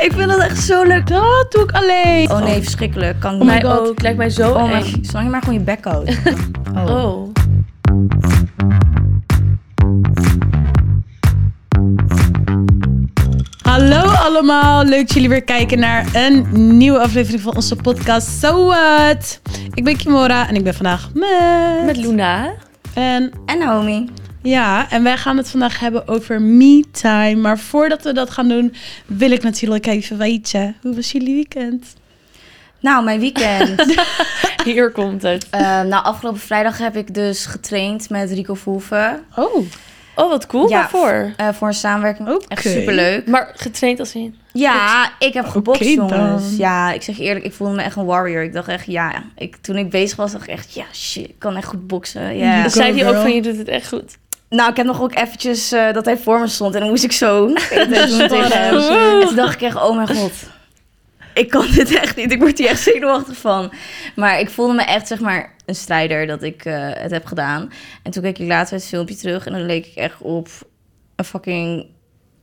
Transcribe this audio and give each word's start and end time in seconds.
Ik 0.00 0.12
vind 0.12 0.28
dat 0.30 0.40
echt 0.40 0.58
zo 0.62 0.82
leuk. 0.82 1.06
Dat 1.06 1.46
doe 1.52 1.62
ik 1.62 1.72
alleen. 1.72 2.30
Oh 2.30 2.42
nee, 2.42 2.62
verschrikkelijk. 2.62 3.20
Kan 3.20 3.40
Oh 3.40 3.46
mij 3.46 3.64
ook. 3.64 4.02
Lijkt 4.02 4.18
mij 4.18 4.30
zo 4.30 4.52
Oh 4.52 4.70
eng. 4.70 4.98
zolang 5.02 5.24
je 5.24 5.30
maar 5.30 5.42
gewoon 5.42 5.58
je 5.58 5.64
bek 5.64 5.84
houdt. 5.84 6.18
Oh. 6.74 7.04
Oh. 7.04 7.28
Hallo 13.62 14.00
allemaal, 14.00 14.84
leuk 14.84 15.00
dat 15.00 15.12
jullie 15.12 15.28
weer 15.28 15.42
kijken 15.44 15.78
naar 15.78 16.06
een 16.12 16.46
nieuwe 16.76 16.98
aflevering 16.98 17.42
van 17.42 17.54
onze 17.54 17.76
podcast 17.76 18.28
So 18.28 18.66
What. 18.66 19.40
Ik 19.74 19.84
ben 19.84 19.96
Kimora 19.96 20.48
en 20.48 20.54
ik 20.54 20.64
ben 20.64 20.74
vandaag 20.74 21.10
met... 21.14 21.84
Met 21.84 21.96
Luna. 21.96 22.52
En 22.94 23.32
En 23.46 23.58
Naomi. 23.58 24.08
Ja, 24.42 24.90
en 24.90 25.02
wij 25.02 25.16
gaan 25.16 25.36
het 25.36 25.50
vandaag 25.50 25.80
hebben 25.80 26.08
over 26.08 26.40
me 26.42 26.84
time. 26.92 27.34
Maar 27.34 27.58
voordat 27.58 28.02
we 28.02 28.12
dat 28.12 28.30
gaan 28.30 28.48
doen, 28.48 28.74
wil 29.06 29.30
ik 29.30 29.42
natuurlijk 29.42 29.86
even 29.86 30.18
weten, 30.18 30.76
hoe 30.82 30.94
was 30.94 31.12
jullie 31.12 31.34
weekend? 31.34 31.86
Nou, 32.80 33.04
mijn 33.04 33.20
weekend. 33.20 33.84
Hier 34.64 34.90
komt 34.90 35.22
het. 35.22 35.46
Eh, 35.50 35.60
nou, 35.60 36.04
afgelopen 36.04 36.40
vrijdag 36.40 36.78
heb 36.78 36.96
ik 36.96 37.14
dus 37.14 37.46
getraind 37.46 38.10
met 38.10 38.30
Rico 38.30 38.54
Verhoeven. 38.54 39.22
Oh, 39.36 39.66
Oh, 40.14 40.28
wat 40.28 40.46
cool. 40.46 40.68
Ja. 40.68 40.78
Waarvoor? 40.78 41.32
eh, 41.36 41.48
voor 41.52 41.68
een 41.68 41.74
samenwerking. 41.74 42.28
Oké. 42.28 42.44
Echt 42.48 42.62
superleuk. 42.62 43.26
Maar 43.26 43.52
getraind 43.56 43.98
als 44.00 44.14
in... 44.14 44.34
Ja, 44.52 45.12
ik 45.18 45.32
heb 45.34 45.46
gebokst, 45.46 45.82
Oké 45.82 45.94
dan. 45.94 46.08
jongens. 46.08 46.56
Ja, 46.56 46.92
ik 46.92 47.02
zeg 47.02 47.16
je 47.16 47.22
eerlijk, 47.22 47.44
ik 47.44 47.52
voelde 47.52 47.74
me 47.74 47.82
echt 47.82 47.96
een 47.96 48.04
warrior. 48.04 48.42
Ik 48.42 48.52
dacht 48.52 48.68
echt, 48.68 48.86
ja, 48.86 49.22
ik, 49.36 49.56
toen 49.56 49.76
ik 49.76 49.90
bezig 49.90 50.16
was, 50.16 50.32
dacht 50.32 50.44
ik 50.44 50.50
echt, 50.50 50.74
ja, 50.74 50.84
shit, 50.92 51.28
ik 51.28 51.38
kan 51.38 51.56
echt 51.56 51.66
goed 51.66 51.86
boksen. 51.86 52.36
Ja. 52.36 52.56
Ja. 52.56 52.62
Dus 52.62 52.72
zei 52.72 52.92
hij 53.00 53.08
ook 53.08 53.22
van, 53.22 53.34
je 53.34 53.42
doet 53.42 53.56
het 53.56 53.68
echt 53.68 53.88
goed. 53.88 54.16
Nou, 54.50 54.70
ik 54.70 54.76
heb 54.76 54.86
nog 54.86 55.02
ook 55.02 55.14
eventjes 55.14 55.72
eh, 55.72 55.92
dat 55.92 56.04
hij 56.04 56.16
voor 56.18 56.40
me 56.40 56.46
stond 56.46 56.74
en 56.74 56.80
dan 56.80 56.88
moest 56.88 57.04
ik 57.04 57.12
zo 57.12 57.46
doen 57.46 57.56
tegen 58.28 58.52
hem. 58.52 58.78
En 58.78 59.26
toen 59.26 59.36
dacht 59.36 59.54
ik 59.54 59.60
echt, 59.62 59.76
oh 59.76 59.96
mijn 59.96 60.16
god, 60.16 60.32
ik 61.34 61.50
kan 61.50 61.66
dit 61.70 61.94
echt 61.94 62.16
niet. 62.16 62.32
Ik 62.32 62.38
word 62.38 62.58
hier 62.58 62.68
echt 62.68 62.82
zenuwachtig 62.82 63.36
van. 63.36 63.72
Maar 64.16 64.40
ik 64.40 64.50
voelde 64.50 64.74
me 64.74 64.82
echt, 64.82 65.06
zeg 65.06 65.20
maar, 65.20 65.54
een 65.66 65.74
strijder 65.74 66.26
dat 66.26 66.42
ik 66.42 66.64
eh, 66.64 66.88
het 66.92 67.10
heb 67.10 67.24
gedaan. 67.24 67.72
En 68.02 68.10
toen 68.10 68.22
keek 68.22 68.38
ik 68.38 68.48
later 68.48 68.74
het 68.74 68.86
filmpje 68.86 69.16
terug 69.16 69.46
en 69.46 69.52
dan 69.52 69.66
leek 69.66 69.86
ik 69.86 69.94
echt 69.94 70.20
op 70.20 70.48
een 71.16 71.24
fucking 71.24 71.86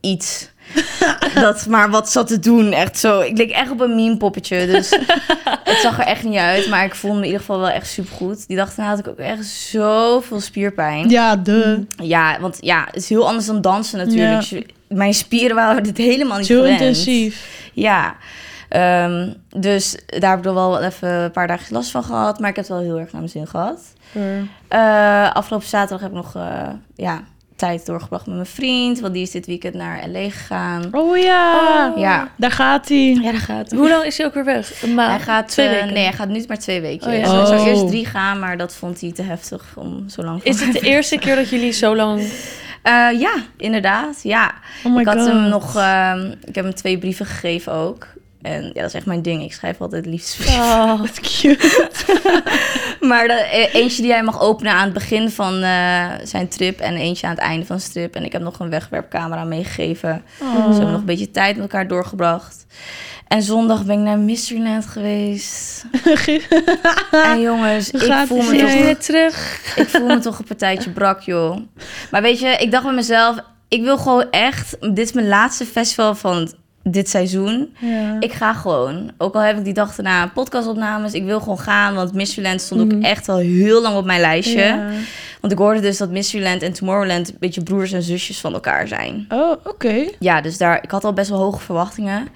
iets. 0.02 0.50
dat 1.36 1.66
maar 1.66 1.90
wat 1.90 2.12
zat 2.12 2.28
te 2.28 2.40
doen, 2.40 2.72
echt 2.72 3.00
zo. 3.00 3.20
Ik 3.20 3.38
leek 3.38 3.52
echt 3.52 3.72
op 3.72 3.80
een 3.80 3.96
meme 3.96 4.18
poppetje, 4.18 4.66
dus 4.68 4.90
het 5.64 5.78
zag 5.82 6.00
er 6.00 6.06
echt 6.06 6.23
niet 6.23 6.38
uit. 6.38 6.68
Maar 6.70 6.86
ik 6.86 6.96
voelde 6.96 7.16
me 7.18 7.22
in 7.22 7.28
ieder 7.28 7.46
geval 7.46 7.60
wel 7.60 7.70
echt 7.70 7.88
supergoed. 7.88 8.48
Die 8.48 8.58
dag 8.58 8.73
daarna 8.76 8.92
had 8.92 9.00
ik 9.00 9.08
ook 9.08 9.18
echt 9.18 9.45
zoveel 9.45 10.40
spierpijn. 10.40 11.10
ja, 11.10 11.36
de. 11.36 11.86
Ja, 12.04 12.38
want 12.40 12.58
ja, 12.60 12.84
het 12.86 12.95
is 12.95 13.10
heel 13.10 13.28
anders 13.28 13.45
dan 13.45 13.62
dansen 13.62 13.98
natuurlijk. 13.98 14.73
Mijn 14.88 15.14
spieren 15.14 15.56
waren 15.56 15.84
dit 15.84 15.98
helemaal 15.98 16.38
niet 16.38 16.48
Zo 16.48 16.56
gewend. 16.56 16.80
intensief. 16.80 17.70
Ja. 17.73 18.16
Ehm, 18.70 19.34
dus 19.56 19.98
daar 20.06 20.30
heb 20.30 20.40
ik 20.40 20.44
wel 20.54 20.82
even 20.82 21.10
een 21.10 21.32
paar 21.32 21.48
dagen 21.48 21.73
last 21.73 21.92
van 21.92 22.04
gehad. 22.04 22.40
Maar 22.40 22.50
ik 22.50 22.56
heb 22.56 22.66
het 22.68 22.73
wel 22.76 22.84
heel 22.84 23.00
erg 23.00 23.12
naar 23.12 23.22
mijn 23.22 23.30
zin 23.30 23.48
gehad. 23.48 23.80
Eh, 24.68 25.32
afgelopen 25.34 25.68
zaterdag 25.68 26.00
heb 26.02 26.10
ik 26.10 26.16
nog 26.16 26.36
eh, 26.36 26.70
ja, 26.95 27.23
tijd 27.58 27.86
doorgebracht 27.86 28.26
met 28.26 28.36
mijn 28.36 28.48
vriend. 28.48 29.00
Want 29.00 29.14
die 29.14 29.22
is 29.24 29.32
dit 29.32 29.46
weekend 29.46 29.74
naar 29.74 30.10
L.A. 30.10 30.30
gegaan. 30.30 30.88
Oh 30.92 31.18
ja, 31.18 31.94
Ja. 31.96 32.32
daar 32.38 32.52
gaat 32.52 32.88
hij. 32.90 33.14
Ja, 33.22 33.32
daar 33.32 33.40
gaat 33.40 33.72
Hoe 33.72 33.90
lang 33.90 34.04
is 34.04 34.18
hij 34.18 34.26
ook 34.28 34.34
weer 34.34 34.46
weg? 34.46 34.84
Een 34.84 34.94
maand? 34.94 35.10
Hij 35.10 35.20
gaat, 35.20 35.48
Twee 35.48 35.68
eh, 35.68 35.74
weken? 35.74 35.94
nee, 35.94 36.04
hij 36.04 36.14
gaat 36.14 36.28
nu 36.28 36.44
maar 36.48 36.60
twee 36.60 36.82
weken. 36.82 37.08
Oh 37.08 37.14
ja. 37.14 37.20
Hij 37.20 37.46
zou 37.46 37.60
Oh. 37.60 37.66
eerst 37.68 37.88
drie 37.88 38.06
gaan, 38.06 38.40
maar 38.40 38.58
dat 38.58 38.76
vond 38.76 39.02
hij 39.02 39.12
te 39.12 39.22
heftig 39.22 39.64
om 39.76 40.10
zo 40.10 40.24
lang 40.24 40.44
Is 40.44 40.62
het 40.62 40.74
de 40.74 40.80
eerste 40.80 41.18
keer 41.18 41.36
dat 41.36 41.50
jullie 41.50 41.72
zo 41.72 41.96
lang... 41.96 42.22
Eh, 42.82 43.20
ja, 43.20 43.34
inderdaad. 43.58 44.20
Ja. 44.24 44.54
Oh 44.84 44.94
my 44.94 45.00
ik 45.00 45.08
had 45.08 45.18
god. 45.18 45.28
hem 45.28 45.50
nog, 45.50 45.76
ehm, 45.76 46.32
ik 46.46 46.56
heb 46.56 46.64
hem 46.66 46.76
twee 46.76 46.98
brieven 46.98 47.26
gegeven 47.26 47.74
ook. 47.74 48.08
En 48.48 48.64
ja, 48.64 48.81
dat 48.81 48.86
is 48.86 48.94
echt 48.94 49.06
mijn 49.06 49.22
ding. 49.22 49.44
Ik 49.44 49.53
schrijf 49.53 49.81
altijd 49.81 50.06
liefst. 50.06 50.48
Oh. 50.48 51.00
Wat 51.02 51.20
cute. 51.20 51.90
maar 53.09 53.28
de, 53.28 53.34
eh, 53.34 53.73
eentje 53.73 54.02
die 54.02 54.12
hij 54.12 54.23
mag 54.23 54.42
openen 54.42 54.73
aan 54.73 54.83
het 54.83 54.94
begin 54.94 55.30
van 55.30 55.61
eh, 55.61 56.05
zijn 56.23 56.48
trip 56.48 56.80
en 56.80 56.95
eentje 56.95 57.27
aan 57.27 57.33
het 57.33 57.42
einde 57.42 57.66
van 57.66 57.80
zijn 57.80 57.92
trip. 57.92 58.16
En 58.16 58.23
ik 58.23 58.32
heb 58.32 58.42
nog 58.42 58.60
een 58.60 58.70
wegwerpcamera 58.70 59.44
meegegeven. 59.44 60.23
Oh. 60.42 60.55
Dus 60.55 60.66
we 60.66 60.73
hebben 60.73 60.92
nog 60.92 60.99
een 60.99 61.05
beetje 61.05 61.32
tijd 61.32 61.55
met 61.55 61.64
elkaar 61.64 61.88
doorgebracht. 61.88 62.66
En 63.27 63.42
zondag 63.42 63.86
ben 63.86 63.98
ik 63.98 64.04
naar 64.05 64.20
Mysteryland 64.20 64.86
geweest. 64.86 65.86
en 67.11 67.39
jongens, 67.39 67.92
ik 67.92 68.14
voel, 68.27 68.42
me 68.42 68.58
toch, 68.58 68.73
weer 68.73 68.98
terug? 68.98 69.61
ik 69.76 69.88
voel 69.88 70.08
me 70.08 70.20
toch 70.20 70.39
een 70.39 70.45
partijtje 70.45 70.89
brak, 70.89 71.22
joh. 71.22 71.58
Maar 72.11 72.22
weet 72.22 72.39
je, 72.39 72.48
ik 72.48 72.72
dacht 72.72 72.83
bij 72.83 72.93
mezelf... 72.93 73.38
Ik 73.67 73.83
wil 73.83 73.98
gewoon 73.98 74.26
echt... 74.32 74.77
Dit 74.80 74.99
is 74.99 75.11
mijn 75.11 75.27
laatste 75.27 75.66
festival 75.66 76.16
van 76.16 76.54
dit 76.92 77.09
seizoen. 77.09 77.75
Ja. 77.80 78.15
Ik 78.20 78.31
ga 78.33 78.53
gewoon. 78.53 79.11
Ook 79.17 79.33
al 79.36 79.42
heb 79.42 79.58
ik 79.58 79.64
die 79.64 79.73
dag 79.73 79.95
daarna 79.95 80.27
podcastopnames. 80.27 81.14
Ik 81.14 81.23
wil 81.23 81.39
gewoon 81.39 81.59
gaan, 81.59 81.95
want 81.95 82.14
Mysteryland 82.14 82.61
stond 82.61 82.81
ook 82.81 82.92
Mhm. 82.92 83.03
echt 83.03 83.30
al 83.30 83.37
heel 83.37 83.81
lang 83.81 83.95
op 83.98 84.05
mijn 84.05 84.20
lijstje. 84.21 84.61
Ja. 84.61 84.89
Want 85.42 85.53
ik 85.53 85.59
hoorde 85.59 85.80
dus 85.80 85.98
dat 85.98 86.09
Mysteryland 86.09 86.61
en 86.61 86.73
Tomorrowland... 86.73 87.30
een 87.30 87.36
beetje 87.39 87.64
broers 87.64 87.92
en 87.92 88.03
zusjes 88.03 88.39
van 88.39 88.53
elkaar 88.53 88.87
zijn. 88.87 89.25
Oh, 89.30 89.52
oké. 89.64 90.05
Ja, 90.20 90.42
dus 90.42 90.58
daar... 90.58 90.83
Ik 90.83 90.92
had 90.92 91.03
al 91.03 91.14
best 91.14 91.30
wel 91.30 91.39
hoge 91.39 91.59
verwachtingen. 91.59 92.27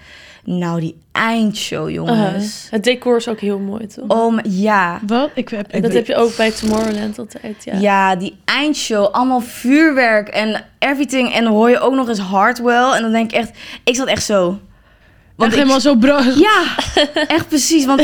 Nou, 0.43 0.79
die 0.79 0.97
eindshow, 1.11 1.89
jongens. 1.89 2.65
Uh, 2.65 2.71
het 2.71 2.83
decor 2.83 3.15
is 3.15 3.27
ook 3.27 3.39
heel 3.39 3.59
mooi, 3.59 3.87
toch? 3.87 4.05
Oh, 4.07 4.33
maar- 4.33 4.47
ja. 4.47 4.99
Wat? 5.07 5.29
Ik 5.35 5.49
heb... 5.49 5.73
Ik 5.73 5.81
dat 5.81 5.93
heb 5.93 6.05
je 6.07 6.15
ook 6.15 6.35
bij 6.35 6.51
Tomorrowland 6.51 7.19
altijd, 7.19 7.63
ja. 7.63 7.77
Ja. 7.77 8.15
die 8.15 8.37
eindshow, 8.45 9.05
allemaal 9.11 9.41
vuurwerk 9.41 10.27
en 10.27 10.63
everything. 10.79 11.33
En 11.33 11.43
dan 11.43 11.53
hoor 11.53 11.69
je 11.69 11.79
ook 11.79 11.93
nog 11.93 12.07
eens 12.07 12.19
Hardwell. 12.19 12.91
En 12.91 13.01
dan 13.01 13.11
denk 13.11 13.31
ik 13.31 13.37
echt, 13.37 13.51
ik 13.83 13.95
zat 13.95 14.07
echt 14.07 14.23
zo. 14.25 14.59
Want 15.41 15.51
ik- 15.51 15.57
helemaal 15.57 15.79
zo 15.81 15.95
bro. 15.95 16.19
Ja, 16.47 16.63
echt 17.27 17.47
precies. 17.47 17.85
Want 17.85 18.01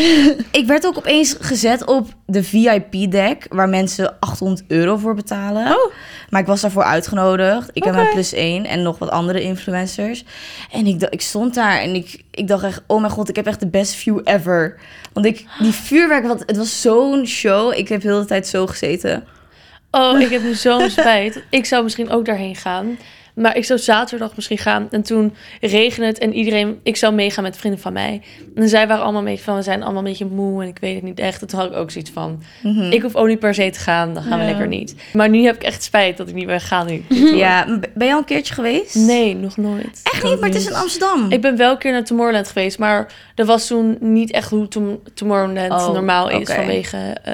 ik 0.52 0.64
werd 0.66 0.86
ook 0.86 0.98
opeens 0.98 1.36
gezet 1.40 1.86
op 1.86 2.08
de 2.26 2.44
VIP-deck, 2.44 3.46
waar 3.50 3.70
mensen 3.70 4.20
800 4.20 4.64
euro 4.68 4.98
voor 4.98 5.16
betalen. 5.16 5.66
Oh. 5.68 5.94
Maar 6.30 6.42
ik 6.42 6.48
was 6.48 6.62
daarvoor 6.62 6.84
uitgenodigd. 6.84 7.70
Ik 7.74 7.84
heb 7.84 7.94
mijn 7.94 8.10
plus 8.14 8.34
één 8.34 8.66
en 8.66 8.82
nog 8.82 8.98
wat 9.00 9.10
andere 9.10 9.42
influencers. 9.42 10.24
En 10.72 10.86
ik, 10.88 11.02
ik 11.10 11.22
stond 11.22 11.54
daar 11.54 11.80
en 11.80 11.96
ik, 11.96 12.22
ik 12.32 12.48
dacht 12.48 12.64
echt, 12.64 12.82
oh 12.88 13.00
mijn 13.02 13.12
god, 13.14 13.30
ik 13.30 13.36
heb 13.36 13.46
echt 13.48 13.60
de 13.60 13.68
best 13.68 13.94
view 13.94 14.20
ever. 14.24 14.76
Want 15.14 15.26
ik, 15.26 15.46
die 15.60 15.72
vuurwerk, 15.72 16.26
want 16.28 16.44
het 16.46 16.58
was 16.58 16.82
zo'n 16.82 17.26
show. 17.26 17.74
Ik 17.78 17.88
heb 17.88 18.02
heel 18.02 18.20
de 18.20 18.26
tijd 18.26 18.48
zo 18.48 18.68
gezeten. 18.68 19.24
Oh, 19.92 20.20
ik 20.20 20.30
heb 20.30 20.42
nu 20.44 20.54
zo'n 20.54 20.90
spijt. 21.00 21.42
Ik 21.50 21.66
zou 21.66 21.84
misschien 21.84 22.10
ook 22.10 22.26
daarheen 22.26 22.56
gaan. 22.56 22.98
Maar 23.38 23.58
ik 23.58 23.66
zou 23.66 23.80
zaterdag 23.80 24.36
misschien 24.36 24.58
gaan. 24.58 24.88
En 24.92 25.02
toen 25.02 25.34
regende 25.62 26.08
het 26.08 26.18
en 26.18 26.34
iedereen... 26.34 26.80
Ik 26.84 26.96
zou 26.96 27.14
meegaan 27.14 27.44
met 27.44 27.58
vrienden 27.58 27.82
van 27.82 27.94
mij. 27.94 28.22
En 28.56 28.70
zij 28.70 28.88
waren 28.88 29.04
allemaal 29.04 29.22
een 29.22 29.28
beetje 29.28 29.44
van... 29.44 29.56
We 29.56 29.62
zijn 29.62 29.84
allemaal 29.84 30.02
een 30.02 30.08
beetje 30.10 30.26
moe 30.26 30.62
en 30.62 30.68
ik 30.68 30.78
weet 30.80 30.96
het 30.96 31.04
niet 31.04 31.20
echt. 31.20 31.42
En 31.42 31.48
toen 31.48 31.60
had 31.60 31.70
ik 31.72 31.76
ook 31.78 31.92
zoiets 31.92 32.12
van... 32.12 32.42
Mhm. 32.64 32.92
Ik 32.92 33.02
hoef 33.02 33.16
ook 33.16 33.28
niet 33.28 33.40
per 33.40 33.54
se 33.54 33.70
te 33.70 33.80
gaan. 33.80 34.14
Dan 34.14 34.24
gaan 34.24 34.40
we 34.40 34.46
lekker 34.46 34.68
niet. 34.68 34.96
Maar 35.14 35.30
nu 35.30 35.44
heb 35.44 35.56
ik 35.56 35.64
echt 35.64 35.84
spijt 35.84 36.18
dat 36.18 36.28
ik 36.30 36.34
niet 36.36 36.46
ben 36.46 36.62
gaan. 36.62 36.86
nu. 36.88 37.04
Ja, 37.38 37.66
ben 37.94 38.08
je 38.08 38.14
al 38.14 38.20
een 38.20 38.26
keertje 38.26 38.54
geweest? 38.54 38.96
Nee, 38.96 39.36
nog 39.36 39.58
nooit. 39.58 40.00
Echt 40.04 40.24
niet, 40.24 40.40
maar 40.40 40.50
het 40.50 40.58
is 40.58 40.68
in 40.68 40.76
Amsterdam. 40.76 41.32
Ik 41.32 41.42
ben 41.42 41.58
wel 41.58 41.72
een 41.72 41.78
keer 41.78 41.92
naar 41.92 42.04
Tomorrowland 42.04 42.48
geweest. 42.48 42.80
Maar 42.80 43.14
dat 43.36 43.48
was 43.48 43.68
toen 43.68 43.98
niet 44.00 44.32
echt 44.32 44.50
hoe 44.50 44.68
Tom- 44.68 45.00
Tomorrowland 45.14 45.72
Oh, 45.72 45.94
normaal 45.94 46.30
is. 46.30 46.50
vanwege 46.54 46.98
eh, 47.24 47.34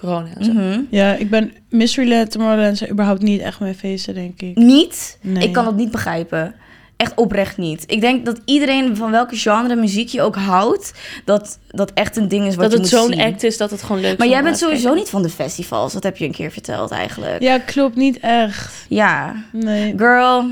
corona 0.00 0.28
en 0.38 0.44
zo. 0.44 0.52
Mhm. 0.52 0.80
Ja, 0.90 1.14
ik 1.14 1.30
ben 1.30 1.52
Mysteryland, 1.70 2.30
Tomorrowland 2.30 2.78
zijn 2.78 2.90
überhaupt 2.90 3.22
niet 3.22 3.40
echt 3.40 3.60
mijn 3.60 3.74
feesten, 3.74 4.14
denk 4.14 4.40
ik. 4.40 4.56
Niet? 4.56 5.18
Nee. 5.20 5.42
Ik 5.46 5.52
kan 5.52 5.64
dat 5.64 5.76
niet 5.76 5.90
begrijpen. 5.90 6.54
Echt 6.96 7.14
oprecht 7.14 7.56
niet. 7.56 7.84
Ik 7.86 8.00
denk 8.00 8.24
dat 8.26 8.40
iedereen 8.44 8.96
van 8.96 9.10
welke 9.10 9.36
genre 9.36 9.76
muziek 9.76 10.08
je 10.08 10.22
ook 10.22 10.36
houdt, 10.36 10.92
dat 11.24 11.58
dat 11.68 11.92
echt 11.94 12.16
een 12.16 12.28
ding 12.28 12.46
is 12.46 12.54
wat 12.54 12.64
Dat 12.70 12.72
je 12.72 12.78
het 12.80 12.90
moet 12.92 13.00
zo'n 13.00 13.12
zien. 13.12 13.20
act 13.32 13.42
is 13.42 13.56
dat 13.56 13.70
het 13.70 13.82
gewoon 13.82 14.00
leuk 14.00 14.12
is. 14.12 14.18
Maar 14.18 14.28
jij 14.28 14.42
bent 14.42 14.58
sowieso 14.58 14.82
kijken. 14.82 14.98
niet 15.00 15.10
van 15.10 15.22
de 15.22 15.28
festivals. 15.28 15.92
Dat 15.92 16.02
heb 16.02 16.16
je 16.16 16.24
een 16.24 16.32
keer 16.32 16.50
verteld 16.50 16.90
eigenlijk. 16.90 17.42
Ja, 17.42 17.58
klopt 17.58 17.96
niet 17.96 18.18
echt. 18.20 18.86
Ja. 18.88 19.34
Nee. 19.52 19.94
Girl, 19.96 20.44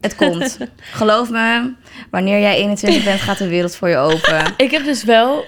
het 0.00 0.16
komt. 0.16 0.58
Geloof 1.00 1.30
me, 1.30 1.72
wanneer 2.10 2.40
jij 2.40 2.56
21 2.56 3.04
bent, 3.04 3.20
gaat 3.20 3.38
de 3.38 3.48
wereld 3.48 3.76
voor 3.76 3.88
je 3.88 3.96
open. 3.96 4.42
Ik 4.56 4.70
heb 4.70 4.84
dus 4.84 5.04
wel, 5.04 5.44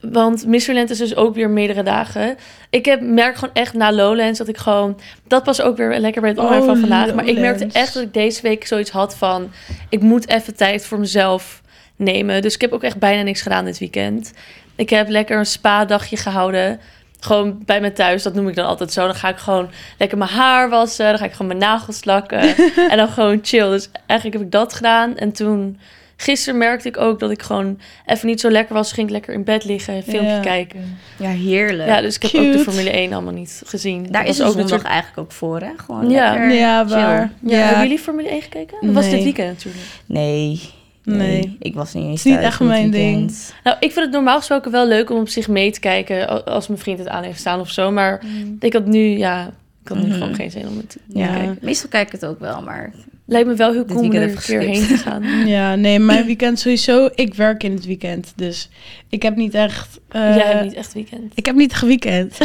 want 0.00 0.46
Mysteryland 0.46 0.90
is 0.90 0.98
dus 0.98 1.16
ook 1.16 1.34
weer 1.34 1.50
meerdere 1.50 1.82
dagen. 1.82 2.36
Ik 2.70 2.84
heb, 2.84 3.00
merk 3.00 3.34
gewoon 3.34 3.54
echt 3.54 3.74
na 3.74 3.92
Lowlands 3.92 4.38
dat 4.38 4.48
ik 4.48 4.56
gewoon... 4.56 5.00
Dat 5.26 5.46
was 5.46 5.60
ook 5.60 5.76
weer 5.76 5.98
lekker 5.98 6.20
bij 6.20 6.30
het 6.30 6.38
online 6.38 6.60
Oh, 6.60 6.66
van 6.66 6.78
vandaag. 6.78 7.14
Maar 7.14 7.26
ik 7.26 7.38
merkte 7.38 7.66
echt 7.72 7.94
dat 7.94 8.02
ik 8.02 8.12
deze 8.12 8.42
week 8.42 8.66
zoiets 8.66 8.90
had 8.90 9.16
van... 9.16 9.50
Ik 9.88 10.00
moet 10.00 10.28
even 10.28 10.56
tijd 10.56 10.86
voor 10.86 10.98
mezelf 10.98 11.62
nemen. 11.96 12.42
Dus 12.42 12.54
ik 12.54 12.60
heb 12.60 12.72
ook 12.72 12.82
echt 12.82 12.98
bijna 12.98 13.22
niks 13.22 13.42
gedaan 13.42 13.64
dit 13.64 13.78
weekend. 13.78 14.32
Ik 14.76 14.90
heb 14.90 15.08
lekker 15.08 15.38
een 15.38 15.46
spa-dagje 15.46 16.16
gehouden. 16.16 16.80
Gewoon 17.20 17.62
bij 17.64 17.80
me 17.80 17.92
thuis, 17.92 18.22
dat 18.22 18.34
noem 18.34 18.48
ik 18.48 18.54
dan 18.54 18.66
altijd 18.66 18.92
zo. 18.92 19.06
Dan 19.06 19.14
ga 19.14 19.28
ik 19.28 19.36
gewoon 19.36 19.70
lekker 19.98 20.18
mijn 20.18 20.30
haar 20.30 20.68
wassen. 20.68 21.08
Dan 21.08 21.18
ga 21.18 21.24
ik 21.24 21.32
gewoon 21.32 21.46
mijn 21.46 21.58
nagels 21.58 22.04
lakken. 22.04 22.56
en 22.90 22.96
dan 22.96 23.08
gewoon 23.08 23.38
chill. 23.42 23.70
Dus 23.70 23.90
eigenlijk 24.06 24.38
heb 24.38 24.46
ik 24.46 24.52
dat 24.52 24.74
gedaan. 24.74 25.16
En 25.16 25.32
toen, 25.32 25.78
gisteren 26.20 26.58
merkte 26.58 26.88
ik 26.88 26.96
ook 26.96 27.18
dat 27.20 27.30
ik 27.30 27.42
gewoon 27.42 27.78
even 28.06 28.26
niet 28.26 28.40
zo 28.40 28.50
lekker 28.50 28.74
was. 28.74 28.92
Ging 28.92 29.06
ik 29.06 29.12
lekker 29.12 29.34
in 29.34 29.44
bed 29.44 29.64
liggen, 29.64 29.94
een 29.94 30.02
filmpje 30.02 30.32
Ja. 30.34 30.40
kijken. 30.40 30.98
Ja, 31.18 31.28
heerlijk. 31.30 31.88
Ja, 31.88 32.00
dus 32.00 32.16
ik 32.16 32.22
heb 32.22 32.34
ook 32.40 32.52
de. 32.52 32.58
Formule 32.58 32.90
1 32.96 33.12
allemaal 33.12 33.32
niet 33.32 33.62
gezien. 33.66 34.02
Daar 34.10 34.12
Dat 34.24 34.32
is 34.32 34.38
was 34.38 34.38
een 34.38 34.44
zondag 34.44 34.56
natuurlijk- 34.62 34.88
eigenlijk 34.88 35.18
ook 35.20 35.32
voor, 35.32 35.60
hè? 35.60 35.70
Gewoon 35.76 36.10
Ja. 36.10 36.30
lekker 36.32 36.52
Ja, 36.52 36.84
chill. 36.86 36.94
waar. 36.96 37.32
Ja, 37.42 37.56
Ja. 37.58 37.64
Hebben 37.64 37.82
jullie 37.82 37.98
Formule 37.98 38.30
1 38.30 38.42
gekeken? 38.42 38.76
Dat 38.80 38.94
was 38.94 39.10
dit 39.10 39.22
weekend 39.22 39.48
natuurlijk. 39.48 39.84
Nee. 40.06 40.60
Nee. 41.04 41.56
Ik 41.58 41.74
was 41.74 41.94
niet 41.94 42.04
eens 42.04 42.14
is 42.14 42.24
niet 42.24 42.34
thuis 42.34 42.46
echt 42.46 42.58
het 42.58 42.68
mijn 42.68 42.90
weekend. 42.90 43.54
Nou, 43.64 43.76
ik 43.80 43.92
vind 43.92 44.04
het 44.04 44.14
normaal 44.14 44.36
gesproken 44.38 44.70
wel 44.70 44.86
leuk 44.86 45.10
om 45.10 45.18
op 45.20 45.28
zich 45.28 45.48
mee 45.48 45.70
te 45.70 45.80
kijken 45.80 46.44
als 46.44 46.68
mijn 46.68 46.80
vriend 46.80 46.98
het 46.98 47.08
aan 47.08 47.22
heeft 47.22 47.38
staan 47.40 47.60
of 47.60 47.70
zo. 47.70 47.90
Maar 47.90 48.20
ik 48.60 48.72
had 48.72 48.86
nu, 48.86 48.98
ja, 49.18 49.50
ik 49.82 49.88
had 49.88 49.98
nu 49.98 50.04
Mhm. 50.08 50.12
gewoon 50.18 50.34
geen 50.34 50.50
zin 50.50 50.68
om 50.68 50.76
het 50.76 50.88
te 50.88 50.98
Ja, 51.06 51.26
kijken. 51.26 51.58
meestal 51.60 51.88
kijk 51.88 52.06
ik 52.06 52.12
het 52.12 52.24
ook 52.26 52.38
wel, 52.40 52.62
maar 52.62 52.92
Lijkt 53.30 53.48
me 53.48 53.54
wel 53.54 53.72
heel 53.72 53.84
cool 53.84 54.00
om 54.00 54.12
er 54.12 54.28
geskipt. 54.36 54.64
heen 54.64 54.86
te 54.86 54.96
gaan. 54.96 55.22
Ja, 55.46 55.74
nee, 55.74 55.98
mijn 55.98 56.26
weekend 56.26 56.58
sowieso. 56.58 57.08
Ik 57.14 57.34
werk 57.34 57.62
in 57.62 57.72
het 57.72 57.86
weekend, 57.86 58.32
dus 58.36 58.68
ik 59.08 59.22
heb 59.22 59.36
niet 59.36 59.54
echt... 59.54 59.98
eh, 60.08 60.36
Jij 60.36 60.46
hebt 60.46 60.64
niet 60.64 60.74
echt 60.74 60.92
weekend. 60.92 61.32
Ik 61.34 61.46
heb 61.46 61.54
niet 61.54 61.74
geweekend. 61.74 62.38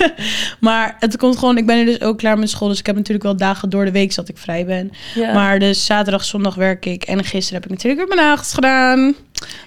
maar 0.60 0.96
het 0.98 1.16
komt 1.16 1.38
gewoon... 1.38 1.56
Ik 1.58 1.66
ben 1.66 1.76
nu 1.76 1.84
dus 1.84 2.00
ook 2.00 2.18
klaar 2.18 2.38
met 2.38 2.50
school. 2.50 2.68
Dus 2.68 2.78
ik 2.78 2.86
heb 2.86 2.96
natuurlijk 2.96 3.24
wel 3.24 3.36
dagen 3.36 3.70
door 3.70 3.84
de 3.84 3.90
week 3.90 4.14
dat 4.14 4.28
ik 4.28 4.38
vrij 4.38 4.64
ben. 4.66 4.90
Ja. 5.14 5.32
Maar 5.32 5.58
dus 5.58 5.86
zaterdag, 5.86 6.24
zondag 6.24 6.54
werk 6.54 6.86
ik. 6.86 7.02
En 7.04 7.24
gisteren 7.24 7.54
heb 7.62 7.64
ik 7.64 7.76
natuurlijk 7.76 8.06
weer 8.06 8.16
mijn 8.16 8.28
nagels 8.28 8.52
gedaan. 8.54 9.14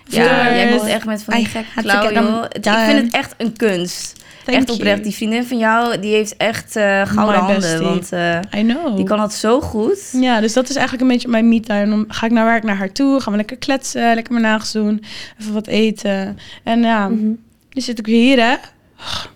ja, 0.08 0.46
Voor- 0.46 0.56
jij 0.56 0.70
komt 0.78 0.90
echt 0.90 1.06
met 1.06 1.24
van 1.24 1.34
die 1.34 1.46
gekke 1.46 1.82
klauwen, 1.82 2.48
Ik 2.52 2.64
vind 2.64 3.02
het 3.02 3.14
echt 3.14 3.34
een 3.38 3.56
kunst. 3.58 4.24
Thank 4.46 4.58
echt 4.58 4.68
you. 4.68 4.80
oprecht. 4.80 5.04
Die 5.04 5.14
vriendin 5.14 5.44
van 5.46 5.58
jou, 5.58 6.00
die 6.00 6.14
heeft 6.14 6.38
echt 6.38 6.76
eh 6.76 7.02
gouden 7.06 7.40
handen. 7.42 7.84
Want 7.84 8.12
eh, 8.12 8.40
I 8.58 8.62
know. 8.64 8.96
die 8.96 9.06
kan 9.06 9.18
dat 9.18 9.34
zo 9.34 9.62
goed. 9.62 10.10
Ja, 10.12 10.40
dus 10.42 10.54
dat 10.54 10.70
is 10.70 10.76
eigenlijk 10.76 11.02
een 11.08 11.12
beetje 11.14 11.28
mijn 11.28 11.50
me-time. 11.50 11.90
Dan 11.90 12.06
ga 12.08 12.26
ik 12.26 12.32
naar 12.32 12.46
werk 12.46 12.64
naar 12.64 12.76
haar 12.78 12.92
toe. 12.92 13.20
Gaan 13.20 13.32
we 13.32 13.38
lekker 13.38 13.58
kletsen, 13.58 14.14
lekker 14.16 14.34
mijn 14.34 14.46
nagels 14.46 14.72
doen. 14.72 15.04
Even 15.40 15.54
wat 15.54 15.68
eten. 15.68 16.38
En 16.64 16.82
ja, 16.82 17.08
Mhm. 17.08 17.26
nu 17.72 17.82
zit 17.82 18.00
ik 18.00 18.06
weer 18.06 18.22
hier, 18.36 18.46
hè? 18.46 18.56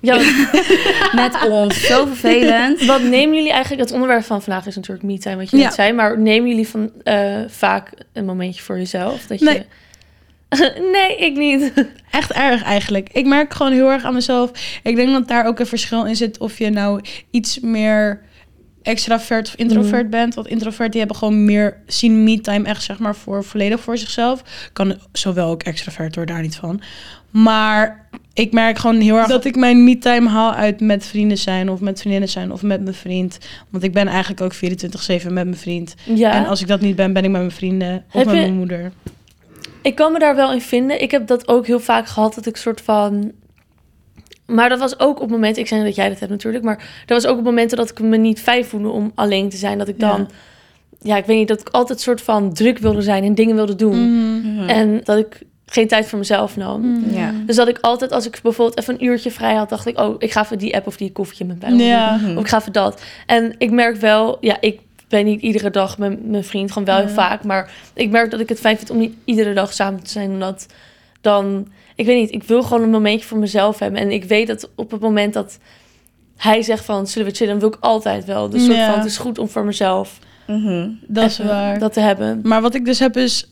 Ja, 0.01 0.15
Met 1.21 1.47
ons. 1.49 1.81
Zo 1.85 2.05
vervelend. 2.05 2.85
wat 2.85 3.01
nemen 3.01 3.35
jullie 3.35 3.51
eigenlijk... 3.51 3.81
Het 3.81 3.91
onderwerp 3.91 4.23
van 4.23 4.41
vandaag 4.41 4.65
is 4.65 4.75
natuurlijk 4.75 5.05
me-time, 5.05 5.35
wat 5.35 5.49
je 5.49 5.57
Ja. 5.57 5.63
net 5.63 5.73
zei. 5.73 5.93
Maar 5.93 6.19
nemen 6.19 6.49
jullie 6.49 6.67
van, 6.67 6.91
eh, 7.03 7.35
vaak 7.47 7.89
een 8.13 8.25
momentje 8.25 8.61
voor 8.63 8.77
jezelf? 8.77 9.25
Dat 9.27 9.39
Nee. 9.39 9.53
Je... 9.53 9.65
nee, 10.93 11.15
ik 11.17 11.37
niet. 11.37 11.73
Echt 12.11 12.31
erg 12.31 12.63
eigenlijk. 12.63 13.09
Ik 13.11 13.25
merk 13.25 13.53
gewoon 13.53 13.71
heel 13.71 13.91
erg 13.91 14.03
aan 14.03 14.13
mezelf. 14.13 14.79
Ik 14.83 14.95
denk 14.95 15.11
dat 15.11 15.27
daar 15.27 15.45
ook 15.45 15.59
een 15.59 15.65
verschil 15.65 16.05
in 16.05 16.15
zit 16.15 16.37
of 16.37 16.57
je 16.57 16.69
nou 16.69 17.01
iets 17.31 17.59
meer 17.59 18.21
extravert 18.81 19.47
of 19.47 19.55
introvert 19.55 20.01
Mhm. 20.01 20.09
bent. 20.11 20.33
Want 20.35 20.47
introvert 20.47 20.91
die 20.91 20.99
hebben 20.99 21.17
gewoon 21.17 21.45
meer 21.45 21.77
zien 21.87 22.23
me-time 22.23 22.65
echt 22.67 22.83
zeg 22.83 22.99
maar 22.99 23.15
voor 23.15 23.43
volledig 23.43 23.79
voor 23.79 23.97
zichzelf. 23.97 24.41
Kan 24.73 24.97
zowel 25.11 25.49
ook 25.49 25.63
extravert 25.63 26.15
hoor, 26.15 26.25
daar 26.25 26.41
niet 26.41 26.55
van. 26.55 26.81
Maar 27.31 28.07
ik 28.33 28.51
merk 28.53 28.77
gewoon 28.77 28.99
heel 28.99 29.17
erg 29.17 29.27
dat 29.27 29.45
ik 29.45 29.55
mijn 29.55 29.83
me-time 29.83 30.29
haal 30.29 30.53
uit 30.53 30.79
met 30.79 31.05
vrienden 31.05 31.37
zijn 31.37 31.69
of 31.69 31.79
met 31.79 31.99
vriendinnen 31.99 32.29
zijn 32.29 32.51
of 32.51 32.61
met 32.61 32.81
mijn 32.81 32.95
vriend. 32.95 33.37
Want 33.69 33.83
ik 33.83 33.93
ben 33.93 34.07
eigenlijk 34.07 34.41
ook 34.41 34.53
24/7 34.53 35.33
met 35.33 35.45
mijn 35.45 35.57
vriend. 35.57 35.95
Ja. 36.03 36.31
En 36.31 36.45
als 36.45 36.61
ik 36.61 36.67
dat 36.67 36.81
niet 36.81 36.95
ben, 36.95 37.13
ben 37.13 37.23
ik 37.23 37.29
met 37.29 37.39
mijn 37.39 37.51
vrienden 37.53 37.95
of 38.07 38.13
Heb 38.13 38.25
met 38.25 38.35
je- 38.35 38.41
mijn 38.41 38.53
moeder. 38.55 38.91
Ik 39.85 39.95
kan 39.95 40.11
me 40.11 40.19
daar 40.19 40.35
wel 40.35 40.51
in 40.51 40.61
vinden. 40.61 41.01
Ik 41.01 41.11
heb 41.11 41.27
dat 41.27 41.47
ook 41.47 41.65
heel 41.67 41.79
vaak 41.79 42.07
gehad, 42.07 42.35
dat 42.35 42.45
ik 42.45 42.57
soort 42.57 42.81
van... 42.81 43.31
Maar 44.45 44.69
dat 44.69 44.79
was 44.79 44.99
ook 44.99 45.21
op 45.21 45.29
momenten... 45.29 45.61
Ik 45.61 45.67
zeg 45.67 45.77
niet 45.77 45.87
dat 45.87 45.95
jij 45.95 46.09
dat 46.09 46.19
hebt 46.19 46.31
natuurlijk, 46.31 46.63
maar... 46.63 47.03
Dat 47.05 47.21
was 47.21 47.31
ook 47.31 47.37
op 47.37 47.43
momenten 47.43 47.77
dat 47.77 47.89
ik 47.89 47.99
me 47.99 48.17
niet 48.17 48.41
fijn 48.41 48.65
voelde 48.65 48.89
om 48.89 49.11
alleen 49.15 49.49
te 49.49 49.57
zijn. 49.57 49.77
Dat 49.77 49.87
ik 49.87 49.99
dan... 49.99 50.29
Ja, 51.01 51.17
ik 51.17 51.25
weet 51.25 51.37
niet, 51.37 51.47
dat 51.47 51.59
ik 51.59 51.69
altijd 51.69 51.99
soort 51.99 52.21
van 52.21 52.53
druk 52.53 52.77
wilde 52.77 53.01
zijn 53.01 53.23
en 53.23 53.35
dingen 53.35 53.55
wilde 53.55 53.75
doen. 53.75 54.29
Mhm. 54.39 54.69
En 54.69 55.01
dat 55.03 55.17
ik 55.17 55.41
geen 55.65 55.87
tijd 55.87 56.05
voor 56.07 56.19
mezelf 56.19 56.57
nam. 56.57 56.81
Mhm. 56.81 57.15
Ja. 57.15 57.33
Dus 57.45 57.55
dat 57.55 57.67
ik 57.67 57.77
altijd, 57.81 58.11
als 58.11 58.25
ik 58.25 58.39
bijvoorbeeld 58.43 58.79
even 58.79 58.93
een 58.93 59.05
uurtje 59.05 59.31
vrij 59.31 59.55
had, 59.55 59.69
dacht 59.69 59.87
ik, 59.87 59.99
oh, 59.99 60.15
ik 60.17 60.31
ga 60.31 60.41
even 60.41 60.57
die 60.57 60.75
app 60.75 60.87
of 60.87 60.97
die 60.97 61.11
koffietje 61.11 61.45
met 61.45 61.61
mij. 61.61 61.73
Ja. 61.73 62.19
Of 62.35 62.41
ik 62.41 62.47
ga 62.47 62.59
even 62.59 62.71
dat. 62.71 63.01
En 63.25 63.55
ik 63.57 63.71
merk 63.71 63.95
wel, 63.95 64.37
ja, 64.41 64.57
ik 64.59 64.79
ben 65.09 65.25
niet 65.25 65.41
iedere 65.41 65.69
dag 65.69 65.97
met 65.97 66.25
mijn 66.29 66.43
vriend, 66.43 66.71
gewoon 66.71 66.87
wel 66.87 66.97
heel 66.97 67.07
Ja. 67.07 67.13
vaak. 67.13 67.43
Maar 67.43 67.71
ik 67.93 68.09
merk 68.09 68.31
dat 68.31 68.39
ik 68.39 68.49
het 68.49 68.59
fijn 68.59 68.77
vind 68.77 68.89
om 68.89 68.97
niet 68.97 69.13
iedere 69.25 69.53
dag 69.53 69.73
samen 69.73 70.03
te 70.03 70.09
zijn. 70.09 70.29
Omdat 70.31 70.65
dan, 71.21 71.67
ik 71.95 72.05
weet 72.05 72.19
niet, 72.21 72.31
ik 72.31 72.43
wil 72.43 72.63
gewoon 72.63 72.83
een 72.83 72.89
momentje 72.89 73.27
voor 73.27 73.37
mezelf 73.37 73.79
hebben. 73.79 73.99
En 74.01 74.11
ik 74.11 74.23
weet 74.23 74.47
dat 74.47 74.69
op 74.75 74.91
het 74.91 75.01
moment 75.01 75.33
dat 75.33 75.57
hij 76.37 76.61
zegt 76.61 76.85
van, 76.85 77.07
zullen 77.07 77.27
we 77.27 77.35
chillen, 77.35 77.51
dan 77.59 77.69
wil 77.69 77.77
ik 77.77 77.83
altijd 77.83 78.25
wel. 78.25 78.49
Dus 78.49 78.65
soort 78.65 78.77
Ja. 78.77 78.89
van, 78.89 78.97
het 78.99 79.07
is 79.07 79.17
goed 79.17 79.37
om 79.39 79.47
voor 79.49 79.65
mezelf 79.65 80.19
Mhm. 80.47 80.89
Dat 81.07 81.29
is 81.29 81.37
waar. 81.37 81.79
dat 81.79 81.93
te 81.93 81.99
hebben. 81.99 82.39
Maar 82.43 82.61
wat 82.61 82.75
ik 82.75 82.85
dus 82.85 82.99
heb 82.99 83.17
is... 83.17 83.49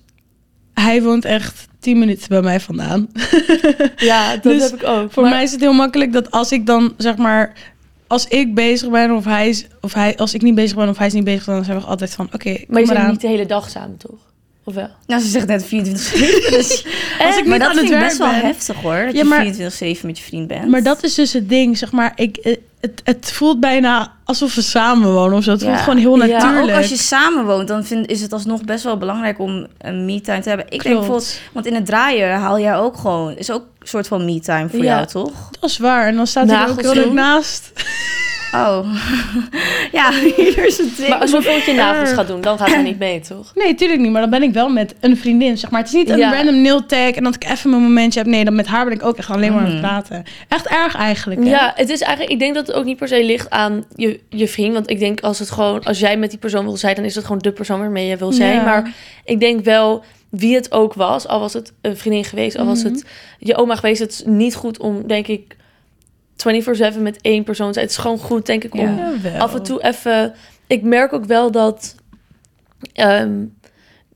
Hij 0.73 1.01
woont 1.03 1.25
echt 1.25 1.67
10 1.79 1.99
minuten 1.99 2.29
bij 2.29 2.41
mij 2.41 2.59
vandaan. 2.59 3.07
Ja, 3.95 4.31
dat 4.33 4.43
Dus 4.43 4.61
heb 4.63 4.73
ik 4.81 4.87
ook. 4.87 5.11
Voor 5.11 5.23
Maar- 5.23 5.31
mij 5.31 5.43
is 5.43 5.51
het 5.51 5.59
heel 5.61 5.73
makkelijk 5.73 6.13
dat 6.13 6.31
als 6.31 6.51
ik 6.51 6.65
dan, 6.65 6.93
zeg 6.97 7.17
maar... 7.17 7.53
Als 8.13 8.27
ik 8.27 8.53
bezig 8.53 8.89
ben 8.89 9.11
of 9.11 9.25
hij, 9.25 9.49
is, 9.49 9.67
of 9.81 9.93
hij... 9.93 10.17
Als 10.17 10.33
ik 10.33 10.41
niet 10.41 10.55
bezig 10.55 10.77
ben 10.77 10.89
of 10.89 10.97
hij 10.97 11.07
is 11.07 11.13
niet 11.13 11.23
bezig... 11.23 11.43
dan 11.43 11.63
zijn 11.63 11.77
we 11.79 11.85
altijd 11.85 12.13
van... 12.13 12.29
Oké, 12.33 12.57
Maar 12.67 12.81
je 12.81 12.87
zit 12.87 13.07
niet 13.07 13.21
de 13.21 13.27
hele 13.27 13.45
dag 13.45 13.69
samen, 13.69 13.97
toch? 13.97 14.32
Of 14.65 14.73
wel? 14.73 14.89
Nou, 15.07 15.21
ze 15.21 15.27
zegt 15.27 15.47
net 15.47 15.65
24-7. 15.65 15.67
Dus, 15.69 16.85
Als 17.25 17.37
ik 17.37 17.45
maar 17.45 17.59
dat 17.59 17.73
vind 17.77 17.91
ik 17.91 17.99
best 17.99 18.17
wel 18.17 18.27
heftig 18.31 18.75
hoor. 18.75 19.03
Dat 19.05 19.13
Ja, 19.13 19.19
je 19.19 19.23
maar- 19.23 19.45
24-7 19.45 20.05
met 20.05 20.17
je 20.17 20.23
vriend 20.23 20.47
bent. 20.47 20.67
Maar 20.67 20.83
dat 20.83 21.03
is 21.03 21.13
dus 21.15 21.33
het 21.33 21.49
ding, 21.49 21.77
zeg 21.77 21.91
maar. 21.91 22.11
Ik, 22.15 22.37
eh, 22.37 22.55
het, 22.81 23.01
het 23.03 23.31
voelt 23.31 23.59
bijna 23.59 24.13
alsof 24.25 24.55
we 24.55 24.61
samen 24.61 25.13
wonen 25.13 25.37
of 25.37 25.43
zo. 25.43 25.51
Het 25.51 25.61
Ja. 25.61 25.67
voelt 25.67 25.79
gewoon 25.79 25.97
heel 25.97 26.11
Ja. 26.17 26.25
natuurlijk. 26.25 26.53
Maar 26.53 26.63
ook 26.63 26.81
als 26.81 26.89
je 26.89 26.97
samen 26.97 27.45
woont, 27.45 27.67
dan 27.67 27.85
vind, 27.85 28.07
is 28.09 28.21
het 28.21 28.33
alsnog 28.33 28.63
best 28.63 28.83
wel 28.83 28.97
belangrijk 28.97 29.39
om 29.39 29.67
een 29.77 30.05
me-time 30.05 30.39
te 30.41 30.49
hebben. 30.49 30.65
Ik 30.69 30.83
denk 30.83 30.95
bijvoorbeeld, 30.95 31.39
want 31.53 31.65
in 31.65 31.75
het 31.75 31.85
draaien 31.85 32.31
haal 32.39 32.59
jij 32.59 32.75
ook 32.77 32.97
gewoon, 32.97 33.37
is 33.37 33.51
ook 33.51 33.63
een 33.79 33.87
soort 33.87 34.07
van 34.07 34.25
me-time 34.25 34.69
voor 34.69 34.83
Ja. 34.83 34.95
jou, 34.95 35.07
toch? 35.07 35.49
Dat 35.59 35.69
is 35.69 35.77
waar. 35.77 36.07
En 36.07 36.15
dan 36.15 36.27
staat 36.27 36.49
hij 36.49 36.61
er 36.63 36.69
ook 36.69 36.81
heel 36.81 36.93
leuk 36.93 37.11
naast. 37.13 37.71
Oh, 38.55 38.87
ja, 39.91 40.11
hier 40.11 40.65
is 40.65 40.77
het 40.77 40.97
ding. 40.97 41.09
Maar 41.09 41.17
als 41.19 41.29
je 41.29 41.35
bijvoorbeeld 41.35 41.65
je 41.65 41.73
nagels 41.73 42.09
Erg. 42.09 42.17
gaat 42.17 42.27
doen, 42.27 42.41
dan 42.41 42.57
gaat 42.57 42.67
hij 42.73 42.81
niet 42.83 42.99
mee, 42.99 43.19
toch? 43.19 43.51
Nee, 43.55 43.75
tuurlijk 43.75 43.99
niet. 43.99 44.11
Maar 44.11 44.21
dan 44.21 44.29
ben 44.29 44.43
ik 44.43 44.53
wel 44.53 44.69
met 44.69 44.95
een 44.99 45.17
vriendin, 45.17 45.57
zeg 45.57 45.69
maar. 45.71 45.79
Het 45.79 45.89
is 45.89 45.95
niet 45.95 46.09
een 46.09 46.17
Ja. 46.17 46.33
random 46.35 46.61
nail 46.61 46.85
tag 46.85 47.11
en 47.11 47.23
dat 47.23 47.35
ik 47.35 47.43
even 47.43 47.69
mijn 47.69 47.81
momentje 47.81 48.19
heb. 48.19 48.27
Nee, 48.27 48.43
dan 48.45 48.55
met 48.55 48.67
haar 48.67 48.85
ben 48.85 48.93
ik 48.93 49.03
ook 49.05 49.17
echt 49.17 49.29
alleen 49.29 49.51
maar 49.53 49.59
aan 49.61 49.65
het 49.71 49.73
Mhm. 49.81 49.83
praten. 49.83 50.23
Echt 50.47 50.67
erg 50.67 50.95
eigenlijk, 50.95 51.43
hè? 51.43 51.49
Ja, 51.49 51.71
het 51.75 51.89
is 51.89 52.01
eigenlijk, 52.01 52.31
ik 52.33 52.39
denk 52.39 52.55
dat 52.55 52.67
het 52.67 52.75
ook 52.75 52.85
niet 52.85 52.97
per 52.97 53.07
se 53.07 53.23
ligt 53.23 53.49
aan 53.49 53.83
je, 53.95 54.19
je 54.29 54.47
vriend. 54.47 54.73
Want 54.73 54.89
ik 54.89 54.99
denk 54.99 55.21
als 55.21 55.39
het 55.39 55.51
gewoon, 55.51 55.83
als 55.83 55.99
jij 55.99 56.17
met 56.17 56.29
die 56.29 56.39
persoon 56.39 56.63
wil 56.65 56.77
zijn, 56.77 56.95
dan 56.95 57.03
is 57.05 57.15
het 57.15 57.23
gewoon 57.25 57.41
de 57.41 57.51
persoon 57.51 57.79
waarmee 57.79 58.07
je 58.07 58.17
wil 58.17 58.31
zijn. 58.31 58.55
Ja. 58.55 58.63
Maar 58.63 58.91
ik 59.25 59.39
denk 59.39 59.63
wel, 59.63 60.03
wie 60.29 60.55
het 60.55 60.71
ook 60.71 60.93
was, 60.93 61.27
al 61.27 61.39
was 61.39 61.53
het 61.53 61.73
een 61.81 61.97
vriendin 61.97 62.23
geweest, 62.23 62.57
al 62.57 62.65
was 62.65 62.83
Mhm. 62.83 62.93
het 62.93 63.05
je 63.39 63.55
oma 63.55 63.75
geweest, 63.75 63.99
het 63.99 64.11
is 64.11 64.23
niet 64.25 64.55
goed 64.55 64.77
om, 64.79 65.07
denk 65.07 65.27
ik, 65.27 65.55
24-7 66.95 66.99
met 67.01 67.21
één 67.21 67.43
persoon 67.43 67.73
zijn. 67.73 67.85
Het 67.85 67.93
is 67.93 68.01
gewoon 68.01 68.19
goed, 68.19 68.45
denk 68.45 68.63
ik, 68.63 68.73
om 68.73 68.97
Ja. 69.23 69.37
Af 69.37 69.53
en 69.53 69.63
toe 69.63 69.83
even. 69.83 70.33
Ik 70.67 70.83
merk 70.83 71.13
ook 71.13 71.25
wel 71.25 71.51
dat. 71.51 71.95
ehm, 72.93 73.43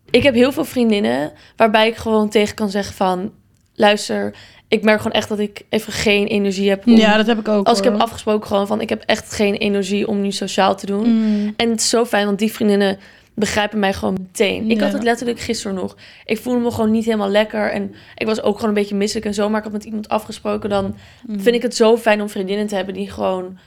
ik 0.09 0.23
heb 0.23 0.33
heel 0.33 0.51
veel 0.51 0.65
vriendinnen 0.65 1.31
waarbij 1.55 1.87
ik 1.87 1.95
gewoon 1.95 2.29
tegen 2.29 2.55
kan 2.55 2.69
zeggen 2.69 2.95
van, 2.95 3.31
luister, 3.75 4.35
ik 4.67 4.83
merk 4.83 4.97
gewoon 4.97 5.17
echt 5.17 5.29
dat 5.29 5.39
ik 5.39 5.61
even 5.69 5.93
geen 5.93 6.27
energie 6.27 6.69
heb. 6.69 6.87
Om, 6.87 6.95
Ja, 6.95 7.17
dat 7.17 7.27
heb 7.27 7.39
ik 7.39 7.47
ook, 7.47 7.67
als 7.67 7.77
ik 7.77 7.83
heb 7.83 7.99
afgesproken 7.99 8.47
gewoon 8.47 8.67
van, 8.67 8.81
ik 8.81 8.89
heb 8.89 9.03
echt 9.05 9.31
geen 9.33 9.53
energie 9.55 10.07
om 10.07 10.21
nu 10.21 10.31
sociaal 10.31 10.75
te 10.75 10.85
doen. 10.85 11.09
Mm. 11.09 11.53
En 11.57 11.69
het 11.69 11.79
is 11.79 11.89
zo 11.89 12.05
fijn, 12.05 12.25
want 12.25 12.39
die 12.39 12.51
vriendinnen 12.51 12.97
begrijpen 13.39 13.79
mij 13.79 13.93
gewoon 13.93 14.13
meteen. 14.19 14.69
Ik 14.71 14.77
Ja. 14.77 14.83
had 14.83 14.93
het 14.93 15.03
letterlijk 15.03 15.39
gisteren 15.39 15.75
nog. 15.75 15.95
Ik 16.25 16.37
voelde 16.37 16.59
me 16.59 16.71
gewoon 16.71 16.91
niet 16.91 17.05
helemaal 17.05 17.29
lekker. 17.29 17.71
En 17.71 17.95
ik 18.15 18.25
was 18.25 18.41
ook 18.41 18.55
gewoon 18.55 18.69
een 18.69 18.81
beetje 18.81 18.95
misselijk 18.95 19.25
en 19.25 19.33
zo. 19.33 19.47
Maar 19.49 19.57
ik 19.57 19.63
had 19.63 19.73
met 19.73 19.83
iemand 19.83 20.09
afgesproken. 20.09 20.69
Dan 20.69 20.95
Mm. 21.27 21.39
vind 21.39 21.55
ik 21.55 21.61
het 21.61 21.75
zo 21.75 21.97
fijn 21.97 22.21
om 22.21 22.29
vriendinnen 22.29 22.67
te 22.67 22.75
hebben 22.75 22.93
die 22.93 23.09
gewoon... 23.11 23.57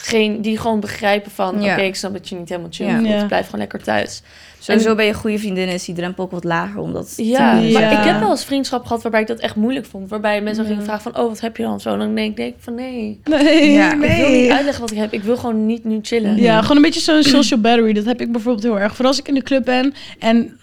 Geen, 0.00 0.42
die 0.42 0.58
gewoon 0.58 0.80
begrijpen 0.80 1.30
van... 1.30 1.62
Ja. 1.62 1.72
Oké, 1.72 1.82
ik 1.82 1.94
snap 1.96 2.12
dat 2.12 2.28
je 2.28 2.34
niet 2.34 2.48
helemaal 2.48 2.70
chill 2.72 2.86
Ja. 2.86 2.98
Ja. 2.98 3.26
Blijf 3.26 3.44
gewoon 3.44 3.60
lekker 3.60 3.82
thuis. 3.82 4.22
Sowieso 4.72 4.94
ben 4.94 5.04
je 5.06 5.14
goede 5.14 5.38
vriendin, 5.38 5.68
is 5.68 5.84
die 5.84 5.94
drempel 5.94 6.24
ook 6.24 6.30
wat 6.30 6.44
lager 6.44 6.80
om 6.80 6.92
dat 6.92 7.12
Ja, 7.16 7.54
te 7.54 7.62
doen. 7.62 7.72
maar 7.72 7.92
ik 7.92 8.04
heb 8.04 8.20
wel 8.20 8.30
eens 8.30 8.44
vriendschap 8.44 8.86
gehad 8.86 9.02
waarbij 9.02 9.20
ik 9.20 9.26
dat 9.26 9.38
echt 9.38 9.56
moeilijk 9.56 9.86
vond. 9.86 10.08
Waarbij 10.10 10.40
mensen 10.42 10.62
Ja. 10.64 10.68
gingen 10.70 10.84
vragen 10.84 11.02
van... 11.12 11.22
Oh, 11.22 11.28
wat 11.28 11.40
heb 11.40 11.56
je 11.56 11.62
dan? 11.62 11.80
Zo, 11.80 11.92
en 11.92 11.98
dan 11.98 12.14
denk 12.14 12.30
ik 12.30 12.36
denk 12.36 12.54
ik 12.54 12.60
van 12.60 12.74
nee. 12.74 13.20
Nee, 13.24 13.70
Ja, 13.72 13.92
Ik 13.92 13.98
wil 13.98 14.08
nee. 14.08 14.42
niet 14.42 14.50
uitleggen 14.50 14.80
wat 14.80 14.90
ik 14.90 14.96
heb. 14.98 15.12
Ik 15.12 15.22
wil 15.22 15.36
gewoon 15.36 15.66
niet 15.66 15.84
nu 15.84 15.98
chillen. 16.02 16.36
Ja, 16.36 16.60
gewoon 16.62 16.76
een 16.76 16.82
beetje 16.82 17.00
zo'n 17.00 17.22
social 17.22 17.60
battery. 17.60 17.92
Dat 17.92 18.04
heb 18.04 18.20
ik 18.20 18.32
bijvoorbeeld 18.32 18.64
heel 18.64 18.78
erg. 18.80 18.90
Vooral 18.92 19.10
als 19.10 19.18
ik 19.20 19.28
in 19.28 19.34
de 19.34 19.42
club 19.42 19.64
ben 19.64 19.94
en 20.18 20.58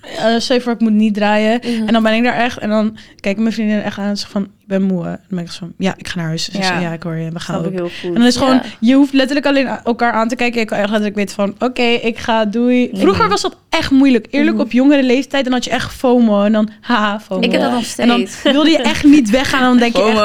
uh, 0.50 0.59
voor 0.59 0.74
ik 0.74 0.79
moet 0.79 0.91
niet 0.93 1.13
draaien. 1.13 1.59
Mhm. 1.63 1.88
En 1.88 1.93
dan 1.93 2.03
ben 2.03 2.13
ik 2.13 2.24
daar 2.24 2.35
echt. 2.38 2.57
En 2.57 2.69
dan 2.69 2.97
kijken 3.19 3.41
mijn 3.43 3.53
vriendin 3.55 3.81
echt 3.81 3.97
aan 3.97 4.09
en 4.09 4.17
zegt 4.17 4.31
van, 4.31 4.47
ik 4.67 4.72
ben 4.72 4.81
moe. 4.81 5.03
En 5.05 5.10
dan 5.10 5.19
ben 5.29 5.39
ik 5.39 5.51
zo 5.51 5.57
van, 5.60 5.74
ja, 5.77 5.93
ik 5.98 6.07
ga 6.07 6.17
naar 6.17 6.25
huis. 6.27 6.50
Ja. 6.51 6.60
ja. 6.60 6.79
ja, 6.79 6.91
ik 6.93 7.03
hoor 7.03 7.15
je, 7.15 7.31
we 7.31 7.39
gaan 7.39 7.60
ook. 7.60 7.65
ik 7.65 7.72
heel 7.74 7.84
goed. 8.01 8.03
En 8.03 8.13
dan 8.13 8.25
is 8.25 8.36
gewoon, 8.38 8.53
Ja. 8.53 8.62
je 8.79 8.95
hoeft 8.95 9.13
letterlijk 9.13 9.45
alleen 9.48 9.67
elkaar 9.67 10.12
aan 10.12 10.27
te 10.27 10.36
kijken. 10.36 10.60
Je 10.60 10.65
kan 10.65 10.79
letterlijk 10.79 11.15
weten 11.15 11.36
van, 11.36 11.55
oké, 11.60 11.81
ik 11.84 12.17
ga, 12.17 12.45
doei. 12.45 12.89
Vroeger 12.93 13.29
was 13.29 13.41
dat 13.41 13.57
echt 13.69 13.91
moeilijk. 13.91 14.27
Eerlijk, 14.29 14.55
Mhm. 14.55 14.65
op 14.65 14.72
jongere 14.72 15.03
leeftijd, 15.03 15.43
dan 15.43 15.53
had 15.53 15.63
je 15.63 15.69
echt 15.69 15.93
FOMO. 15.93 16.43
En 16.43 16.51
dan, 16.51 16.69
haha, 16.81 17.19
FOMO. 17.19 17.41
ik 17.41 17.51
heb 17.51 17.62
dat 17.62 17.72
nog 17.72 17.84
en 17.98 18.07
dan 18.07 18.27
steeds. 18.27 18.53
wilde 18.53 18.69
je 18.69 18.77
echt 18.77 19.03
niet 19.03 19.29
weggaan. 19.29 19.60
En 19.62 19.67
dan 19.67 19.77
denk 19.77 19.95
je 19.95 20.03
echt, 20.03 20.17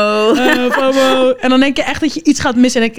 eh, 0.48 0.70
FOMO. 0.82 1.30
En 1.40 1.48
dan 1.50 1.60
denk 1.60 1.76
je 1.76 1.82
echt 1.82 2.00
dat 2.00 2.14
je 2.14 2.22
iets 2.24 2.40
gaat 2.40 2.56
missen. 2.56 2.80
En 2.82 2.86
ik, 2.86 2.96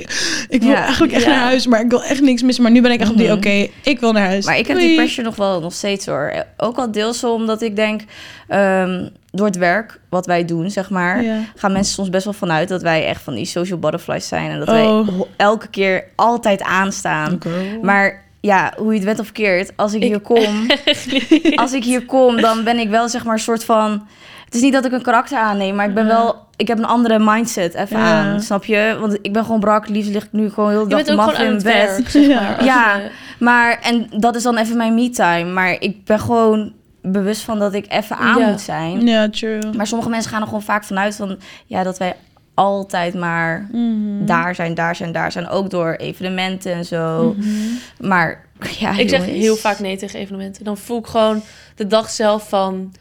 ik 0.49 0.61
wil 0.61 0.73
eigenlijk 0.73 1.13
echt 1.13 1.25
naar 1.25 1.39
huis, 1.39 1.67
maar 1.67 1.81
ik 1.81 1.89
wil 1.89 2.03
echt 2.03 2.21
niks 2.21 2.41
missen. 2.41 2.63
Maar 2.63 2.71
nu 2.71 2.81
ben 2.81 2.91
ik 2.91 2.99
echt 2.99 3.09
op 3.11 3.17
die, 3.17 3.27
Mhm. 3.27 3.35
oké, 3.37 3.67
ik 3.83 3.99
wil 3.99 4.11
naar 4.11 4.25
huis. 4.27 4.45
Maar 4.45 4.57
ik 4.57 4.67
heb 4.67 4.75
Doei. 4.75 4.87
die 4.87 4.97
pressure 4.97 5.27
nog 5.27 5.35
wel 5.35 5.61
nog 5.61 5.73
steeds 5.73 6.05
hoor. 6.05 6.33
Ook 6.57 6.77
al 6.77 6.91
deels 6.91 7.23
omdat 7.23 7.61
ik 7.61 7.75
denk, 7.75 8.01
ehm, 8.47 9.07
door 9.31 9.45
het 9.45 9.57
werk 9.57 9.99
wat 10.09 10.25
wij 10.25 10.45
doen, 10.45 10.69
zeg 10.69 10.89
maar, 10.89 11.23
Ja. 11.23 11.37
gaan 11.55 11.71
mensen 11.71 11.93
soms 11.93 12.09
best 12.09 12.23
wel 12.23 12.33
vanuit 12.33 12.69
dat 12.69 12.81
wij 12.81 13.05
echt 13.05 13.21
van 13.21 13.33
die 13.33 13.45
social 13.45 13.79
butterflies 13.79 14.27
zijn. 14.27 14.51
En 14.51 14.59
dat 14.59 14.67
wij 14.67 14.85
Oh. 14.85 15.07
elke 15.37 15.67
keer 15.67 16.03
altijd 16.15 16.61
aanstaan. 16.61 17.37
Maar 17.81 18.23
ja, 18.41 18.73
hoe 18.77 18.87
je 18.91 18.95
het 18.97 19.03
went 19.03 19.19
of 19.19 19.31
keert, 19.31 19.71
als 19.75 19.93
ik, 19.93 20.01
Ik- 20.01 20.07
hier 20.07 20.19
kom, 20.19 20.65
als 21.63 21.73
ik 21.73 21.83
hier 21.83 22.05
kom, 22.05 22.41
dan 22.41 22.63
ben 22.63 22.77
ik 22.79 22.89
wel 22.89 23.09
zeg 23.09 23.23
maar 23.23 23.33
een 23.33 23.39
soort 23.39 23.63
van. 23.65 24.07
Het 24.45 24.53
is 24.55 24.61
niet 24.61 24.73
dat 24.73 24.85
ik 24.85 24.91
een 24.91 25.01
karakter 25.01 25.37
aanneem, 25.37 25.75
maar 25.75 25.87
ik 25.87 25.93
ben 25.93 26.05
Ja. 26.07 26.09
wel, 26.09 26.35
ik 26.55 26.67
heb 26.67 26.77
een 26.77 26.85
andere 26.85 27.19
mindset 27.19 27.73
even 27.73 27.97
Ja. 27.99 28.05
aan, 28.23 28.41
snap 28.41 28.65
je? 28.65 28.97
Want 28.99 29.17
ik 29.21 29.33
ben 29.33 29.43
gewoon 29.45 29.59
brak, 29.59 29.87
liefst 29.87 30.11
lig 30.11 30.23
ik 30.23 30.31
nu 30.31 30.49
gewoon 30.49 30.69
heel 30.69 30.87
de 30.87 30.89
dag 31.15 31.37
bent 31.37 31.39
in 31.39 31.53
bed. 31.53 31.63
werk, 31.63 32.09
zeg 32.09 32.27
Ja. 32.27 32.41
maar. 32.41 32.63
Ja. 32.63 32.95
je- 32.95 33.09
Maar 33.39 33.79
en 33.81 34.07
dat 34.17 34.35
is 34.35 34.43
dan 34.43 34.57
even 34.57 34.77
mijn 34.77 34.93
me-time, 34.93 35.51
maar 35.51 35.75
ik 35.79 36.05
ben 36.05 36.19
gewoon 36.19 36.73
bewust 37.01 37.41
van 37.41 37.59
dat 37.59 37.73
ik 37.73 37.85
even 37.89 38.17
aan 38.17 38.39
Ja. 38.39 38.49
moet 38.49 38.61
zijn. 38.61 39.07
Ja, 39.07 39.29
true. 39.29 39.59
Maar 39.75 39.87
sommige 39.87 40.09
mensen 40.09 40.31
gaan 40.31 40.41
er 40.41 40.47
gewoon 40.47 40.61
vaak 40.61 40.83
vanuit 40.83 41.15
van, 41.15 41.37
ja, 41.65 41.83
dat 41.83 41.97
wij 41.97 42.15
altijd 42.53 43.13
maar 43.13 43.67
Mhm. 43.71 44.25
daar 44.25 44.55
zijn, 44.55 44.73
daar 44.73 44.95
zijn, 44.95 45.11
daar 45.11 45.31
zijn, 45.31 45.47
ook 45.47 45.69
door 45.69 45.93
evenementen 45.93 46.73
en 46.73 46.85
zo. 46.85 47.35
Mhm. 47.37 47.47
Maar 48.07 48.45
ja, 48.79 48.97
Ik 48.97 49.09
zeg 49.09 49.25
heel 49.25 49.55
vaak 49.55 49.79
nee 49.79 49.97
tegen 49.97 50.19
evenementen. 50.19 50.63
Dan 50.63 50.77
voel 50.77 50.99
ik 50.99 51.07
gewoon 51.07 51.41
de 51.75 51.87
dag 51.87 52.09
zelf 52.09 52.49
van... 52.49 52.93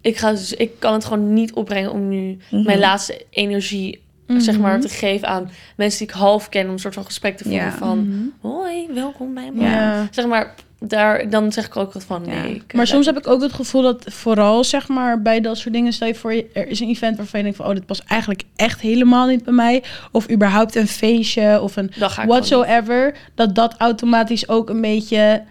Ik, 0.00 0.16
ga, 0.16 0.30
dus- 0.30 0.54
ik 0.54 0.70
kan 0.78 0.92
het 0.92 1.04
gewoon 1.04 1.32
niet 1.32 1.52
opbrengen 1.52 1.92
om 1.92 2.08
nu 2.08 2.38
Mhm. 2.50 2.62
mijn 2.64 2.78
laatste 2.78 3.24
energie 3.30 4.02
zeg 4.38 4.58
maar, 4.58 4.80
te 4.80 4.88
geven 4.88 5.28
aan 5.28 5.50
mensen 5.76 5.98
die 5.98 6.08
ik 6.08 6.14
half 6.14 6.48
ken... 6.48 6.66
om 6.66 6.72
een 6.72 6.78
soort 6.78 6.94
van 6.94 7.04
gesprek 7.04 7.36
te 7.36 7.44
voeren 7.44 7.62
Ja. 7.64 7.72
van... 7.72 8.32
Hoi, 8.40 8.88
welkom 8.94 9.34
bij 9.34 9.50
me. 9.54 9.62
Ja. 9.62 10.06
Zeg 10.10 10.26
maar, 10.26 10.54
daar, 10.82 11.30
dan 11.30 11.52
zeg 11.52 11.66
ik 11.66 11.76
ook 11.76 11.92
wat 11.92 12.04
van. 12.04 12.22
Nee. 12.26 12.62
Maar 12.74 12.86
soms 12.86 13.06
heb 13.06 13.18
ik 13.18 13.26
ook 13.28 13.42
het 13.42 13.52
gevoel 13.52 13.82
dat 13.82 14.04
vooral 14.08 14.64
zeg 14.64 14.88
maar 14.88 15.22
bij 15.22 15.40
dat 15.40 15.58
soort 15.58 15.74
dingen 15.74 15.92
stel 15.92 16.06
je 16.08 16.14
voor 16.14 16.32
er 16.52 16.68
is 16.68 16.80
een 16.80 16.88
event 16.88 17.16
waarvan 17.16 17.38
je 17.38 17.44
denkt 17.44 17.58
van 17.60 17.68
oh 17.68 17.74
dit 17.74 17.86
past 17.86 18.02
eigenlijk 18.06 18.42
echt 18.56 18.80
helemaal 18.80 19.26
niet 19.26 19.44
bij 19.44 19.52
mij 19.54 19.82
of 20.12 20.30
überhaupt 20.30 20.74
een 20.74 20.88
feestje 20.88 21.60
of 21.60 21.76
een 21.76 21.90
whatsoever 22.26 23.14
dat 23.34 23.54
dat 23.54 23.74
automatisch 23.78 24.48
ook 24.48 24.68
een 24.70 24.80
beetje 24.80 25.42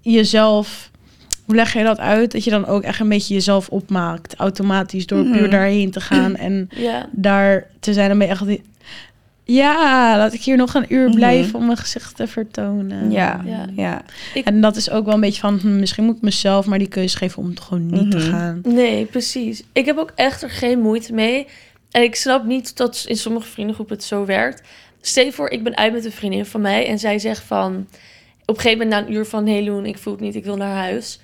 jezelf 0.00 0.90
hoe 1.44 1.54
leg 1.56 1.72
je 1.72 1.82
dat 1.82 1.98
uit? 1.98 2.32
Dat 2.32 2.44
je 2.44 2.50
dan 2.50 2.66
ook 2.66 2.82
echt 2.82 3.00
een 3.00 3.08
beetje 3.08 3.34
jezelf 3.34 3.68
opmaakt 3.68 4.34
automatisch 4.36 5.06
door 5.06 5.24
Mhm. 5.24 5.32
puur 5.32 5.50
daarheen 5.50 5.90
te 5.90 6.00
gaan 6.00 6.36
en 6.36 6.68
Ja, 6.76 7.08
daar 7.12 7.66
te 7.80 7.92
zijn 7.92 8.08
dan 8.08 8.18
ben 8.18 8.26
je 8.26 8.32
echt 8.32 8.60
ja 9.52 10.16
laat 10.16 10.32
ik 10.32 10.40
hier 10.42 10.56
nog 10.56 10.74
een 10.74 10.84
uur 10.88 11.06
Mhm. 11.08 11.14
blijven 11.16 11.54
om 11.58 11.64
mijn 11.66 11.76
gezicht 11.78 12.16
te 12.16 12.26
vertonen 12.26 13.10
Ja, 13.10 13.40
Ja. 13.44 13.66
ja. 13.76 14.02
en 14.44 14.60
dat 14.60 14.76
is 14.76 14.90
ook 14.90 15.04
wel 15.04 15.14
een 15.14 15.20
beetje 15.20 15.40
van, 15.40 15.58
hm, 15.58 15.78
misschien 15.78 16.04
moet 16.04 16.16
ik 16.16 16.22
mezelf 16.22 16.66
maar 16.66 16.78
die 16.78 16.88
keuze 16.88 17.16
geven 17.16 17.38
om 17.42 17.48
het 17.48 17.60
gewoon 17.60 17.86
niet 17.86 18.10
te 18.10 18.16
Mhm. 18.16 18.30
gaan. 18.30 18.60
nee, 18.64 19.04
precies. 19.04 19.62
Ik 19.72 19.86
heb 19.86 19.98
ook 19.98 20.12
echt 20.14 20.42
er 20.42 20.50
geen 20.50 20.80
moeite 20.80 21.12
mee. 21.12 21.46
En 21.90 22.02
ik 22.02 22.14
snap 22.14 22.44
niet 22.44 22.76
dat 22.76 23.04
in 23.08 23.16
sommige 23.16 23.46
vriendengroepen 23.48 23.96
het 23.96 24.04
zo 24.04 24.24
werkt. 24.24 24.62
Stel 25.00 25.32
voor, 25.32 25.50
ik 25.50 25.62
ben 25.62 25.76
uit 25.76 25.92
met 25.92 26.04
een 26.04 26.12
vriendin 26.12 26.46
van 26.46 26.60
mij... 26.60 26.86
en 26.86 26.98
zij 26.98 27.18
zegt 27.18 27.42
van... 27.44 27.86
op 28.46 28.54
een 28.56 28.60
gegeven 28.62 28.78
moment 28.86 28.90
na 28.90 29.06
een 29.08 29.14
uur 29.18 29.26
van... 29.26 29.46
hey 29.46 29.64
Loen, 29.64 29.86
ik 29.86 29.98
voel 29.98 30.12
het 30.12 30.22
niet, 30.22 30.34
ik 30.34 30.44
wil 30.44 30.56
naar 30.56 30.76
huis. 30.76 31.20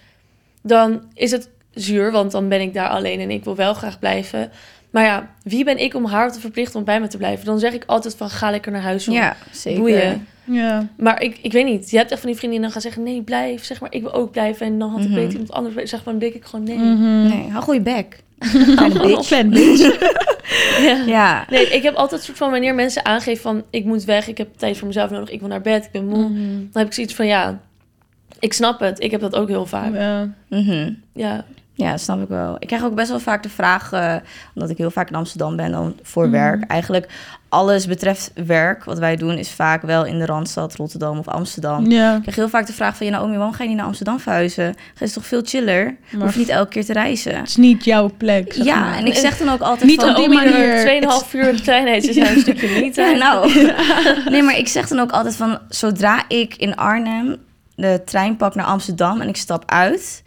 Dan 0.63 1.03
is 1.15 1.31
het 1.31 1.49
zuur, 1.75 2.13
want 2.13 2.31
dan 2.33 2.49
ben 2.49 2.61
ik 2.61 2.75
daar 2.75 2.89
alleen... 2.89 3.21
en 3.21 3.31
ik 3.31 3.45
wil 3.45 3.57
wel 3.57 3.75
graag 3.75 3.99
blijven. 3.99 4.51
Maar 4.95 5.05
ja, 5.05 5.29
wie 5.43 5.65
ben 5.65 5.79
ik 5.79 5.95
om 5.95 6.05
haar 6.05 6.33
te 6.33 6.41
verplichten 6.41 6.79
om 6.79 6.85
bij 6.85 7.01
me 7.01 7.07
te 7.07 7.17
blijven? 7.17 7.45
Dan 7.45 7.59
zeg 7.59 7.73
ik 7.73 7.83
altijd 7.87 8.17
van, 8.17 8.31
ga 8.31 8.51
lekker 8.51 8.73
naar 8.73 8.81
huis. 8.83 9.05
joh. 9.05 9.15
Ja, 9.15 9.37
zeker. 9.51 9.81
Boeien. 9.81 10.27
Ja. 10.45 10.87
Maar 10.97 11.23
ik, 11.23 11.39
ik 11.43 11.53
weet 11.53 11.65
niet. 11.65 11.91
Je 11.91 11.97
hebt 11.97 12.11
echt 12.11 12.21
van 12.21 12.29
die 12.31 12.39
vriendinnen 12.39 12.71
dan 12.73 12.83
gaan 12.83 12.91
zeggen... 12.91 13.03
nee, 13.13 13.23
blijf. 13.23 13.65
Zeg 13.65 13.81
maar, 13.81 13.93
ik 13.93 14.03
wil 14.03 14.13
ook 14.13 14.31
blijven. 14.31 14.67
En 14.67 14.79
dan 14.79 14.91
had 14.91 15.01
ik 15.01 15.07
Mhm. 15.07 15.15
beter 15.15 15.31
iemand 15.33 15.53
anders. 15.53 15.75
Zeg 15.91 16.05
maar, 16.05 16.15
dan 16.15 16.19
denk 16.19 16.35
ik 16.35 16.45
gewoon 16.45 16.65
nee. 16.65 16.77
Mhm. 16.79 17.23
Nee, 17.29 17.49
hou 17.51 17.63
goeie 17.65 17.81
bek. 17.81 18.23
Bitch. 19.03 19.47
Bitch. 19.49 19.99
Ja. 20.81 21.03
Ja. 21.07 21.47
Nee, 21.51 21.69
ik 21.69 21.83
heb 21.83 21.95
altijd 21.95 22.21
een 22.21 22.27
soort 22.27 22.39
van 22.39 22.51
wanneer 22.51 22.75
mensen 22.75 23.05
aangeven 23.05 23.43
van 23.43 23.63
ik 23.71 23.85
moet 23.85 24.05
weg, 24.05 24.29
ik 24.29 24.39
heb 24.39 24.49
tijd 24.57 24.77
voor 24.77 24.87
mezelf 24.87 25.11
nodig, 25.11 25.31
ik 25.31 25.41
wil 25.41 25.49
naar 25.49 25.61
bed, 25.61 25.85
ik 25.85 25.91
ben 25.91 26.07
moe. 26.09 26.29
Mhm. 26.29 26.39
Dan 26.49 26.69
heb 26.73 26.87
ik 26.87 26.93
zoiets 26.93 27.15
van 27.15 27.27
ja, 27.27 27.61
ik 28.39 28.53
snap 28.53 28.81
het. 28.81 29.01
Ik 29.03 29.11
heb 29.11 29.21
dat 29.21 29.35
ook 29.35 29.49
heel 29.49 29.67
vaak. 29.67 29.95
Ja. 29.95 30.35
Mhm. 30.49 30.93
Ja. 31.15 31.45
Ja, 31.77 31.91
dat 31.91 32.01
snap 32.01 32.23
ik 32.23 32.29
wel. 32.29 32.57
Ik 32.59 32.67
krijg 32.67 32.85
ook 32.85 32.95
best 32.95 33.09
wel 33.09 33.21
vaak 33.21 33.43
de 33.43 33.49
vraag, 33.49 33.93
eh, 33.93 34.15
omdat 34.55 34.71
ik 34.71 34.79
heel 34.79 34.91
vaak 34.91 35.09
in 35.09 35.15
Amsterdam 35.15 35.57
ben 35.57 35.71
dan 35.71 35.95
voor 36.03 36.23
Mhm. 36.23 36.33
werk. 36.33 36.65
Eigenlijk 36.71 37.09
alles 37.49 37.87
betreft 37.87 38.31
werk, 38.47 38.85
wat 38.85 38.99
wij 38.99 39.17
doen, 39.17 39.37
is 39.39 39.51
vaak 39.51 39.83
wel 39.83 40.05
in 40.05 40.19
de 40.19 40.27
Randstad, 40.27 40.75
Rotterdam 40.77 41.19
of 41.19 41.29
Amsterdam. 41.29 41.91
Ja. 41.91 42.15
Ik 42.15 42.21
krijg 42.23 42.37
heel 42.37 42.49
vaak 42.49 42.67
de 42.67 42.73
vraag 42.73 42.97
van, 42.97 43.07
ja, 43.07 43.13
Naomi, 43.13 43.37
waarom 43.37 43.53
ga 43.55 43.63
je 43.63 43.69
niet 43.69 43.79
naar 43.79 43.87
Amsterdam 43.87 44.21
verhuizen? 44.21 44.65
Het 44.65 45.01
is 45.03 45.13
toch 45.13 45.27
veel 45.27 45.41
chiller? 45.45 45.97
Maar 46.11 46.23
Hoef 46.23 46.33
je 46.33 46.39
niet 46.39 46.49
elke 46.49 46.71
keer 46.71 46.85
te 46.85 46.93
reizen? 46.93 47.37
het 47.37 47.49
is 47.49 47.57
niet 47.57 47.85
jouw 47.85 48.11
plek. 48.17 48.53
zeg 48.53 48.65
Ja, 48.65 48.81
maar. 48.81 48.97
en 48.99 49.07
ik 49.07 49.15
zeg 49.15 49.39
dan 49.39 49.49
ook 49.49 49.61
altijd 49.61 49.91
Niet 49.91 50.01
van... 50.01 50.11
op 50.11 50.17
die 50.17 50.29
manier. 50.29 50.69
er 50.75 50.81
Tweeënhalf 50.81 51.35
uur 51.35 51.49
in 51.49 51.63
kleinheid 51.63 52.09
is 52.09 52.17
een 52.17 52.41
stukje 52.41 52.81
niet. 52.81 52.95
Ja, 52.97 53.11
nou. 53.11 53.51
Nee, 54.31 54.43
maar 54.43 54.57
ik 54.59 54.69
zeg 54.69 54.89
dan 54.89 54.99
ook 54.99 55.11
altijd 55.11 55.37
van... 55.37 55.59
zodra 55.69 56.25
ik 56.29 56.57
in 56.57 56.77
Arnhem 56.77 57.37
de 57.77 58.03
trein 58.05 58.37
pak 58.37 58.55
naar 58.55 58.67
Amsterdam... 58.67 59.21
en 59.21 59.29
ik 59.29 59.37
stap 59.37 59.63
uit 59.67 60.23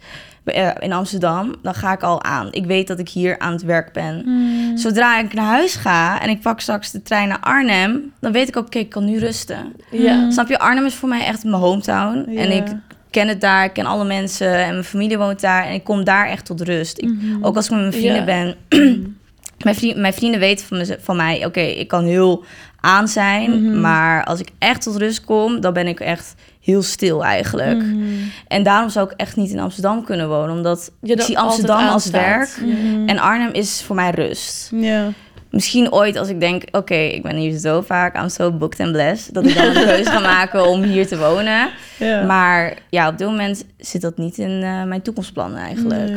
in 0.78 0.92
Amsterdam... 0.92 1.54
dan 1.62 1.74
ga 1.74 1.92
ik 1.92 2.02
al 2.02 2.22
aan. 2.22 2.48
Ik 2.50 2.64
weet 2.66 2.86
dat 2.86 2.98
ik 2.98 3.08
hier 3.08 3.38
aan 3.38 3.52
het 3.52 3.62
werk 3.62 3.92
ben. 3.92 4.22
Hmm. 4.24 4.76
Zodra 4.76 5.18
ik 5.18 5.32
naar 5.34 5.44
huis 5.44 5.74
ga 5.74 6.20
en 6.22 6.28
ik 6.28 6.40
pak 6.40 6.60
straks 6.60 6.90
de 6.90 7.02
trein 7.02 7.28
naar 7.28 7.40
Arnhem... 7.40 8.12
dan 8.20 8.32
weet 8.32 8.48
ik 8.48 8.56
ook, 8.56 8.66
oké, 8.66 8.78
ik 8.78 8.88
kan 8.88 9.04
nu 9.04 9.18
rusten. 9.18 9.72
Ja. 9.90 10.30
Snap 10.30 10.48
je? 10.48 10.58
Arnhem 10.58 10.84
is 10.84 10.94
voor 10.94 11.08
mij 11.08 11.24
echt 11.24 11.44
mijn 11.44 11.62
hometown. 11.62 12.36
En 12.36 12.50
ik 12.50 12.64
ken 13.10 13.28
het 13.28 13.40
daar, 13.40 13.64
ik 13.64 13.72
ken 13.72 13.86
alle 13.86 14.04
mensen... 14.04 14.54
en 14.64 14.70
mijn 14.72 14.84
familie 14.84 15.18
woont 15.18 15.40
daar... 15.40 15.64
en 15.66 15.74
ik 15.74 15.84
kom 15.84 16.04
daar 16.04 16.28
echt 16.28 16.44
tot 16.46 16.60
rust. 16.60 16.98
Ik, 16.98 17.08
Mhm. 17.08 17.44
Ook 17.44 17.56
als 17.56 17.64
ik 17.64 17.70
met 17.70 17.80
mijn 17.80 17.92
vrienden 17.92 18.24
ben... 18.24 18.54
Mijn, 19.64 19.76
vriend, 19.76 19.96
mijn 19.96 20.12
vrienden 20.12 20.40
weten 20.40 20.66
van, 20.66 20.76
mez- 20.78 20.96
van 21.00 21.16
mij, 21.16 21.46
oké, 21.46 21.60
ik 21.60 21.88
kan 21.88 22.04
heel 22.04 22.44
aan 22.80 23.08
zijn, 23.08 23.64
Mhm. 23.64 23.80
maar 23.80 24.24
als 24.24 24.40
ik 24.40 24.48
echt 24.58 24.82
tot 24.82 24.96
rust 24.96 25.24
kom, 25.24 25.60
dan 25.60 25.72
ben 25.72 25.86
ik 25.86 26.00
echt 26.00 26.34
heel 26.60 26.82
stil 26.82 27.24
eigenlijk. 27.24 27.78
Mhm. 27.82 28.02
En 28.48 28.62
daarom 28.62 28.90
zou 28.90 29.10
ik 29.10 29.16
echt 29.16 29.36
niet 29.36 29.50
in 29.50 29.58
Amsterdam 29.58 30.04
kunnen 30.04 30.28
wonen, 30.28 30.56
omdat 30.56 30.90
Je 31.00 31.12
ik 31.12 31.20
zie 31.20 31.38
Amsterdam 31.38 31.86
als 31.88 32.10
werk 32.10 32.58
Mhm. 32.60 33.08
en 33.08 33.18
Arnhem 33.18 33.52
is 33.52 33.82
voor 33.82 33.96
mij 33.96 34.10
rust. 34.10 34.70
Ja. 34.74 35.08
Misschien 35.50 35.92
ooit 35.92 36.16
als 36.16 36.28
ik 36.28 36.40
denk, 36.40 36.62
oké, 36.70 36.94
ik 36.94 37.22
ben 37.22 37.36
hier 37.36 37.58
zo 37.58 37.80
vaak, 37.80 38.16
I'm 38.16 38.28
so 38.28 38.52
booked 38.52 38.80
and 38.80 38.92
blessed, 38.92 39.34
dat 39.34 39.46
ik 39.46 39.54
dan 39.54 39.66
een 39.66 39.72
keuze 39.86 40.10
ga 40.10 40.18
maken 40.18 40.66
om 40.68 40.82
hier 40.82 41.06
te 41.06 41.18
wonen. 41.18 41.70
Ja. 41.98 42.22
Maar 42.22 42.74
ja, 42.90 43.08
op 43.08 43.18
dit 43.18 43.26
moment 43.26 43.64
zit 43.78 44.00
dat 44.00 44.16
niet 44.16 44.38
in 44.38 44.62
eh, 44.62 44.82
mijn 44.82 45.02
toekomstplannen 45.02 45.58
eigenlijk. 45.58 46.10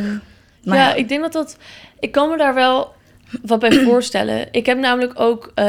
Maar 0.63 0.77
ja, 0.77 0.93
ik 0.93 1.09
denk 1.09 1.21
dat 1.21 1.33
dat... 1.33 1.57
Ik 1.99 2.11
kan 2.11 2.29
me 2.29 2.37
daar 2.37 2.53
wel 2.53 2.93
wat 3.41 3.59
bij 3.59 3.71
voorstellen. 3.83 4.47
Ik 4.51 4.65
heb 4.65 4.77
namelijk 4.77 5.19
ook... 5.19 5.51
eh, 5.55 5.65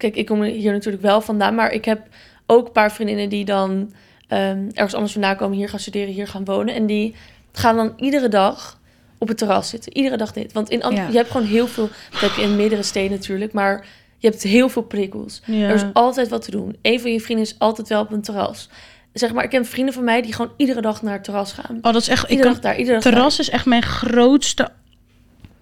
kijk, 0.00 0.16
ik 0.16 0.26
kom 0.26 0.42
hier 0.42 0.72
natuurlijk 0.72 1.02
wel 1.02 1.20
vandaan, 1.20 1.54
maar 1.54 1.72
ik 1.72 1.84
heb 1.84 2.06
ook 2.46 2.66
een 2.66 2.72
paar 2.72 2.92
vriendinnen 2.92 3.28
die 3.28 3.44
dan 3.44 3.92
ehm, 4.28 4.68
ergens 4.72 4.94
anders 4.94 5.12
vandaan 5.12 5.36
komen, 5.36 5.56
hier 5.56 5.68
gaan 5.68 5.80
studeren, 5.80 6.14
hier 6.14 6.28
gaan 6.28 6.44
wonen. 6.44 6.74
En 6.74 6.86
die 6.86 7.14
gaan 7.52 7.76
dan 7.76 7.92
iedere 7.96 8.28
dag 8.28 8.78
op 9.18 9.28
het 9.28 9.38
terras 9.38 9.68
zitten. 9.68 9.96
Iedere 9.96 10.16
dag 10.16 10.32
dit. 10.32 10.52
Want 10.52 10.70
in 10.70 10.94
Ja. 10.94 11.08
je 11.08 11.16
hebt 11.16 11.30
gewoon 11.30 11.46
heel 11.46 11.66
veel... 11.66 11.88
Dat 12.10 12.20
heb 12.20 12.32
je 12.32 12.42
in 12.42 12.56
meerdere 12.56 12.82
steden 12.82 13.10
natuurlijk, 13.10 13.52
maar 13.52 13.86
je 14.18 14.28
hebt 14.28 14.42
heel 14.42 14.68
veel 14.68 14.82
prikkels. 14.82 15.42
Ja. 15.44 15.68
Er 15.68 15.74
is 15.74 15.84
altijd 15.92 16.28
wat 16.28 16.42
te 16.42 16.50
doen. 16.50 16.76
Een 16.82 17.00
van 17.00 17.12
je 17.12 17.20
vrienden 17.20 17.46
is 17.46 17.54
altijd 17.58 17.88
wel 17.88 18.00
op 18.00 18.12
een 18.12 18.22
terras. 18.22 18.68
Zeg 19.12 19.32
maar, 19.32 19.44
ik 19.44 19.52
heb 19.52 19.66
vrienden 19.66 19.94
van 19.94 20.04
mij 20.04 20.22
die 20.22 20.32
gewoon 20.32 20.52
iedere 20.56 20.80
dag 20.80 21.02
naar 21.02 21.12
het 21.12 21.24
terras 21.24 21.52
gaan. 21.52 21.76
Oh, 21.76 21.92
dat 21.92 22.02
is 22.02 22.08
echt... 22.08 22.24
Ik 22.24 22.30
Iedere 22.30 22.48
kan, 22.48 22.52
dag 22.52 22.62
daar, 22.62 22.78
iedere 22.78 23.00
dag 23.00 23.12
terras 23.12 23.38
is 23.38 23.50
echt 23.50 23.66
mijn 23.66 23.82
grootste... 23.82 24.68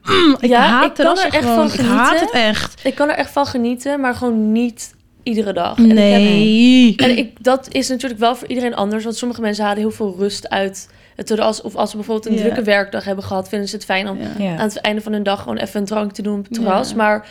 Mm, 0.08 0.36
ik 0.40 0.48
Ja, 0.50 0.60
haat 0.60 0.84
ik 0.98 1.04
kan 1.04 1.18
er 1.18 1.24
echt 1.24 1.36
gewoon. 1.44 1.70
van 1.70 1.80
Ik 1.80 1.86
haat 1.90 2.06
genieten. 2.06 2.26
het 2.26 2.46
echt. 2.46 2.76
daar. 2.76 2.86
Ik 2.86 2.94
kan 2.94 3.08
er 3.08 3.14
echt 3.14 3.30
van 3.30 3.46
genieten, 3.46 4.00
maar 4.00 4.14
gewoon 4.14 4.52
niet 4.52 4.94
iedere 5.22 5.52
dag. 5.52 5.76
En 5.76 5.84
ik 5.84 5.88
heb- 5.90 5.98
Nee. 5.98 6.96
En 6.96 7.18
ik, 7.18 7.44
dat 7.44 7.68
is 7.74 7.88
natuurlijk 7.88 8.20
wel 8.20 8.36
voor 8.36 8.48
iedereen 8.48 8.74
anders. 8.74 9.04
Want 9.04 9.16
sommige 9.16 9.40
mensen 9.40 9.64
halen 9.64 9.78
heel 9.78 9.90
veel 9.90 10.14
rust 10.18 10.48
uit 10.48 10.88
het 11.16 11.26
terras. 11.26 11.60
Of 11.62 11.74
als 11.76 11.90
ze 11.90 11.96
bijvoorbeeld 11.96 12.26
een 12.34 12.36
drukke 12.42 12.62
werkdag 12.62 13.04
hebben 13.04 13.24
gehad... 13.24 13.48
vinden 13.48 13.68
ze 13.68 13.74
het 13.76 13.84
fijn 13.84 14.08
om 14.08 14.18
aan 14.38 14.58
het 14.58 14.76
einde 14.80 15.00
van 15.02 15.12
hun 15.12 15.22
dag... 15.22 15.42
gewoon 15.42 15.56
even 15.56 15.80
een 15.80 15.86
drank 15.86 16.12
te 16.12 16.22
doen 16.22 16.38
op 16.38 16.44
het 16.44 16.54
terras. 16.54 16.94
Maar 16.94 17.26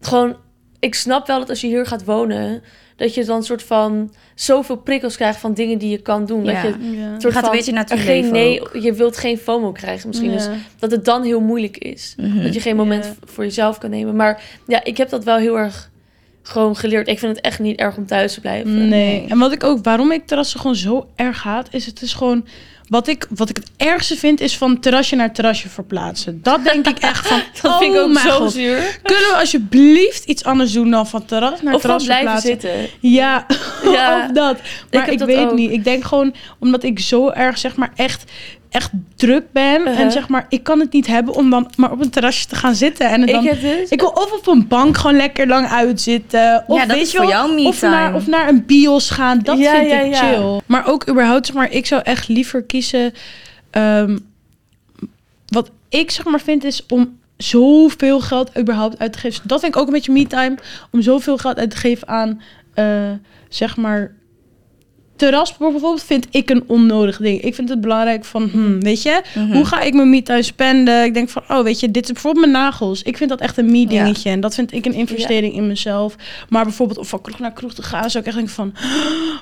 gewoon... 0.00 0.36
Ik 0.78 0.94
snap 0.94 1.26
wel 1.26 1.38
dat 1.38 1.48
als 1.48 1.60
je 1.60 1.66
hier 1.66 1.86
gaat 1.86 2.04
wonen... 2.04 2.62
dat 2.96 3.14
je 3.14 3.24
dan 3.24 3.36
een 3.36 3.42
soort 3.42 3.62
van... 3.62 4.12
zoveel 4.34 4.76
prikkels 4.76 5.16
krijgt 5.16 5.38
van 5.38 5.54
dingen 5.54 5.78
die 5.78 5.90
je 5.90 5.98
kan 5.98 6.26
doen. 6.26 6.44
Ja. 6.44 6.62
Dat 6.62 6.62
je 6.62 6.90
Ja. 6.90 7.12
een 7.14 7.20
soort 7.20 7.34
gaat 7.34 7.42
een 7.42 7.48
van 7.48 7.56
beetje 7.56 7.72
naar 7.72 7.88
geen 7.88 8.32
nee, 8.32 8.60
ook. 8.60 8.76
Je 8.76 8.92
wilt 8.92 9.16
geen 9.16 9.38
FOMO 9.38 9.72
krijgen 9.72 10.08
misschien. 10.08 10.30
Dus 10.30 10.48
dat 10.78 10.90
het 10.90 11.04
dan 11.04 11.22
heel 11.22 11.40
moeilijk 11.40 11.78
is. 11.78 12.14
Mhm. 12.16 12.42
Dat 12.42 12.54
je 12.54 12.60
geen 12.60 12.76
moment 12.76 13.14
voor 13.24 13.44
jezelf 13.44 13.78
kan 13.78 13.90
nemen. 13.90 14.16
Maar 14.16 14.42
ja, 14.66 14.84
ik 14.84 14.96
heb 14.96 15.08
dat 15.08 15.24
wel 15.24 15.36
heel 15.36 15.58
erg 15.58 15.90
gewoon 16.42 16.76
geleerd. 16.76 17.08
Ik 17.08 17.18
vind 17.18 17.36
het 17.36 17.44
echt 17.44 17.58
niet 17.58 17.78
erg 17.78 17.96
om 17.96 18.06
thuis 18.06 18.34
te 18.34 18.40
blijven. 18.40 18.76
Nee. 18.78 18.88
Nee. 18.88 19.26
En 19.28 19.38
wat 19.38 19.52
ik 19.52 19.64
ook, 19.64 19.84
waarom 19.84 20.12
ik 20.12 20.26
terrassen 20.26 20.60
gewoon 20.60 20.76
zo 20.76 21.08
erg 21.16 21.42
haat, 21.42 21.68
is 21.70 21.86
het 21.86 22.02
is 22.02 22.14
gewoon. 22.14 22.46
Wat 22.88 23.08
ik, 23.08 23.26
wat 23.30 23.48
ik 23.48 23.56
het 23.56 23.70
ergste 23.76 24.16
vind, 24.16 24.40
is 24.40 24.56
van 24.56 24.80
terrasje 24.80 25.16
naar 25.16 25.32
terrasje 25.32 25.68
verplaatsen. 25.68 26.42
Dat 26.42 26.64
denk 26.64 26.86
ik 26.88 26.98
echt 26.98 27.26
van. 27.28 27.40
Dat 27.62 27.78
vind 27.78 27.94
ik 27.94 28.00
oh 28.00 28.04
ook 28.06 28.12
mijn 28.12 28.26
zo 28.28 28.36
God. 28.36 28.52
zuur. 28.52 28.98
Kunnen 29.02 29.28
we 29.30 29.36
alsjeblieft 29.38 30.24
iets 30.24 30.44
anders 30.44 30.72
doen 30.72 30.90
dan 30.90 31.06
van 31.06 31.24
terras 31.24 31.62
naar 31.62 31.74
Of 31.74 31.80
terras 31.80 32.04
blijven 32.04 32.40
verplaatsen? 32.40 32.70
zitten. 32.70 33.10
Ja, 33.10 33.46
Ja. 33.92 34.24
of 34.24 34.30
dat. 34.32 34.58
Maar 34.90 35.02
heb 35.04 35.12
ik, 35.12 35.18
dat 35.18 35.28
weet 35.28 35.38
ook. 35.46 35.54
niet. 35.54 35.70
Ik 35.70 35.84
denk 35.84 36.04
gewoon, 36.04 36.34
omdat 36.58 36.82
ik 36.82 36.98
zo 37.00 37.30
erg, 37.30 37.58
zeg 37.58 37.76
maar, 37.76 37.92
echt 37.96 38.30
echt 38.72 38.90
druk 39.16 39.52
ben. 39.52 39.80
Uh-huh. 39.80 40.00
En 40.00 40.12
zeg 40.12 40.28
maar, 40.28 40.46
ik 40.48 40.62
kan 40.62 40.80
het 40.80 40.92
niet 40.92 41.06
hebben 41.06 41.34
om 41.34 41.50
dan 41.50 41.70
maar 41.76 41.92
op 41.92 42.00
een 42.00 42.10
terrasje 42.10 42.46
te 42.46 42.54
gaan 42.54 42.74
zitten. 42.74 43.08
En 43.08 43.26
dan, 43.26 43.44
ik 43.44 43.52
ik, 43.52 43.60
dus... 43.60 43.90
wil 43.90 44.08
of 44.08 44.32
op 44.32 44.46
een 44.46 44.68
bank 44.68 44.96
gewoon 44.96 45.16
lekker 45.16 45.46
lang 45.46 45.68
uitzitten. 45.68 46.64
Of 46.66 46.78
Ja, 46.78 46.86
dat 46.86 46.96
is 46.96 47.14
voor 47.14 47.26
jou 47.26 47.64
of 47.64 47.80
naar, 47.80 48.14
of 48.14 48.26
naar 48.26 48.48
een 48.48 48.66
bios 48.66 49.10
gaan. 49.10 49.38
Dat 49.38 49.58
Ja, 49.58 49.74
vind 49.74 49.90
ja, 49.90 50.00
ik 50.00 50.14
ja. 50.14 50.18
chill. 50.18 50.60
Maar 50.66 50.88
ook 50.88 51.08
überhaupt, 51.08 51.46
zeg 51.46 51.54
maar, 51.54 51.70
ik 51.70 51.86
zou 51.86 52.02
echt 52.04 52.28
liever 52.28 52.62
kiezen... 52.62 53.12
ehm, 53.70 54.18
wat 55.46 55.70
ik 55.88 56.10
zeg 56.10 56.24
maar 56.24 56.40
vind 56.40 56.64
is 56.64 56.86
om 56.86 57.18
zoveel 57.36 58.20
geld 58.20 58.58
überhaupt 58.58 58.98
uit 58.98 59.12
te 59.12 59.18
geven. 59.18 59.42
Dat 59.44 59.60
vind 59.60 59.74
ik 59.74 59.80
ook 59.80 59.86
een 59.86 59.92
beetje 59.92 60.12
me-time. 60.12 60.58
Om 60.90 61.02
zoveel 61.02 61.36
geld 61.36 61.58
uit 61.58 61.70
te 61.70 61.76
geven 61.76 62.08
aan, 62.08 62.42
eh, 62.74 63.10
zeg 63.48 63.76
maar... 63.76 64.12
Terras 65.16 65.56
bijvoorbeeld 65.56 66.02
vind 66.02 66.26
ik 66.30 66.50
een 66.50 66.64
onnodig 66.66 67.16
ding. 67.16 67.40
Ik 67.42 67.54
vind 67.54 67.68
het 67.68 67.80
belangrijk 67.80 68.24
van, 68.24 68.48
hmm, 68.52 68.80
weet 68.80 69.02
je, 69.02 69.22
Mhm. 69.34 69.52
hoe 69.52 69.64
ga 69.64 69.80
ik 69.80 69.94
mijn 69.94 70.10
me-time 70.10 70.42
spenden? 70.42 71.04
Ik 71.04 71.14
denk 71.14 71.28
van, 71.28 71.42
oh, 71.48 71.62
weet 71.62 71.80
je, 71.80 71.90
dit 71.90 72.04
is 72.04 72.12
bijvoorbeeld 72.12 72.46
mijn 72.46 72.64
nagels. 72.64 73.02
Ik 73.02 73.16
vind 73.16 73.30
dat 73.30 73.40
echt 73.40 73.56
een 73.56 73.70
me-dingetje. 73.70 74.30
En 74.30 74.40
dat 74.40 74.54
vind 74.54 74.72
ik 74.72 74.86
een 74.86 74.92
investering 74.94 75.54
in 75.54 75.66
mezelf. 75.66 76.14
Maar 76.48 76.64
bijvoorbeeld 76.64 76.98
om 76.98 77.04
van 77.04 77.20
kroeg 77.20 77.38
naar 77.38 77.52
kroeg 77.52 77.74
te 77.74 77.82
gaan, 77.82 78.10
zou 78.10 78.18
ik 78.22 78.26
echt 78.26 78.36
denken 78.36 78.54
van, 78.54 78.72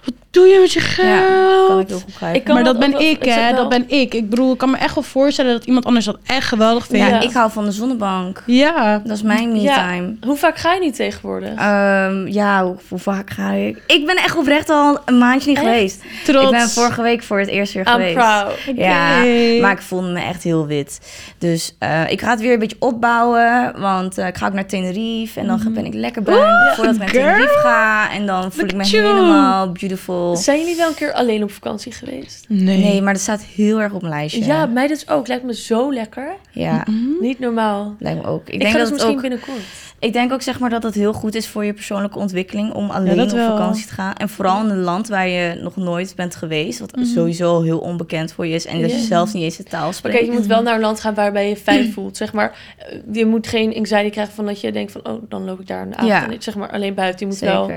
wat 0.05 0.15
doe 0.31 0.47
je 0.47 0.59
met 0.61 0.73
je 0.73 0.81
geld? 0.81 1.09
Ja, 1.09 1.67
kan 1.67 1.81
ik 1.81 1.89
heel 1.89 1.97
goed 1.97 2.07
begrijpen. 2.07 2.39
Ik 2.41 2.45
kan 2.45 2.55
maar 2.55 2.65
dat 2.65 2.81
dat 2.81 2.91
ben 2.91 3.00
ik, 3.00 3.25
hè? 3.25 3.55
Dat 3.55 3.69
ben 3.69 3.85
ik. 3.91 4.15
Ik 4.15 4.31
bedoel, 4.31 4.53
ik 4.53 4.59
kan 4.59 4.71
me 4.71 4.77
echt 4.77 4.95
wel 4.95 5.05
voorstellen 5.05 5.53
dat 5.53 5.65
iemand 5.65 5.85
anders 5.85 6.05
dat 6.05 6.19
echt 6.27 6.47
geweldig 6.49 6.87
vindt. 6.87 7.09
ja, 7.09 7.21
ik 7.21 7.33
hou 7.33 7.50
van 7.50 7.65
de 7.65 7.71
zonnebank. 7.73 8.43
Ja. 8.47 8.99
Dat 9.05 9.17
is 9.17 9.23
mijn 9.23 9.53
me-time. 9.53 10.17
Hoe 10.27 10.37
vaak 10.37 10.57
ga 10.59 10.73
je 10.75 10.81
niet 10.81 10.95
tegenwoordig? 10.97 11.55
Ehm, 11.59 12.27
ja, 12.27 12.65
hoe, 12.65 12.77
hoe 12.89 12.99
vaak 12.99 13.31
ga 13.31 13.50
ik? 13.50 13.83
Ik 13.87 14.07
ben 14.07 14.17
echt 14.17 14.37
oprecht 14.37 14.69
al 14.71 14.99
een 15.05 15.19
maandje 15.19 15.49
niet? 15.50 15.59
Geweest. 15.75 16.03
Trots. 16.25 16.45
Ik 16.45 16.50
ben 16.50 16.69
vorige 16.69 17.03
week 17.03 17.23
voor 17.23 17.39
het 17.39 17.49
eerst 17.49 17.73
weer 17.73 17.87
I'm 17.87 17.93
geweest. 17.93 18.15
proud. 18.15 18.53
Ja, 18.77 19.17
maar 19.61 19.73
ik 19.73 19.81
voelde 19.83 20.09
me 20.12 20.21
echt 20.21 20.43
heel 20.43 20.67
wit. 20.67 21.00
Dus 21.39 21.77
eh, 21.79 22.11
ik 22.11 22.21
ga 22.21 22.31
het 22.31 22.41
weer 22.41 22.53
een 22.53 22.59
beetje 22.59 22.77
opbouwen. 22.79 23.81
Want 23.81 24.19
eh, 24.19 24.27
ik 24.27 24.37
ga 24.37 24.47
ook 24.47 24.53
naar 24.53 24.67
Tenerife. 24.67 25.41
En 25.41 25.47
dan 25.47 25.73
ben 25.75 25.85
ik 25.85 25.95
lekker 25.95 26.23
bruin 26.23 26.75
voordat 26.75 26.95
ik 26.95 27.00
naar. 27.00 27.11
Tenerife 27.11 27.59
ga. 27.62 28.12
En 28.12 28.27
dan 28.27 28.53
voel 28.53 28.61
Look 28.62 28.71
ik 28.71 28.77
me 28.77 28.85
you. 28.85 29.07
helemaal 29.07 29.73
beautiful. 29.73 30.37
Zijn 30.37 30.59
jullie 30.59 30.77
wel 30.77 30.89
een 30.89 30.95
keer 30.95 31.12
alleen 31.12 31.43
op 31.43 31.50
vakantie 31.53 31.93
geweest? 31.93 32.45
Nee. 32.49 32.79
Nee, 32.79 33.03
maar 33.03 33.12
dat 33.12 33.23
staat 33.23 33.43
heel 33.43 33.81
erg 33.81 33.93
op 33.93 34.00
mijn 34.03 34.15
lijstje. 34.15 34.45
Ja, 34.45 34.67
mij 34.67 34.87
dus 34.87 35.09
ook. 35.09 35.27
Lijkt 35.29 35.45
me 35.45 35.55
zo 35.55 35.93
lekker. 35.93 36.29
Ja, 36.50 36.85
Niet 37.21 37.39
normaal. 37.39 37.95
lijkt 37.99 38.23
me 38.23 38.29
ook. 38.29 38.49
Ik, 38.49 38.55
Ik, 38.55 38.61
denk 38.61 38.73
ga 38.73 38.79
dat 38.79 38.89
dus 38.89 39.03
het 39.03 39.12
misschien 39.12 39.15
ook... 39.15 39.21
binnenkort. 39.47 39.79
Ik 40.00 40.12
denk 40.12 40.33
ook 40.33 40.42
zeg 40.42 40.59
maar 40.61 40.71
dat 40.71 40.83
het 40.83 40.95
heel 40.95 41.12
goed 41.12 41.35
is 41.35 41.49
voor 41.49 41.64
je 41.64 41.73
persoonlijke 41.73 42.19
ontwikkeling 42.19 42.73
om 42.73 42.90
alleen 42.90 43.21
op 43.21 43.30
wel. 43.30 43.49
vakantie 43.57 43.87
te 43.87 43.92
gaan. 43.92 44.14
En 44.14 44.28
vooral 44.28 44.64
in 44.64 44.71
een 44.71 44.80
land 44.80 45.09
waar 45.09 45.28
je 45.28 45.54
nog 45.62 45.76
nooit 45.76 46.12
bent 46.16 46.35
geweest, 46.35 46.78
wat 46.78 46.97
Mhm. 46.97 47.04
sowieso 47.04 47.62
heel 47.62 47.78
onbekend 47.78 48.33
voor 48.33 48.47
je 48.47 48.54
is. 48.54 48.66
En 48.66 48.80
dat 48.80 48.90
je 48.90 48.97
Ja. 48.97 49.02
zelf 49.04 49.33
niet 49.33 49.42
eens 49.42 49.57
de 49.57 49.62
taal 49.62 49.87
Oké, 49.87 49.95
spreekt. 49.97 50.26
je 50.26 50.33
moet 50.33 50.47
wel 50.47 50.62
naar 50.62 50.75
een 50.75 50.80
land 50.80 51.00
gaan 51.00 51.14
waarbij 51.14 51.49
je 51.49 51.57
fijn 51.57 51.92
voelt. 51.92 52.16
Zeg 52.16 52.33
maar, 52.33 52.59
eh, 52.78 52.99
je 53.12 53.26
moet 53.26 53.47
geen 53.47 53.75
anxiety 53.76 54.11
krijgen 54.11 54.35
van 54.35 54.47
dat 54.47 54.61
je 54.61 54.73
denkt 54.73 54.92
van... 54.92 55.07
oh, 55.09 55.23
dan 55.28 55.45
loop 55.45 55.61
ik 55.61 55.66
daar 55.66 55.83
een 55.83 55.95
avond. 55.95 56.09
Ja. 56.09 56.25
En 56.25 56.33
ik 56.33 56.42
zeg 56.42 56.54
maar 56.57 56.71
alleen 56.71 56.95
buiten. 56.95 57.21
Je 57.26 57.33
moet 57.33 57.40
wel... 57.40 57.71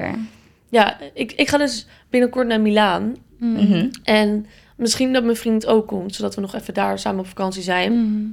Ja, 0.70 0.98
ik, 1.14 1.32
ik 1.32 1.50
ga 1.50 1.58
dus 1.58 1.88
binnenkort 2.10 2.48
naar 2.48 2.62
Milaan. 2.62 3.16
Mhm. 3.40 3.88
En 4.04 4.46
misschien 4.78 5.14
dat 5.14 5.24
mijn 5.24 5.36
vriend 5.36 5.66
ook 5.66 5.88
komt, 5.88 6.16
zodat 6.16 6.36
we 6.36 6.42
nog 6.42 6.56
even 6.56 6.74
daar 6.74 7.00
samen 7.00 7.20
op 7.20 7.28
vakantie 7.28 7.64
zijn. 7.64 7.92
Mhm. 7.92 8.26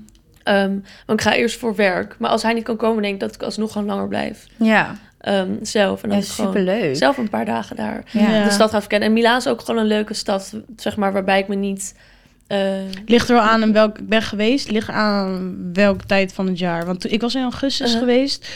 Ehm, 0.54 0.78
want 1.06 1.20
ik 1.20 1.26
ga 1.26 1.34
eerst 1.34 1.58
voor 1.58 1.74
werk. 1.74 2.14
Maar 2.18 2.30
als 2.30 2.42
hij 2.42 2.52
niet 2.52 2.64
kan 2.64 2.76
komen, 2.76 3.02
denk 3.02 3.14
ik 3.14 3.20
dat 3.20 3.34
ik 3.34 3.42
alsnog 3.42 3.72
gewoon 3.72 3.86
langer 3.86 4.08
blijf. 4.08 4.46
Ja, 4.56 4.94
Ehm, 5.20 5.50
zelf. 5.62 6.02
En 6.02 6.08
dan 6.08 6.18
ja 6.18 6.24
superleuk. 6.24 6.96
zelf 6.96 7.16
een 7.16 7.28
paar 7.28 7.44
dagen 7.44 7.76
daar 7.76 8.02
Ja. 8.12 8.44
De 8.44 8.50
stad 8.50 8.70
gaan 8.70 8.80
verkennen. 8.80 9.08
En 9.08 9.14
Milaan 9.14 9.36
is 9.36 9.46
ook 9.48 9.60
gewoon 9.60 9.80
een 9.80 9.86
leuke 9.86 10.14
stad, 10.14 10.54
zeg 10.76 10.96
maar, 10.96 11.12
waarbij 11.12 11.38
ik 11.38 11.48
me 11.48 11.54
niet... 11.54 11.94
eh, 12.46 12.58
Ligt 13.06 13.28
er 13.28 13.34
wel 13.34 13.44
aan 13.44 13.62
in 13.62 13.72
welk 13.72 13.98
ik 13.98 14.08
ben 14.08 14.22
geweest. 14.22 14.70
Ligt 14.70 14.88
aan 14.88 15.56
welke 15.72 16.06
tijd 16.06 16.32
van 16.32 16.46
het 16.46 16.58
jaar. 16.58 16.86
Want 16.86 17.12
ik 17.12 17.20
was 17.20 17.34
in 17.34 17.42
augustus 17.42 17.86
Uh-huh. 17.86 18.00
geweest. 18.00 18.48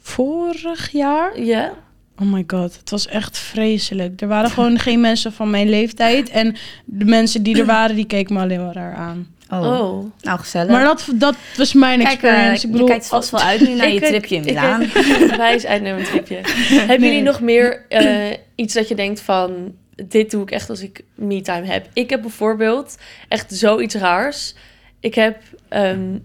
Vorig 0.00 0.90
jaar. 0.92 1.40
ja, 1.40 1.72
Oh 2.20 2.32
my 2.32 2.44
god, 2.46 2.76
het 2.76 2.90
was 2.90 3.06
echt 3.06 3.38
vreselijk. 3.38 4.20
Er 4.20 4.28
waren 4.28 4.50
gewoon 4.50 4.78
geen 4.88 5.00
mensen 5.00 5.32
van 5.32 5.50
mijn 5.50 5.68
leeftijd. 5.68 6.28
En 6.30 6.56
de 6.84 7.04
mensen 7.04 7.42
die 7.42 7.58
er 7.58 7.66
waren, 7.76 7.96
die 7.96 8.06
keken 8.06 8.34
me 8.34 8.40
alleen 8.40 8.64
maar 8.64 8.74
raar 8.74 8.94
aan. 8.94 9.34
Oh. 9.50 9.60
oh. 9.60 10.04
nou 10.20 10.38
gezellig. 10.38 10.70
Maar 10.70 10.84
dat, 10.84 11.08
dat 11.14 11.36
was 11.56 11.72
mijn 11.72 11.98
Kijk, 12.02 12.22
eh, 12.22 12.30
experience. 12.30 12.66
ik 12.66 12.72
bedoel, 12.72 12.86
je 12.86 12.92
kijkt 12.92 13.06
vast 13.08 13.30
wel 13.30 13.40
uit 13.40 13.60
nu 13.60 13.74
naar 13.74 13.90
je 13.92 14.00
tripje 14.00 14.36
in 14.36 14.44
Milaan. 14.44 14.86
Wijs 15.36 15.66
uit 15.66 15.82
naar 15.82 15.94
mijn 15.94 16.06
tripje. 16.06 16.38
Hebben 16.42 17.00
Nee. 17.00 17.08
jullie 17.08 17.22
nog 17.24 17.40
meer 17.40 17.84
eh, 17.88 18.36
iets 18.54 18.74
dat 18.74 18.88
je 18.88 18.94
denkt 18.94 19.20
van... 19.20 19.74
dit 20.06 20.30
doe 20.30 20.42
ik 20.42 20.50
echt 20.50 20.70
als 20.70 20.80
ik 20.80 21.04
me-time 21.14 21.66
heb? 21.66 21.88
Ik 21.92 22.10
heb 22.10 22.20
bijvoorbeeld 22.20 22.96
echt 23.28 23.54
zoiets 23.54 23.94
raars. 23.94 24.54
Ik 25.00 25.14
heb... 25.14 25.42
ehm, 25.68 26.18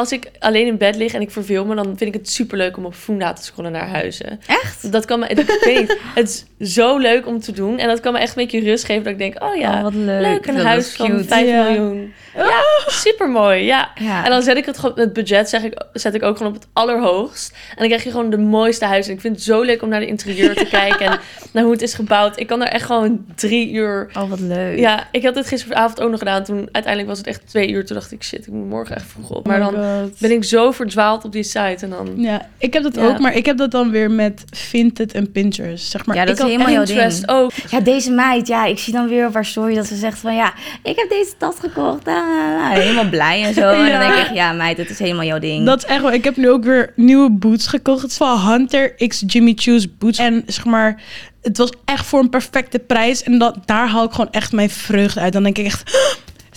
als 0.00 0.12
ik 0.12 0.30
alleen 0.38 0.66
in 0.66 0.76
bed 0.78 0.96
lig 0.96 1.12
en 1.14 1.20
ik 1.20 1.30
verveel 1.30 1.64
me... 1.64 1.74
dan 1.74 1.84
vind 1.84 2.00
ik 2.00 2.14
het 2.14 2.30
superleuk 2.30 2.76
om 2.76 2.84
op 2.84 2.94
Funda 2.94 3.32
te 3.32 3.44
scrollen 3.44 3.72
naar 3.72 3.88
huizen. 3.88 4.40
Echt? 4.46 4.92
Dat 4.92 5.04
kan 5.04 5.18
me... 5.18 5.26
Ik 5.26 5.58
weet 5.64 5.98
het 6.14 6.44
is 6.58 6.72
zo 6.74 6.98
leuk 6.98 7.26
om 7.26 7.40
te 7.40 7.52
doen. 7.52 7.78
En 7.78 7.88
dat 7.88 8.00
kan 8.00 8.12
me 8.12 8.18
echt 8.18 8.36
een 8.36 8.42
beetje 8.42 8.60
rust 8.60 8.84
geven. 8.84 9.02
Dat 9.02 9.12
ik 9.12 9.18
denk, 9.18 9.42
oh 9.42 9.56
ja, 9.56 9.76
Oh, 9.76 9.82
wat 9.82 9.94
leuk. 9.94 10.20
leuk. 10.22 10.46
Een 10.46 10.54
Dat 10.54 10.64
huis 10.64 10.86
is 10.86 10.94
van 10.96 11.06
cute. 11.10 11.24
5 11.24 11.48
Ja. 11.48 11.62
miljoen. 11.64 12.12
Ja, 12.36 12.62
supermooi. 12.86 13.62
Ja. 13.64 13.90
Ja. 13.94 14.24
En 14.24 14.30
dan 14.30 14.42
zet 14.42 14.56
ik 14.56 14.64
het 14.66 14.78
gewoon, 14.78 14.98
het 14.98 15.12
budget 15.12 15.48
zeg 15.48 15.62
ik, 15.62 15.82
zet 15.92 16.14
ik 16.14 16.22
ook 16.22 16.36
gewoon 16.36 16.52
op 16.52 16.58
het 16.60 16.68
allerhoogst. 16.72 17.50
En 17.70 17.76
dan 17.76 17.86
krijg 17.86 18.04
je 18.04 18.10
gewoon 18.10 18.30
de 18.30 18.38
mooiste 18.38 18.84
huis. 18.84 19.06
En 19.08 19.12
ik 19.14 19.20
vind 19.20 19.34
het 19.36 19.44
zo 19.44 19.62
leuk 19.62 19.82
om 19.82 19.88
naar 19.88 20.00
de 20.00 20.06
interieur 20.06 20.54
te 20.54 20.66
kijken 20.80 21.06
en 21.06 21.18
naar 21.52 21.62
hoe 21.62 21.72
het 21.72 21.82
is 21.82 21.94
gebouwd. 21.94 22.38
Ik 22.40 22.46
kan 22.46 22.58
daar 22.58 22.68
echt 22.68 22.84
gewoon 22.86 23.24
drie 23.34 23.72
uur. 23.72 24.10
Oh, 24.16 24.28
wat 24.30 24.40
leuk. 24.40 24.78
Ja, 24.78 25.08
ik 25.12 25.24
had 25.24 25.34
het 25.34 25.46
gisteravond 25.46 26.00
ook 26.00 26.10
nog 26.10 26.18
gedaan. 26.18 26.44
Toen 26.44 26.58
uiteindelijk 26.72 27.06
was 27.08 27.18
het 27.18 27.26
echt 27.26 27.48
twee 27.48 27.70
uur. 27.70 27.84
Toen 27.86 27.96
dacht 27.96 28.12
ik, 28.12 28.22
shit, 28.22 28.46
ik 28.46 28.52
moet 28.52 28.68
morgen 28.68 28.96
echt 28.96 29.06
vroeg 29.06 29.30
op. 29.30 29.46
Maar 29.46 29.60
oh 29.60 29.64
dan. 29.72 29.74
Ben 30.18 30.30
ik 30.30 30.44
zo 30.44 30.70
verdwaald 30.70 31.24
op 31.24 31.32
die 31.32 31.42
site. 31.42 31.76
En 31.80 31.90
dan. 31.90 32.12
Ja, 32.16 32.48
ik 32.58 32.72
heb 32.74 32.82
dat 32.82 32.94
Ja. 32.94 33.06
ook, 33.06 33.18
maar 33.18 33.34
ik 33.36 33.46
heb 33.46 33.56
dat 33.56 33.70
dan 33.70 33.90
weer 33.90 34.10
met 34.10 34.44
Vinted 34.50 35.12
en 35.12 35.32
Pinterest. 35.32 35.90
Zeg 35.90 36.06
maar, 36.06 36.16
Ja, 36.16 36.24
dat 36.24 36.30
ik 36.30 36.36
is 36.36 36.40
had 36.42 36.50
helemaal 36.50 36.84
jouw 36.86 37.08
ding. 37.10 37.28
ook. 37.28 37.52
Ja, 37.70 37.80
deze 37.80 38.10
meid, 38.10 38.46
ja, 38.46 38.64
ik 38.64 38.78
zie 38.78 38.92
dan 38.92 39.08
weer 39.08 39.26
op 39.26 39.34
haar 39.34 39.44
story 39.44 39.74
dat 39.74 39.86
ze 39.86 39.96
zegt 39.96 40.18
van 40.18 40.34
ja, 40.34 40.52
ik 40.82 40.96
heb 40.96 41.08
deze 41.08 41.32
tas 41.38 41.54
gekocht. 41.60 42.06
Ah, 42.08 42.70
helemaal 42.72 43.08
blij 43.08 43.42
en 43.42 43.54
zo. 43.54 43.68
En 43.80 43.86
Ja. 43.86 43.90
dan 43.90 44.00
denk 44.00 44.12
ik 44.12 44.18
echt, 44.26 44.34
ja 44.34 44.52
meid, 44.52 44.76
het 44.76 44.90
is 44.90 44.98
helemaal 44.98 45.24
jouw 45.24 45.38
ding. 45.38 45.66
Dat 45.66 45.78
is 45.78 45.84
echt 45.84 46.02
wel. 46.02 46.12
Ik 46.12 46.24
heb 46.24 46.36
nu 46.36 46.50
ook 46.50 46.64
weer 46.64 46.92
nieuwe 46.96 47.30
boots 47.30 47.66
gekocht. 47.66 48.02
Het 48.02 48.10
is 48.10 48.16
van 48.16 48.38
Hunter 48.38 48.94
X 49.08 49.22
Jimmy 49.26 49.52
Choo's 49.56 49.96
boots. 49.98 50.18
En 50.18 50.42
zeg 50.46 50.64
maar, 50.64 51.02
het 51.42 51.56
was 51.56 51.72
echt 51.84 52.06
voor 52.06 52.20
een 52.20 52.30
perfecte 52.30 52.78
prijs. 52.78 53.22
En 53.22 53.38
dat, 53.38 53.56
daar 53.64 53.88
haal 53.88 54.04
ik 54.04 54.10
gewoon 54.12 54.30
echt 54.30 54.52
mijn 54.52 54.70
vreugde 54.70 55.20
uit. 55.20 55.32
Dan 55.32 55.42
denk 55.42 55.58
ik 55.58 55.64
echt, 55.64 55.98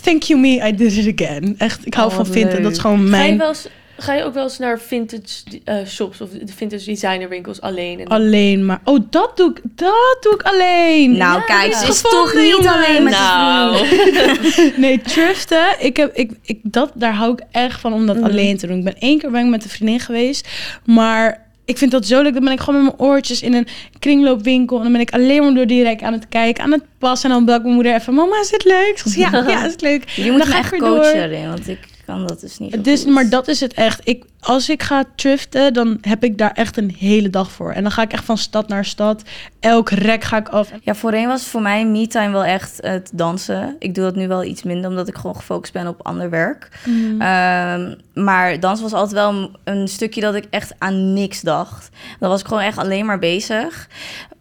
thank 0.04 0.24
you 0.24 0.40
me, 0.40 0.68
I 0.68 0.76
did 0.76 0.98
it 0.98 1.22
again. 1.22 1.56
Echt, 1.58 1.86
ik 1.86 1.94
hou 1.94 2.10
Oh, 2.10 2.16
van 2.16 2.30
leuk. 2.34 2.64
Dat 2.64 2.72
is 2.72 2.78
gewoon 2.78 2.98
Ga 2.98 3.04
je, 3.06 3.10
mijn... 3.10 3.38
wel 3.38 3.48
eens, 3.48 3.68
ga 3.98 4.14
je 4.14 4.24
ook 4.24 4.34
wel 4.34 4.44
eens 4.44 4.58
naar 4.58 4.80
vintage 4.80 5.22
eh, 5.64 5.76
shops 5.88 6.22
of 6.22 6.30
de 6.30 6.54
vintage 6.56 6.86
designerwinkels 6.86 7.62
alleen? 7.62 8.00
En 8.00 8.08
Alleen 8.08 8.66
maar. 8.66 8.82
Oh, 8.84 9.00
dat 9.10 9.38
doe 9.38 9.50
ik, 9.52 9.62
dat 9.76 10.18
doe 10.22 10.34
ik 10.34 10.42
alleen. 10.42 11.18
nou 11.18 11.40
Ja, 11.40 11.46
kijk, 11.46 11.74
ze 11.74 11.88
is 11.88 12.02
toch 12.02 12.34
niet 12.34 12.68
alleen 12.68 13.04
met 13.04 13.14
Nou. 13.14 13.88
Nee, 14.78 15.02
thriften. 15.02 15.66
Ik 15.80 15.98
heb, 15.98 16.16
ik, 16.16 16.32
ik, 16.44 16.60
dat, 16.64 16.92
daar 16.96 17.14
hou 17.14 17.34
ik 17.34 17.42
echt 17.52 17.80
van 17.80 17.94
om 17.94 18.06
dat 18.06 18.16
Mhm. 18.16 18.26
alleen 18.26 18.58
te 18.58 18.68
doen. 18.68 18.78
Ik 18.78 18.84
ben 18.84 19.00
één 19.00 19.20
keer 19.20 19.32
ben 19.32 19.44
ik 19.44 19.50
met 19.50 19.64
een 19.64 19.70
vriendin 19.70 20.00
geweest. 20.00 20.48
Maar 20.86 21.42
ik 21.66 21.78
vind 21.78 21.92
dat 21.92 22.06
zo 22.06 22.22
leuk. 22.22 22.34
Dan 22.34 22.44
ben 22.44 22.54
ik 22.54 22.60
gewoon 22.60 22.84
met 22.84 22.98
mijn 22.98 23.10
oortjes 23.10 23.42
in 23.42 23.54
een 23.54 23.68
kringloopwinkel. 24.00 24.78
En 24.78 24.84
dan 24.84 24.92
ben 24.92 25.02
ik 25.02 25.12
alleen 25.14 25.44
maar 25.44 25.54
door 25.54 25.68
die 25.68 25.84
rek 25.84 26.04
aan 26.04 26.14
het 26.14 26.30
kijken, 26.30 26.64
aan 26.64 26.72
het 26.72 26.84
passen. 26.98 27.30
En 27.30 27.36
dan 27.36 27.46
bel 27.46 27.56
ik 27.56 27.62
mijn 27.62 27.74
moeder 27.74 27.94
even, 27.94 28.14
mama, 28.14 28.40
is 28.42 28.52
het 28.52 28.64
leuk? 28.64 28.94
Ze 28.96 29.10
zegt, 29.10 29.32
ja, 29.32 29.44
ja, 29.48 29.66
is 29.66 29.72
het 29.72 29.82
leuk. 29.82 30.10
Je 30.10 30.24
Dan 30.24 30.32
moet 30.32 30.44
me 30.44 30.50
ik 30.50 30.58
echt 30.58 30.78
coachen 30.78 31.32
door. 31.32 31.48
want 31.48 31.68
ik 31.70 31.80
kan 32.06 32.28
dat 32.28 32.40
dus 32.40 32.60
niet 32.60 32.84
Dus, 32.84 33.04
goed. 33.04 33.14
maar 33.14 33.30
dat 33.30 33.48
is 33.48 33.60
het 33.60 33.74
echt. 33.74 34.02
Ik, 34.04 34.24
als 34.40 34.70
ik 34.70 34.84
ga 34.84 35.04
thriften, 35.16 35.74
dan 35.74 35.98
heb 36.02 36.24
ik 36.24 36.38
daar 36.38 36.52
echt 36.52 36.78
een 36.78 36.96
hele 37.00 37.30
dag 37.30 37.52
voor. 37.52 37.72
En 37.72 37.84
dan 37.84 37.92
ga 37.92 38.02
ik 38.02 38.14
echt 38.14 38.24
van 38.24 38.38
stad 38.38 38.68
naar 38.68 38.86
stad. 38.86 39.22
Elk 39.60 39.90
rek 39.90 40.24
ga 40.24 40.38
ik 40.38 40.50
af. 40.50 40.72
Ja, 40.82 40.96
voorheen 40.96 41.28
was 41.28 41.44
voor 41.46 41.62
mij 41.62 41.86
me-time 41.86 42.32
wel 42.32 42.44
echt 42.46 42.78
het 42.82 43.12
dansen. 43.14 43.76
Ik 43.80 43.96
doe 43.96 44.04
dat 44.04 44.16
nu 44.16 44.28
wel 44.28 44.44
iets 44.44 44.64
minder, 44.64 44.90
omdat 44.90 45.08
ik 45.08 45.16
gewoon 45.16 45.36
gefocust 45.36 45.74
ben 45.74 45.88
op 45.88 46.06
ander 46.08 46.30
werk. 46.30 46.70
Mhm. 46.86 47.22
Ehm, 47.22 47.96
maar 48.14 48.60
dansen 48.60 48.84
was 48.84 48.94
altijd 48.94 49.14
wel 49.14 49.30
een, 49.30 49.56
een 49.64 49.88
stukje 49.88 50.22
dat 50.22 50.36
ik 50.36 50.46
echt 50.50 50.74
aan 50.78 51.14
niks 51.14 51.42
dacht. 51.42 51.90
Dan 52.20 52.30
was 52.30 52.40
ik 52.40 52.48
gewoon 52.48 52.64
echt 52.64 52.78
alleen 52.78 53.06
maar 53.06 53.20
bezig. 53.20 53.90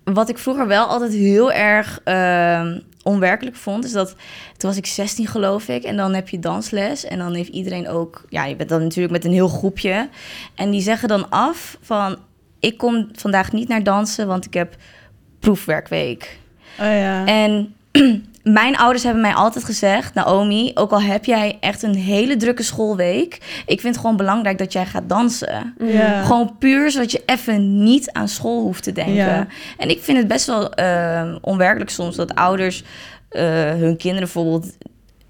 Wat 0.05 0.29
ik 0.29 0.39
vroeger 0.39 0.67
wel 0.67 0.87
altijd 0.87 1.13
heel 1.13 1.53
erg 1.53 2.01
ehm, 2.05 2.79
onwerkelijk 3.03 3.57
vond, 3.57 3.85
is 3.85 3.93
dat 3.93 4.09
toen 4.57 4.71
was 4.71 4.77
ik 4.77 4.87
16 4.87 5.27
geloof 5.27 5.69
ik, 5.69 5.83
en 5.83 5.97
dan 5.97 6.15
heb 6.15 6.29
je 6.29 6.39
dansles 6.39 7.05
en 7.05 7.19
dan 7.19 7.35
heeft 7.35 7.49
iedereen 7.49 7.89
ook, 7.89 8.25
ja, 8.29 8.45
je 8.45 8.57
bent 8.57 8.69
dan 8.69 8.83
natuurlijk 8.83 9.13
met 9.13 9.25
een 9.25 9.33
heel 9.33 9.49
groepje 9.49 10.09
en 10.55 10.71
die 10.71 10.83
zeggen 10.83 11.09
dan 11.09 11.31
af 11.31 11.79
van, 11.81 12.17
ik 12.61 12.79
kom 12.79 13.09
vandaag 13.13 13.53
niet 13.53 13.69
naar 13.69 13.83
dansen, 13.83 14.27
want 14.27 14.45
ik 14.45 14.55
heb 14.55 14.77
proefwerkweek. 15.39 16.39
Oh 16.79 16.87
ja. 16.87 17.27
En 17.27 17.75
mijn 18.43 18.77
ouders 18.77 19.03
hebben 19.05 19.23
mij 19.23 19.35
altijd 19.35 19.65
gezegd: 19.65 20.15
Naomi, 20.15 20.71
ook 20.75 20.91
al 20.93 21.03
heb 21.03 21.25
jij 21.25 21.57
echt 21.61 21.83
een 21.83 21.95
hele 21.95 22.37
drukke 22.37 22.63
schoolweek, 22.63 23.35
ik 23.67 23.81
vind 23.81 23.95
het 23.95 23.99
gewoon 24.03 24.17
belangrijk 24.17 24.59
dat 24.59 24.73
jij 24.73 24.87
gaat 24.87 25.09
dansen. 25.09 25.75
Gewoon 26.25 26.57
puur 26.59 26.91
zodat 26.91 27.13
je 27.13 27.23
even 27.27 27.83
niet 27.85 28.11
aan 28.13 28.29
school 28.29 28.61
hoeft 28.61 28.83
te 28.83 28.93
denken. 28.93 29.49
En 29.79 29.89
ik 29.91 30.03
vind 30.03 30.19
het 30.19 30.29
best 30.29 30.47
wel 30.47 30.73
eh, 30.73 31.35
onwerkelijk 31.41 31.91
soms 31.91 32.17
dat 32.17 32.35
ouders 32.35 32.83
eh, 33.29 33.43
hun 33.71 33.97
kinderen 33.97 34.19
bijvoorbeeld 34.33 34.67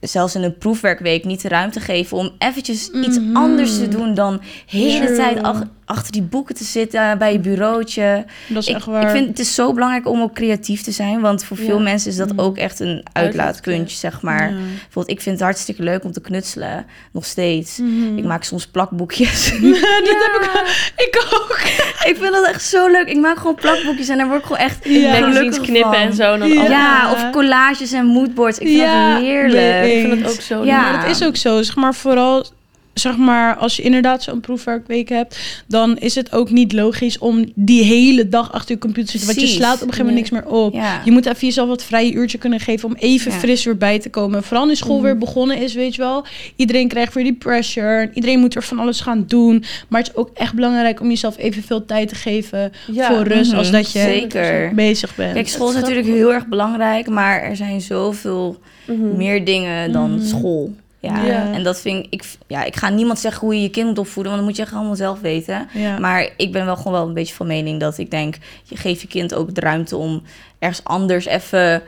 zelfs 0.01 0.35
in 0.35 0.43
een 0.43 0.59
proefwerkweek 0.59 1.25
niet 1.25 1.43
de 1.43 1.49
ruimte 1.49 1.81
geven 1.81 2.17
om 2.17 2.31
eventjes 2.39 2.89
iets 2.91 3.19
Mhm. 3.19 3.37
anders 3.37 3.79
te 3.79 3.89
doen 3.89 4.15
dan 4.15 4.37
de 4.37 4.43
hele 4.79 5.15
tijd 5.17 5.43
ach- 5.43 5.63
achter 5.85 6.13
die 6.13 6.23
boeken 6.23 6.55
te 6.55 6.65
zitten 6.65 7.19
bij 7.19 7.33
je 7.33 7.39
bureautje. 7.39 8.25
Dat 8.49 8.63
is 8.63 8.69
Ik, 8.69 8.75
echt 8.77 8.87
waar. 8.87 9.03
ik 9.03 9.09
vind 9.09 9.29
het 9.29 9.39
is 9.39 9.55
zo 9.55 9.73
belangrijk 9.73 10.09
om 10.09 10.23
ook 10.23 10.35
creatief 10.35 10.83
te 10.83 10.91
zijn, 10.91 11.21
want 11.21 11.45
voor 11.45 11.57
veel 11.57 11.81
mensen 11.81 12.11
is 12.11 12.17
dat 12.17 12.33
Mhm. 12.33 12.41
ook 12.41 12.57
echt 12.57 12.81
een 12.81 13.05
uitlaatpuntje, 13.13 13.97
zeg 13.97 14.21
maar. 14.23 14.51
Ja. 14.51 14.57
Bijvoorbeeld, 14.57 15.11
ik 15.17 15.21
vind 15.21 15.35
het 15.35 15.45
hartstikke 15.45 15.83
leuk 15.83 16.05
om 16.05 16.13
te 16.13 16.21
knutselen, 16.21 16.87
nog 17.13 17.25
steeds. 17.25 17.79
Mhm. 17.79 18.19
Ik 18.19 18.25
maak 18.25 18.45
soms 18.45 18.67
plakboekjes. 18.67 19.51
dat 19.51 19.61
heb 19.61 20.43
ik, 20.43 20.93
ik 20.97 21.27
ook. 21.35 21.59
ik 22.11 22.17
vind 22.21 22.33
dat 22.33 22.47
echt 22.47 22.63
zo 22.65 22.89
leuk. 22.89 23.09
Ik 23.09 23.17
maak 23.21 23.37
gewoon 23.37 23.55
plakboekjes 23.55 24.09
en 24.09 24.17
daar 24.19 24.27
word 24.29 24.39
ik 24.39 24.45
gewoon 24.47 24.63
echt 24.63 24.79
Ja. 24.85 25.29
Lekker 25.29 25.61
knippen 25.61 25.83
van. 25.93 25.95
en 25.95 26.15
zo. 26.15 26.33
En 26.33 26.39
dan 26.39 26.49
Ja. 26.53 27.13
of 27.13 27.31
collages 27.31 27.93
en 27.93 28.07
moodboards. 28.07 28.59
Ik 28.59 28.67
vind 28.67 28.81
Ja, 28.81 29.13
dat 29.15 29.23
heerlijk. 29.23 29.53
nee, 29.55 29.97
Ik 30.03 30.09
vind 30.09 30.21
het 30.25 30.33
ook 30.35 30.41
zo 30.41 30.65
Ja. 30.65 30.83
leuk. 30.83 30.93
Maar 30.93 31.07
dat 31.07 31.17
is 31.21 31.27
ook 31.27 31.37
zo. 31.37 31.63
Zeg 31.63 31.77
maar 31.77 31.95
vooral, 31.95 32.45
zeg 32.95 33.17
maar, 33.17 33.57
als 33.57 33.77
je 33.77 33.83
inderdaad 33.83 34.23
zo'n 34.23 34.41
proefwerkweek 34.41 35.09
hebt, 35.09 35.39
dan 35.69 35.99
is 35.99 36.15
het 36.15 36.33
ook 36.33 36.51
niet 36.51 36.73
logisch 36.73 37.19
om 37.19 37.53
die 37.55 37.83
hele 37.85 38.29
dag 38.29 38.53
achter 38.53 38.75
je 38.75 38.81
computer 38.81 39.13
te 39.13 39.19
zitten. 39.19 39.37
Want 39.37 39.49
je 39.51 39.55
slaat 39.57 39.75
op 39.75 39.81
een 39.89 39.93
gegeven 39.93 40.07
moment 40.07 40.31
niks 40.31 40.45
meer 40.45 40.53
op. 40.55 40.75
Ja. 40.75 41.01
Je 41.05 41.11
moet 41.11 41.27
even 41.27 41.47
jezelf 41.47 41.69
wat 41.69 41.85
vrije 41.85 42.13
uurtje 42.13 42.39
kunnen 42.39 42.61
geven 42.61 42.89
om 42.89 42.95
even 42.99 43.33
Ja. 43.33 43.39
fris 43.39 43.65
weer 43.65 43.77
bij 43.77 43.99
te 43.99 44.11
komen. 44.11 44.43
Vooral 44.43 44.67
nu 44.67 44.75
school 44.77 45.03
weer 45.03 45.19
begonnen 45.19 45.57
is, 45.59 45.75
weet 45.75 45.95
je 45.95 46.03
wel. 46.03 46.25
Iedereen 46.57 46.89
krijgt 46.89 47.15
weer 47.15 47.25
die 47.25 47.35
pressure. 47.35 48.01
en 48.01 48.11
Iedereen 48.15 48.41
moet 48.41 48.55
er 48.55 48.63
van 48.63 48.79
alles 48.79 49.01
gaan 49.01 49.25
doen. 49.27 49.65
Maar 49.89 50.01
het 50.01 50.11
is 50.11 50.17
ook 50.17 50.31
echt 50.35 50.55
belangrijk 50.55 51.01
om 51.01 51.09
jezelf 51.09 51.39
evenveel 51.39 51.85
tijd 51.85 52.09
te 52.09 52.15
geven 52.15 52.73
Ja. 52.93 53.15
voor 53.15 53.23
rust 53.27 53.51
Mhm, 53.51 53.59
als 53.59 53.71
dat 53.71 53.93
je 53.93 53.99
Zeker. 53.99 54.75
bezig 54.75 55.15
bent. 55.15 55.33
Kijk, 55.35 55.49
school 55.49 55.69
is 55.69 55.75
natuurlijk 55.75 56.07
heel 56.07 56.33
erg 56.33 56.47
belangrijk, 56.47 57.09
maar 57.09 57.43
er 57.43 57.57
zijn 57.57 57.81
zoveel 57.81 58.59
Mhm. 58.87 59.17
meer 59.17 59.45
dingen 59.45 59.93
dan 59.93 60.11
Mhm. 60.15 60.25
school. 60.27 60.75
Ja. 61.03 61.25
Ja. 61.25 61.53
en 61.53 61.63
dat 61.63 61.81
vind 61.81 62.05
ik, 62.05 62.13
ik, 62.15 62.25
ja, 62.47 62.65
ik 62.65 62.77
ga 62.77 62.89
niemand 62.89 63.19
zeggen 63.19 63.41
hoe 63.47 63.55
je 63.55 63.63
je 63.63 63.71
kind 63.71 63.87
moet 63.89 63.99
opvoeden, 63.99 64.33
want 64.33 64.45
dat 64.45 64.51
moet 64.51 64.57
je 64.61 64.67
echt 64.67 64.75
allemaal 64.79 64.97
zelf 64.97 65.21
weten. 65.21 65.69
ja. 65.73 65.99
Maar 65.99 66.31
ik 66.37 66.53
ben 66.53 66.65
wel 66.65 66.77
gewoon 66.77 66.93
wel 66.93 67.07
een 67.07 67.15
beetje 67.15 67.35
van 67.35 67.47
mening 67.47 67.81
dat 67.81 67.99
ik 67.99 68.11
denk, 68.11 68.37
je 68.63 68.77
geeft 68.77 69.01
je 69.01 69.07
kind 69.09 69.35
ook 69.35 69.55
de 69.55 69.61
ruimte 69.61 69.97
om 69.97 70.23
ergens 70.59 70.85
anders 70.85 71.27
even 71.27 71.83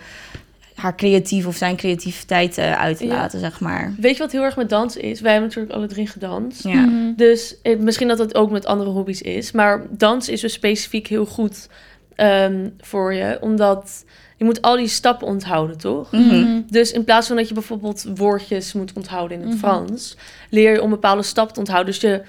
haar 0.74 0.96
creatief 0.96 1.46
of 1.46 1.56
zijn 1.56 1.76
creativiteit 1.76 2.58
eh, 2.58 2.80
uit 2.80 2.96
te 2.98 3.06
Ja. 3.06 3.14
laten, 3.14 3.40
zeg 3.40 3.60
maar. 3.60 3.94
Weet 3.98 4.16
je 4.16 4.22
wat 4.22 4.32
heel 4.32 4.42
erg 4.42 4.56
met 4.56 4.68
dansen 4.68 5.00
is? 5.02 5.20
Wij 5.20 5.30
hebben 5.32 5.48
natuurlijk 5.48 5.74
alle 5.76 5.86
drie 5.86 6.06
gedanst. 6.06 6.62
Ja. 6.64 6.74
Mhm. 6.80 7.14
Dus 7.16 7.56
eh, 7.62 7.78
misschien 7.78 8.08
dat 8.08 8.18
het 8.18 8.34
ook 8.34 8.50
met 8.50 8.66
andere 8.66 8.90
hobby's 8.90 9.20
is. 9.20 9.52
Maar 9.52 9.82
dans 9.90 10.28
is 10.28 10.40
dus 10.40 10.52
specifiek 10.52 11.06
heel 11.06 11.26
goed 11.26 11.68
ehm, 12.14 12.68
voor 12.80 13.14
je. 13.14 13.38
Omdat 13.40 14.04
je 14.36 14.44
moet 14.44 14.62
al 14.62 14.76
die 14.76 14.88
stappen 14.88 15.26
onthouden, 15.26 15.78
toch? 15.78 16.12
Mhm. 16.12 16.22
Mhm. 16.22 16.60
Dus 16.66 16.92
in 16.92 17.04
plaats 17.04 17.26
van 17.26 17.36
dat 17.36 17.48
je 17.48 17.54
bijvoorbeeld 17.54 18.06
woordjes 18.14 18.72
moet 18.72 18.92
onthouden 18.92 19.36
in 19.36 19.42
het 19.42 19.52
Mhm. 19.52 19.58
Frans... 19.58 20.16
leer 20.50 20.72
je 20.72 20.82
om 20.82 20.90
bepaalde 20.90 21.22
stappen 21.22 21.54
te 21.54 21.60
onthouden. 21.60 21.92
Dus 21.92 22.00
je 22.02 22.22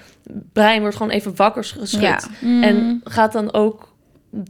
brein 0.52 0.80
wordt 0.80 0.96
gewoon 0.96 1.12
even 1.12 1.36
wakker 1.36 1.64
geschud. 1.64 2.00
Ja. 2.00 2.20
En 2.40 3.00
gaat 3.04 3.32
dan 3.32 3.52
ook, 3.52 3.88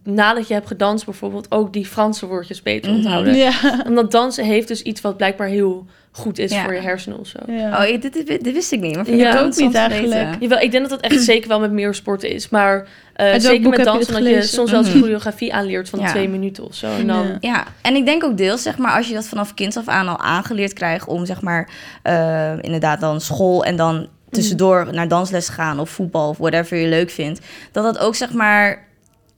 nadat 0.04 0.48
je 0.48 0.54
hebt 0.54 0.66
gedanst 0.66 1.04
bijvoorbeeld... 1.04 1.46
ook 1.50 1.72
die 1.72 1.86
Franse 1.86 2.26
woordjes 2.26 2.62
beter 2.62 2.90
Mhm. 2.90 3.00
onthouden. 3.00 3.34
Ja. 3.34 3.52
Omdat 3.86 4.10
dansen 4.10 4.44
heeft 4.44 4.68
dus 4.68 4.82
iets 4.82 5.00
wat 5.00 5.16
blijkbaar 5.16 5.48
heel 5.48 5.86
goed 6.10 6.38
is 6.38 6.52
Ja. 6.52 6.64
voor 6.64 6.74
je 6.74 6.80
hersenen 6.80 7.18
of 7.18 7.26
zo. 7.26 7.38
Ja. 7.46 7.70
Oh, 7.84 8.00
dit, 8.00 8.12
dit, 8.12 8.26
dit 8.26 8.52
wist 8.52 8.72
ik 8.72 8.80
niet. 8.80 8.94
Maar 8.96 9.04
vind 9.04 9.20
Ja, 9.20 9.34
ik 9.38 9.40
ook 9.46 9.56
niet 9.56 9.74
eigenlijk. 9.74 10.36
Jawel, 10.40 10.58
ik 10.58 10.70
denk 10.70 10.88
dat 10.88 11.00
dat 11.00 11.10
echt 11.12 11.22
zeker 11.32 11.48
wel 11.48 11.60
met 11.60 11.72
meer 11.72 11.94
sporten 11.94 12.28
is. 12.30 12.48
Maar 12.48 12.88
eh, 13.14 13.34
zeker 13.38 13.70
met 13.70 13.84
dansen, 13.84 14.12
dat 14.12 14.24
je 14.26 14.42
soms 14.42 14.70
wel 14.70 14.80
eens 14.80 14.88
Mhm. 14.88 14.98
choreografie 14.98 15.54
aanleert 15.54 15.88
van 15.88 15.98
Ja. 16.00 16.08
twee 16.10 16.28
minuten 16.28 16.64
of 16.64 16.74
zo. 16.74 16.86
En 16.86 17.06
dan, 17.06 17.26
Ja. 17.26 17.36
Ja, 17.40 17.64
en 17.82 17.94
ik 17.94 18.04
denk 18.06 18.24
ook 18.24 18.36
deels, 18.36 18.62
zeg 18.62 18.78
maar, 18.78 18.92
als 18.96 19.08
je 19.08 19.14
dat 19.14 19.26
vanaf 19.26 19.54
kinds 19.54 19.76
af 19.76 19.88
aan 19.88 20.08
al 20.08 20.18
aangeleerd 20.18 20.72
krijgt 20.72 21.06
om, 21.06 21.26
zeg 21.26 21.42
maar, 21.42 21.68
eh, 22.02 22.52
inderdaad 22.60 23.00
dan 23.00 23.20
school 23.20 23.64
en 23.64 23.76
dan 23.76 24.06
tussendoor 24.30 24.88
naar 24.92 25.08
dansles 25.08 25.48
gaan 25.48 25.80
of 25.80 25.90
voetbal 25.90 26.28
of 26.28 26.36
whatever 26.38 26.76
je 26.76 26.86
leuk 26.88 27.10
vindt, 27.10 27.40
dat 27.72 27.84
dat 27.84 27.98
ook, 27.98 28.14
zeg 28.14 28.32
maar, 28.32 28.85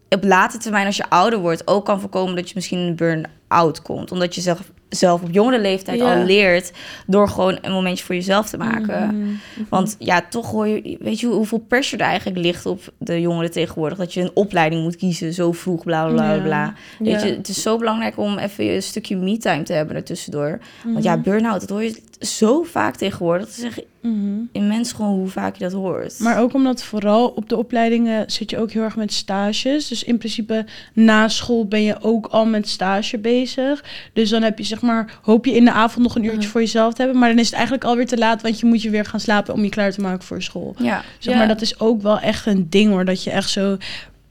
op 0.08 0.24
late 0.24 0.58
termijn 0.58 0.86
als 0.86 0.96
je 0.96 1.10
ouder 1.10 1.38
wordt 1.38 1.62
ook 1.66 1.84
kan 1.84 2.00
voorkomen 2.00 2.36
dat 2.36 2.48
je 2.48 2.52
misschien 2.54 2.78
een 2.78 2.96
burn-out 2.96 3.82
komt. 3.82 4.12
Omdat 4.12 4.34
je 4.34 4.40
zelf, 4.40 4.60
zelf 4.88 5.22
op 5.22 5.28
jongere 5.30 5.60
leeftijd 5.60 5.98
Ja. 5.98 6.14
al 6.14 6.24
leert 6.24 6.72
door 7.06 7.28
gewoon 7.28 7.58
een 7.62 7.72
momentje 7.72 8.04
voor 8.04 8.14
jezelf 8.14 8.48
te 8.48 8.56
maken. 8.56 9.16
Mhm. 9.16 9.28
Want 9.68 9.96
ja, 9.98 10.22
toch 10.30 10.50
hoor 10.50 10.66
je, 10.66 10.96
weet 11.00 11.20
je 11.20 11.26
hoeveel 11.26 11.64
pressure 11.68 12.02
er 12.02 12.08
eigenlijk 12.08 12.38
ligt 12.38 12.66
op 12.66 12.92
de 12.98 13.20
jongeren 13.20 13.50
tegenwoordig. 13.50 13.98
Dat 13.98 14.14
je 14.14 14.20
een 14.20 14.30
opleiding 14.34 14.82
moet 14.82 14.96
kiezen 14.96 15.32
zo 15.32 15.52
vroeg, 15.52 15.84
bla 15.84 16.08
bla 16.08 16.38
bla. 16.38 16.62
Ja. 16.64 16.74
Weet 16.98 17.22
je, 17.22 17.28
het 17.36 17.48
is 17.48 17.62
zo 17.62 17.78
belangrijk 17.78 18.18
om 18.18 18.38
even 18.38 18.74
een 18.74 18.82
stukje 18.82 19.16
me-time 19.16 19.62
te 19.62 19.72
hebben 19.72 19.96
ertussendoor. 19.96 20.58
Want 20.84 21.04
ja, 21.04 21.16
burn-out, 21.16 21.60
dat 21.60 21.68
hoor 21.70 21.82
je 21.82 22.00
zo 22.20 22.62
vaak 22.62 22.96
tegenwoordig. 22.96 23.46
Dat 23.46 23.56
is 23.56 23.64
echt 23.64 23.82
Mhm. 24.08 24.40
immens 24.52 24.92
gewoon 24.92 25.18
hoe 25.18 25.28
vaak 25.28 25.56
je 25.56 25.64
dat 25.64 25.72
hoort. 25.72 26.18
Maar 26.18 26.38
ook 26.40 26.54
omdat 26.54 26.82
vooral 26.84 27.28
op 27.28 27.48
de 27.48 27.56
opleidingen 27.56 28.30
zit 28.30 28.50
je 28.50 28.58
ook 28.58 28.70
heel 28.70 28.82
erg 28.82 28.96
met 28.96 29.12
stages. 29.12 29.88
Dus 29.88 30.04
in 30.04 30.18
principe 30.18 30.64
na 30.92 31.28
school 31.28 31.66
ben 31.66 31.82
je 31.82 31.96
ook 32.00 32.26
al 32.26 32.46
met 32.46 32.68
stage 32.68 33.18
bezig. 33.18 33.84
Dus 34.12 34.30
dan 34.30 34.42
heb 34.42 34.58
je 34.58 34.64
zeg 34.64 34.80
maar, 34.80 35.18
hoop 35.22 35.44
je 35.44 35.54
in 35.54 35.64
de 35.64 35.72
avond 35.72 36.02
nog 36.04 36.16
een 36.16 36.24
uurtje 36.24 36.38
Mhm. 36.38 36.48
voor 36.48 36.60
jezelf 36.60 36.94
te 36.94 37.02
hebben. 37.02 37.20
Maar 37.20 37.28
dan 37.28 37.38
is 37.38 37.46
het 37.46 37.54
eigenlijk 37.54 37.84
alweer 37.84 38.06
te 38.06 38.18
laat, 38.18 38.42
want 38.42 38.60
je 38.60 38.66
moet 38.66 38.82
je 38.82 38.90
weer 38.90 39.04
gaan 39.04 39.20
slapen 39.20 39.54
om 39.54 39.62
je 39.62 39.68
klaar 39.68 39.92
te 39.92 40.00
maken 40.00 40.24
voor 40.24 40.42
school. 40.42 40.74
ja, 40.78 41.02
Zeg 41.18 41.32
Ja. 41.32 41.38
maar, 41.38 41.48
dat 41.48 41.60
is 41.60 41.80
ook 41.80 42.02
wel 42.02 42.18
echt 42.20 42.46
een 42.46 42.66
ding 42.70 42.90
hoor. 42.90 43.04
Dat 43.04 43.24
je 43.24 43.30
echt 43.30 43.50
zo, 43.50 43.76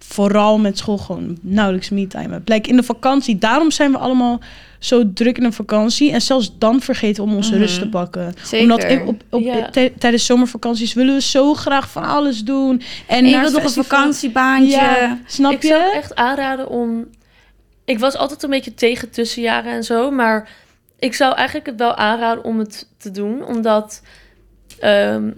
vooral 0.07 0.57
met 0.59 0.77
school, 0.77 0.97
gewoon 0.97 1.37
nauwelijks 1.41 1.89
me-time. 1.89 2.41
Like 2.45 2.69
in 2.69 2.75
de 2.75 2.83
vakantie, 2.83 3.37
daarom 3.37 3.71
zijn 3.71 3.91
we 3.91 3.97
allemaal 3.97 4.39
zo 4.79 5.13
druk 5.13 5.37
in 5.37 5.43
een 5.43 5.53
vakantie. 5.53 6.11
En 6.11 6.21
zelfs 6.21 6.57
dan 6.57 6.81
vergeten 6.81 7.23
om 7.23 7.35
onze 7.35 7.51
Mhm. 7.51 7.59
rust 7.59 7.79
te 7.79 7.89
pakken. 7.89 8.33
zeker. 8.43 8.71
Omdat 8.71 9.07
op, 9.07 9.21
op, 9.29 9.41
Ja. 9.41 9.69
tij- 9.69 9.93
tijdens 9.97 10.25
zomervakanties 10.25 10.93
willen 10.93 11.13
we 11.15 11.21
zo 11.21 11.53
graag 11.53 11.89
van 11.89 12.03
alles 12.03 12.43
doen. 12.43 12.81
En, 13.07 13.17
en 13.17 13.25
je 13.25 13.39
wilt 13.39 13.53
nog 13.53 13.63
een 13.63 13.83
vakantiebaantje. 13.83 14.71
Ja, 14.71 15.19
snap 15.25 15.51
ik 15.51 15.61
zou 15.63 15.81
je? 15.83 15.91
echt 15.93 16.15
aanraden 16.15 16.69
om... 16.69 17.05
Ik 17.85 17.99
was 17.99 18.15
altijd 18.17 18.43
een 18.43 18.49
beetje 18.49 18.73
tegen 18.73 19.09
tussenjaren 19.09 19.71
en 19.73 19.83
zo, 19.83 20.11
maar 20.11 20.49
ik 20.99 21.13
zou 21.13 21.33
eigenlijk 21.35 21.67
het 21.67 21.77
wel 21.77 21.95
aanraden 21.95 22.43
om 22.43 22.59
het 22.59 22.87
te 22.97 23.11
doen, 23.11 23.45
omdat 23.45 24.01
ehm, 24.79 25.29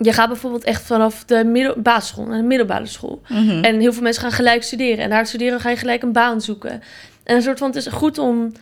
je 0.00 0.12
gaat 0.12 0.28
bijvoorbeeld 0.28 0.64
echt 0.64 0.82
vanaf 0.82 1.24
de 1.24 1.44
middel, 1.44 1.74
basisschool 1.76 2.26
naar 2.26 2.38
de 2.38 2.46
middelbare 2.46 2.86
school. 2.86 3.22
Mhm. 3.28 3.64
En 3.64 3.80
heel 3.80 3.92
veel 3.92 4.02
mensen 4.02 4.22
gaan 4.22 4.32
gelijk 4.32 4.62
studeren. 4.62 5.04
En 5.04 5.08
na 5.08 5.18
het 5.18 5.28
studeren 5.28 5.60
ga 5.60 5.70
je 5.70 5.76
gelijk 5.76 6.02
een 6.02 6.12
baan 6.12 6.40
zoeken. 6.40 6.82
En 7.22 7.36
een 7.36 7.42
soort 7.42 7.58
van, 7.58 7.68
het 7.68 7.76
is 7.76 7.86
goed 7.86 8.18
om 8.18 8.52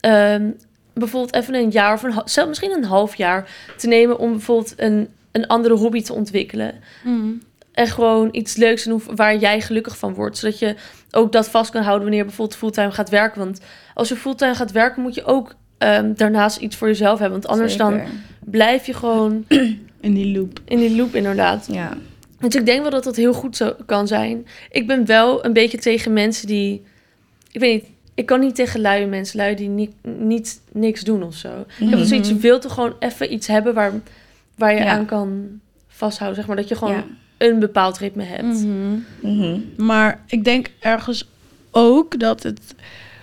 ehm, 0.00 0.50
bijvoorbeeld 0.92 1.34
even 1.34 1.54
een 1.54 1.70
jaar 1.70 1.94
of 1.94 2.02
een, 2.02 2.12
zelfs 2.24 2.48
misschien 2.48 2.70
een 2.70 2.84
half 2.84 3.14
jaar 3.14 3.48
te 3.76 3.86
nemen 3.86 4.18
om 4.18 4.30
bijvoorbeeld 4.30 4.72
een, 4.76 5.08
een 5.32 5.46
andere 5.46 5.74
hobby 5.74 6.02
te 6.02 6.12
ontwikkelen. 6.12 6.74
Mm. 7.04 7.42
En 7.72 7.86
gewoon 7.86 8.28
iets 8.32 8.56
leuks 8.56 8.82
te 8.82 8.88
doen 8.88 9.02
waar 9.14 9.36
jij 9.36 9.60
gelukkig 9.60 9.98
van 9.98 10.14
wordt. 10.14 10.38
Zodat 10.38 10.58
je 10.58 10.76
ook 11.10 11.32
dat 11.32 11.48
vast 11.48 11.70
kan 11.70 11.82
houden 11.82 12.02
wanneer 12.02 12.20
je 12.20 12.26
bijvoorbeeld 12.26 12.58
fulltime 12.58 12.92
gaat 12.92 13.10
werken. 13.10 13.38
Want 13.38 13.60
als 13.94 14.08
je 14.08 14.16
fulltime 14.16 14.54
gaat 14.54 14.72
werken, 14.72 15.02
moet 15.02 15.14
je 15.14 15.24
ook 15.24 15.54
ehm, 15.82 16.12
daarnaast 16.14 16.56
iets 16.56 16.76
voor 16.76 16.88
jezelf 16.88 17.18
hebben. 17.18 17.40
Want 17.40 17.52
anders 17.52 17.76
dan 17.76 18.00
blijf 18.44 18.86
je 18.86 18.94
gewoon 18.94 19.44
In 20.00 20.14
die 20.14 20.38
loop. 20.38 20.60
in 20.64 20.78
die 20.78 20.96
loop 20.96 21.14
inderdaad. 21.14 21.68
Ja. 21.70 21.96
Dus 22.40 22.54
ik 22.54 22.66
denk 22.66 22.80
wel 22.82 22.90
dat 22.90 23.04
dat 23.04 23.16
heel 23.16 23.32
goed 23.32 23.56
zo 23.56 23.72
kan 23.86 24.06
zijn. 24.06 24.46
Ik 24.70 24.86
ben 24.86 25.06
wel 25.06 25.44
een 25.44 25.52
beetje 25.52 25.78
tegen 25.78 26.12
mensen 26.12 26.46
die... 26.46 26.82
Ik 27.50 27.60
weet 27.60 27.82
niet, 27.82 27.90
ik 28.14 28.26
kan 28.26 28.40
niet 28.40 28.54
tegen 28.54 28.80
luie 28.80 29.06
mensen. 29.06 29.36
Lui 29.36 29.54
die 29.54 29.68
niet, 29.68 29.92
niet 30.18 30.60
niks 30.72 31.00
doen 31.00 31.22
of 31.22 31.34
zo. 31.34 31.48
Ik 31.78 31.88
heb 31.88 31.98
Mhm. 31.98 32.04
zoiets, 32.04 32.28
je 32.28 32.36
wilt 32.36 32.62
toch 32.62 32.74
gewoon 32.74 32.94
even 32.98 33.32
iets 33.32 33.46
hebben 33.46 33.74
waar, 33.74 33.92
waar 34.56 34.72
je 34.74 34.78
Ja. 34.80 34.90
aan 34.90 35.06
kan 35.06 35.48
vasthouden. 35.88 36.38
Zeg 36.38 36.46
maar 36.48 36.56
dat 36.56 36.68
je 36.68 36.74
gewoon 36.76 36.94
Ja. 36.94 37.04
een 37.38 37.58
bepaald 37.58 37.98
ritme 37.98 38.22
hebt. 38.24 38.42
Mhm. 38.64 38.98
Mhm. 39.20 39.60
Maar 39.76 40.22
ik 40.26 40.44
denk 40.44 40.70
ergens 40.80 41.28
ook 41.70 42.18
dat 42.20 42.42
het 42.42 42.60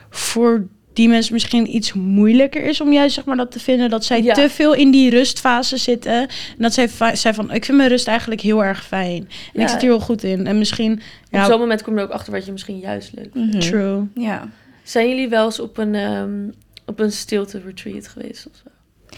voor 0.10 0.66
die 0.94 1.08
mensen 1.10 1.34
misschien 1.34 1.76
iets 1.76 1.94
moeilijker 1.94 2.64
is 2.64 2.82
om 2.82 2.94
juist 2.94 3.16
zeg 3.16 3.26
maar 3.26 3.38
dat 3.38 3.52
te 3.52 3.60
vinden 3.60 3.90
dat 3.90 4.06
zij 4.06 4.22
Ja. 4.24 4.34
te 4.34 4.50
veel 4.50 4.74
in 4.74 4.92
die 4.92 5.10
rustfase 5.10 5.78
zitten 5.78 6.14
en 6.22 6.28
dat 6.58 6.74
zij 6.74 6.90
zij 7.14 7.34
van 7.34 7.52
ik 7.52 7.66
vind 7.66 7.78
mijn 7.78 7.90
rust 7.90 8.08
eigenlijk 8.08 8.42
heel 8.42 8.64
erg 8.64 8.86
fijn 8.86 9.18
en 9.54 9.60
Ja. 9.60 9.62
ik 9.62 9.68
zit 9.70 9.82
hier 9.82 9.90
heel 9.90 10.00
goed 10.00 10.24
in 10.24 10.48
en 10.48 10.58
misschien 10.58 11.02
ja 11.30 11.44
Op 11.46 11.52
zo'n 11.52 11.60
moment 11.60 11.82
kom 11.84 11.94
je 11.94 12.00
er 12.00 12.06
ook 12.06 12.12
achter 12.14 12.34
wat 12.34 12.46
je 12.46 12.52
misschien 12.52 12.80
juist 12.80 13.12
leuk 13.16 13.30
vindt. 13.34 13.54
Mhm. 13.54 13.60
true 13.60 14.08
Ja. 14.16 14.50
Zijn 14.84 15.10
jullie 15.10 15.30
wel 15.30 15.46
eens 15.46 15.60
op 15.60 15.78
een, 15.78 15.96
ehm, 15.96 16.50
op 16.86 17.00
een 17.00 17.12
stilte 17.12 17.62
retreat 17.66 18.08
geweest 18.08 18.48
of 18.48 18.56
zo? 18.64 18.70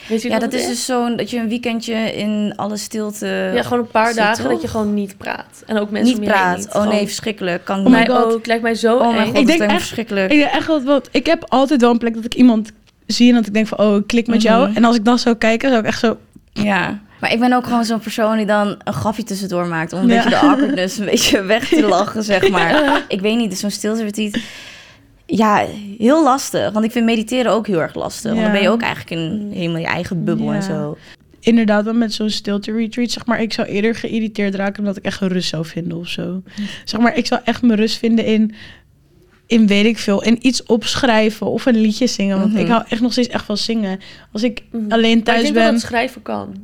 Weet 0.07 0.21
je 0.21 0.29
ja, 0.29 0.39
dat 0.39 0.53
is 0.53 0.67
dus 0.67 0.85
zo'n 0.85 1.15
dat 1.15 1.29
je 1.29 1.37
een 1.39 1.47
weekendje 1.49 1.93
in 1.93 2.53
alle 2.55 2.77
stilte 2.77 3.51
Ja, 3.53 3.61
gewoon 3.63 3.79
een 3.79 3.87
paar 3.91 4.07
zit, 4.07 4.15
dagen 4.15 4.49
dat 4.49 4.61
je 4.61 4.67
gewoon 4.67 4.93
niet 4.93 5.17
praat. 5.17 5.63
En 5.65 5.77
ook 5.77 5.89
mensen 5.89 6.19
niet 6.19 6.29
praat. 6.29 6.57
niet. 6.57 6.65
oh 6.65 6.71
Gewoon- 6.71 6.87
nee, 6.87 7.05
verschrikkelijk. 7.05 7.65
Kan 7.65 7.79
Oh 7.85 7.91
mij 7.91 8.09
ook. 8.09 8.45
Lijkt 8.45 8.63
mij 8.63 8.75
zo 8.75 8.97
Oh 8.97 9.05
eng. 9.07 9.13
mijn 9.15 9.27
god, 9.27 9.37
Ik 9.37 9.47
denk 9.47 9.61
echt- 9.61 9.71
verschrikkelijk. 9.73 10.31
ik, 10.31 10.37
denk 10.39 10.51
echt 10.51 10.83
wat, 10.83 11.09
ik 11.11 11.25
heb 11.25 11.45
altijd 11.47 11.81
wel 11.81 11.91
een 11.91 11.97
plek 11.97 12.13
dat 12.13 12.25
ik 12.25 12.33
iemand 12.35 12.71
zie 13.07 13.29
en 13.29 13.35
dat 13.35 13.47
ik 13.47 13.53
denk 13.53 13.67
van 13.67 13.77
oh 13.77 13.95
ik 13.95 14.07
klik 14.07 14.27
met 14.27 14.41
jou 14.41 14.67
Mhm. 14.67 14.77
en 14.77 14.83
als 14.83 14.95
ik 14.95 15.05
dan 15.05 15.19
zou 15.19 15.35
kijken 15.35 15.69
zou 15.69 15.81
ik 15.81 15.87
echt 15.87 15.99
zo 15.99 16.17
Ja. 16.53 16.99
Maar 17.19 17.31
ik 17.33 17.39
ben 17.39 17.53
ook 17.53 17.63
gewoon 17.65 17.85
zo'n 17.85 17.99
persoon 17.99 18.37
die 18.37 18.45
dan 18.45 18.75
een 18.83 18.93
grapje 18.93 19.23
tussendoor 19.23 19.67
maakt. 19.67 19.93
Om 19.93 19.99
een 19.99 20.07
Ja. 20.07 20.15
beetje 20.15 20.29
de 20.29 20.35
awkwardness 20.37 20.97
een 20.97 21.05
beetje 21.05 21.41
weg 21.43 21.67
te 21.67 21.81
lachen, 21.87 22.23
zeg 22.23 22.49
maar. 22.49 23.01
Ik 23.07 23.21
weet 23.21 23.37
niet, 23.37 23.49
dus 23.49 23.59
zo'n 23.59 23.69
stilte 23.71 24.03
retreat. 24.03 24.37
Ja, 25.37 25.65
heel 25.97 26.23
lastig. 26.23 26.71
Want 26.71 26.85
ik 26.85 26.91
vind 26.91 27.05
mediteren 27.05 27.51
ook 27.51 27.67
heel 27.67 27.81
erg 27.81 27.95
lastig. 27.95 28.31
Want 28.31 28.43
dan 28.43 28.51
ben 28.51 28.61
je 28.61 28.69
ook 28.69 28.81
eigenlijk 28.81 29.21
in 29.21 29.51
helemaal 29.53 29.79
je 29.81 29.85
eigen 29.87 30.23
bubbel 30.23 30.51
en 30.53 30.63
zo. 30.63 30.97
Inderdaad, 31.39 31.83
wel 31.83 31.93
met 31.93 32.13
zo'n 32.13 32.29
stilte 32.29 32.71
retreat, 32.71 33.11
zeg 33.11 33.25
maar, 33.25 33.41
ik 33.41 33.53
zou 33.53 33.67
eerder 33.67 33.95
geïrriteerd 33.95 34.55
raken 34.55 34.79
omdat 34.79 34.97
ik 34.97 35.03
echt 35.05 35.19
rust 35.21 35.49
zou 35.49 35.65
vinden 35.65 35.97
of 35.97 36.07
zo. 36.07 36.41
Zeg 36.85 36.99
maar, 37.01 37.15
ik 37.17 37.25
zou 37.25 37.41
echt 37.43 37.61
mijn 37.61 37.79
rust 37.79 37.97
vinden 37.97 38.25
in, 38.25 38.53
in 39.47 39.67
weet 39.67 39.85
ik 39.85 39.97
veel, 39.97 40.23
in 40.23 40.47
iets 40.47 40.63
opschrijven 40.63 41.47
of 41.47 41.65
een 41.65 41.77
liedje 41.81 42.07
zingen. 42.07 42.39
Want 42.39 42.51
Mhm. 42.51 42.61
ik 42.61 42.67
hou 42.67 42.83
echt 42.89 43.01
nog 43.01 43.11
steeds 43.11 43.27
echt 43.27 43.45
van 43.45 43.57
zingen. 43.57 43.99
Als 44.31 44.43
ik 44.43 44.63
Mhm. 44.71 44.91
alleen 44.91 45.23
thuis 45.23 45.37
ik 45.37 45.43
denk 45.43 45.55
wel 45.55 45.63
ben. 45.63 45.73
dat 45.73 45.81
schrijven 45.81 46.21
kan. 46.21 46.55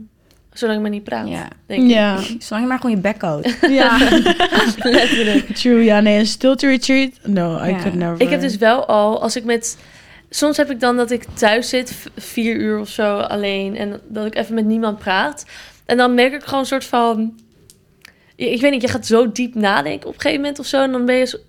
Zolang 0.57 0.77
ik 0.77 0.83
maar 0.83 0.93
niet 0.93 1.03
praat. 1.03 1.27
Ja. 1.27 1.47
Denk 1.65 1.83
ik. 1.83 1.89
Ja, 1.89 2.17
Zolang 2.39 2.61
je 2.63 2.67
maar 2.67 2.79
gewoon 2.79 2.95
je 2.95 3.01
bek 3.01 3.21
houdt. 3.21 3.57
ja. 3.69 3.97
Letterlijk. 4.83 5.55
True, 5.55 5.83
ja, 5.83 5.99
nee, 5.99 6.19
een 6.19 6.25
stilte 6.27 6.67
retreat? 6.67 7.09
No, 7.23 7.63
I 7.63 7.69
Ja. 7.69 7.77
could 7.77 7.93
never. 7.95 8.21
Ik 8.21 8.29
heb 8.29 8.41
dus 8.41 8.57
wel 8.57 8.85
al, 8.85 9.21
als 9.21 9.35
ik 9.35 9.43
met... 9.43 9.77
Soms 10.29 10.57
heb 10.57 10.71
ik 10.71 10.79
dan 10.79 10.97
dat 10.97 11.11
ik 11.11 11.23
thuis 11.33 11.69
zit, 11.69 11.93
vier 12.17 12.55
uur 12.55 12.79
of 12.79 12.89
zo 12.89 13.17
alleen. 13.17 13.75
En 13.77 13.99
dat 14.07 14.25
ik 14.25 14.35
even 14.35 14.55
met 14.55 14.65
niemand 14.65 14.97
praat. 14.99 15.45
En 15.85 15.97
dan 15.97 16.13
merk 16.13 16.33
ik 16.33 16.43
gewoon 16.43 16.59
een 16.59 16.65
soort 16.65 16.85
van... 16.85 17.33
Ik 18.35 18.49
ik 18.51 18.61
weet 18.61 18.71
niet, 18.71 18.81
je 18.81 18.87
gaat 18.87 19.05
zo 19.05 19.31
diep 19.31 19.55
nadenken 19.55 20.07
op 20.07 20.13
een 20.15 20.21
gegeven 20.21 20.41
moment 20.41 20.59
of 20.59 20.65
zo. 20.65 20.81
En 20.81 20.91
dan 20.91 21.05
ben 21.05 21.15
je... 21.15 21.39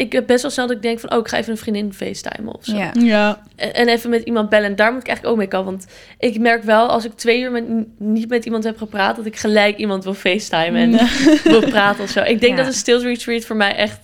Ik 0.00 0.12
heb 0.12 0.26
best 0.26 0.42
wel 0.42 0.50
snel 0.50 0.66
dat 0.66 0.76
ik 0.76 0.82
denk 0.82 1.00
van... 1.00 1.12
Oh, 1.12 1.18
ik 1.18 1.28
ga 1.28 1.36
even 1.36 1.52
een 1.52 1.58
vriendin 1.58 1.92
facetimen 1.92 2.54
of 2.54 2.64
zo. 2.64 2.76
Ja. 2.76 2.90
Ja, 2.98 3.42
En, 3.56 3.74
en 3.74 3.88
even 3.88 4.10
met 4.10 4.22
iemand 4.22 4.48
bellen. 4.48 4.66
En 4.70 4.76
daar 4.76 4.92
moet 4.92 5.00
ik 5.00 5.06
eigenlijk 5.08 5.36
ook 5.36 5.40
mee 5.42 5.50
komen. 5.50 5.66
Want 5.72 5.86
ik 6.18 6.38
merk 6.38 6.62
wel, 6.62 6.88
als 6.88 7.04
ik 7.04 7.12
twee 7.12 7.40
uur 7.40 7.50
met, 7.50 7.64
niet 7.98 8.28
met 8.28 8.44
iemand 8.44 8.64
heb 8.64 8.78
gepraat... 8.78 9.16
dat 9.16 9.26
ik 9.26 9.36
gelijk 9.36 9.76
iemand 9.76 10.04
wil 10.04 10.14
facetimen 10.14 10.80
en 10.80 11.08
wil 11.44 11.60
praten 11.60 12.04
of 12.04 12.10
zo. 12.10 12.20
Ik 12.22 12.40
denk 12.40 12.52
Ja. 12.52 12.56
dat 12.56 12.66
een 12.66 12.78
stills 12.78 13.02
retreat 13.02 13.44
voor 13.44 13.56
mij 13.56 13.76
echt... 13.76 13.98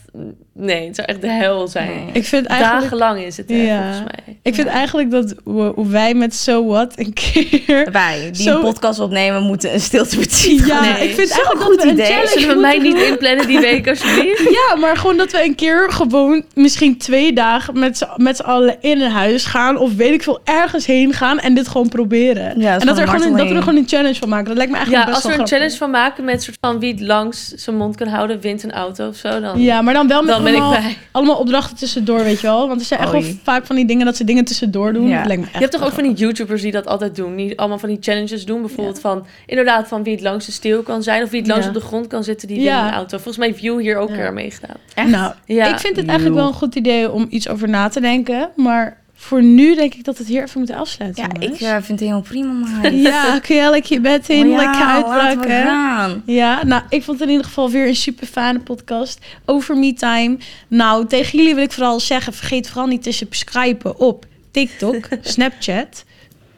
Nee, 0.54 0.86
het 0.86 0.96
zou 0.96 1.08
echt 1.08 1.20
de 1.20 1.30
hel 1.30 1.68
zijn. 1.68 1.88
Nee. 1.88 2.06
ik 2.12 2.24
vind 2.24 2.46
eigenlijk... 2.46 2.80
Dagenlang 2.82 3.20
is 3.20 3.36
het, 3.36 3.48
hè, 3.48 3.56
Ja. 3.62 3.82
volgens 3.82 4.12
mij. 4.26 4.36
Ik 4.42 4.54
vind 4.54 4.66
eigenlijk 4.68 5.10
dat 5.10 5.34
we- 5.44 5.72
hoe 5.74 5.86
wij 5.88 6.14
met 6.14 6.34
So 6.34 6.66
What 6.66 6.92
een 6.98 7.12
keer... 7.12 7.88
Wij, 7.92 8.28
die 8.32 8.50
een 8.50 8.60
podcast 8.60 9.00
opnemen, 9.00 9.42
moeten 9.42 9.72
een 9.72 9.80
stilte 9.80 10.16
retreat 10.16 10.66
Ja, 10.66 10.80
Nee. 10.80 11.08
ik 11.08 11.14
vind 11.14 11.28
Zo'n 11.28 11.36
eigenlijk 11.36 11.60
goed 11.64 11.74
dat 11.76 11.84
we 11.84 11.88
een 11.90 11.94
idee. 11.94 12.06
challenge 12.06 12.38
Zullen 12.40 12.54
we 12.54 12.60
mij 12.60 12.78
niet 12.78 12.96
doen. 12.96 13.04
inplannen 13.06 13.46
die 13.46 13.58
week, 13.58 13.88
alsjeblieft? 13.88 14.42
Ja, 14.70 14.76
maar 14.76 14.96
gewoon 14.96 15.16
dat 15.16 15.32
we 15.32 15.44
een 15.44 15.54
keer 15.54 15.90
gewoon 15.92 16.44
misschien 16.54 16.98
twee 16.98 17.32
dagen 17.32 17.78
met 17.78 17.98
z'n, 17.98 18.08
met 18.16 18.36
z'n 18.36 18.42
allen 18.42 18.76
in 18.80 19.00
een 19.00 19.10
huis 19.10 19.44
gaan. 19.44 19.76
Of 19.78 19.94
weet 19.94 20.12
ik 20.12 20.22
veel, 20.22 20.40
ergens 20.44 20.86
heen 20.86 21.12
gaan 21.12 21.38
en 21.38 21.54
dit 21.54 21.68
gewoon 21.68 21.88
proberen. 21.88 22.60
Ja, 22.60 22.72
dat 22.72 22.80
en 22.80 22.86
dat, 22.86 22.98
er 22.98 23.08
gewoon 23.08 23.26
een, 23.26 23.36
dat 23.36 23.48
we 23.48 23.54
er 23.54 23.62
gewoon 23.62 23.78
een 23.78 23.88
challenge 23.88 24.14
van 24.14 24.28
maken. 24.28 24.46
Dat 24.46 24.56
lijkt 24.56 24.72
me 24.72 24.78
Ja, 24.78 24.84
eigenlijk 24.84 25.14
als 25.14 25.22
best 25.24 25.36
we 25.36 25.40
wel 25.40 25.40
een 25.40 25.52
challenge 25.52 25.76
van 25.76 25.90
maken 25.90 26.24
met 26.24 26.42
soort 26.42 26.56
van 26.60 26.78
wie 26.78 26.92
het 26.92 27.00
langs 27.00 27.48
zijn 27.54 27.76
mond 27.76 27.96
kan 27.96 28.06
houden, 28.08 28.40
wint 28.40 28.62
een 28.62 28.72
auto 28.72 29.08
of 29.08 29.16
zo, 29.16 29.40
dan, 29.40 29.60
Ja, 29.60 29.82
maar 29.82 29.94
dan 29.94 30.05
wel 30.08 30.22
met 30.22 30.30
dan 30.30 30.44
ben 30.44 30.54
ik 30.54 30.60
allemaal, 30.60 30.80
bij. 30.80 30.96
allemaal 31.10 31.36
opdrachten 31.36 31.76
tussendoor, 31.76 32.22
weet 32.24 32.40
je 32.40 32.46
wel. 32.46 32.68
Want 32.68 32.80
er 32.80 32.86
zijn 32.86 33.00
echt 33.00 33.10
wel 33.12 33.22
vaak 33.42 33.66
van 33.66 33.76
die 33.76 33.86
dingen 33.86 34.04
dat 34.06 34.16
ze 34.16 34.24
dingen 34.24 34.44
tussendoor 34.44 34.92
doen. 34.92 35.08
Ja. 35.08 35.16
Dat 35.18 35.26
lijkt 35.26 35.40
me 35.40 35.46
echt 35.48 35.54
Je 35.56 35.60
hebt 35.60 35.72
toch 35.72 35.84
ook 35.86 35.92
van 35.92 36.02
die 36.02 36.12
YouTubers 36.12 36.62
die 36.62 36.72
dat 36.72 36.86
altijd 36.86 37.16
doen, 37.16 37.36
die 37.36 37.58
allemaal 37.58 37.78
van 37.78 37.88
die 37.88 37.98
challenges 38.00 38.44
doen. 38.44 38.60
Bijvoorbeeld 38.60 39.00
van, 39.00 39.26
inderdaad, 39.46 39.88
van 39.88 40.02
wie 40.02 40.12
het 40.12 40.22
langste 40.22 40.52
stil 40.52 40.82
kan 40.82 41.02
zijn 41.02 41.22
of 41.22 41.30
wie 41.30 41.40
het 41.40 41.48
langs 41.48 41.62
Ja. 41.64 41.68
op 41.68 41.74
de 41.76 41.82
grond 41.86 42.06
kan 42.06 42.24
zitten, 42.24 42.48
die 42.48 42.60
Ja. 42.60 42.76
wint 42.80 42.88
een 42.88 42.94
auto. 42.94 43.16
Volgens 43.16 43.36
mij 43.36 43.46
heeft 43.46 43.58
View 43.58 43.80
hier 43.80 43.96
ook 43.96 44.08
Ja. 44.08 44.16
weer 44.16 44.32
meegedaan. 44.32 44.76
Echt? 44.94 45.08
Nou, 45.08 45.32
Ja. 45.44 45.66
ik 45.66 45.78
vind 45.78 45.96
het 45.96 46.06
eigenlijk 46.06 46.38
wel 46.38 46.48
een 46.48 46.54
goed 46.54 46.74
idee 46.74 47.12
om 47.12 47.26
iets 47.30 47.48
over 47.48 47.68
na 47.68 47.88
te 47.88 48.00
denken. 48.00 48.50
Maar 48.56 49.04
voor 49.18 49.42
nu 49.42 49.74
denk 49.74 49.94
ik 49.94 50.04
dat 50.04 50.18
het 50.18 50.26
hier 50.26 50.42
even 50.42 50.58
moeten 50.58 50.76
afsluiten. 50.76 51.22
Ja, 51.22 51.40
ik 51.40 51.60
eh, 51.60 51.70
vind 51.72 51.88
het 51.88 52.00
helemaal 52.00 52.20
prima, 52.20 52.52
maar... 52.52 52.92
Ja, 53.06 53.38
kun 53.38 53.56
jij 53.56 53.70
lekker 53.70 53.92
je 53.92 54.00
bed 54.00 54.28
in, 54.28 54.44
Oh 54.46 54.50
ja, 54.50 54.56
lekker 54.56 54.80
laten 54.80 55.10
we 55.10 55.18
uitbraken. 55.18 55.66
gaan. 55.66 56.22
Ja, 56.26 56.64
nou, 56.64 56.82
ik 56.88 57.02
vond 57.02 57.18
het 57.18 57.26
in 57.28 57.34
ieder 57.34 57.46
geval 57.46 57.70
weer 57.70 57.86
een 57.86 57.96
super 57.96 58.26
fijne 58.26 58.58
podcast 58.58 59.18
over 59.44 59.76
MeTime. 59.76 60.36
Nou, 60.68 61.06
tegen 61.06 61.38
jullie 61.38 61.54
wil 61.54 61.64
ik 61.64 61.72
vooral 61.72 62.00
zeggen, 62.00 62.32
vergeet 62.32 62.68
vooral 62.68 62.86
niet 62.86 63.02
te 63.02 63.12
subscriben 63.12 63.98
op 63.98 64.26
TikTok, 64.50 65.08
Snapchat, 65.22 66.04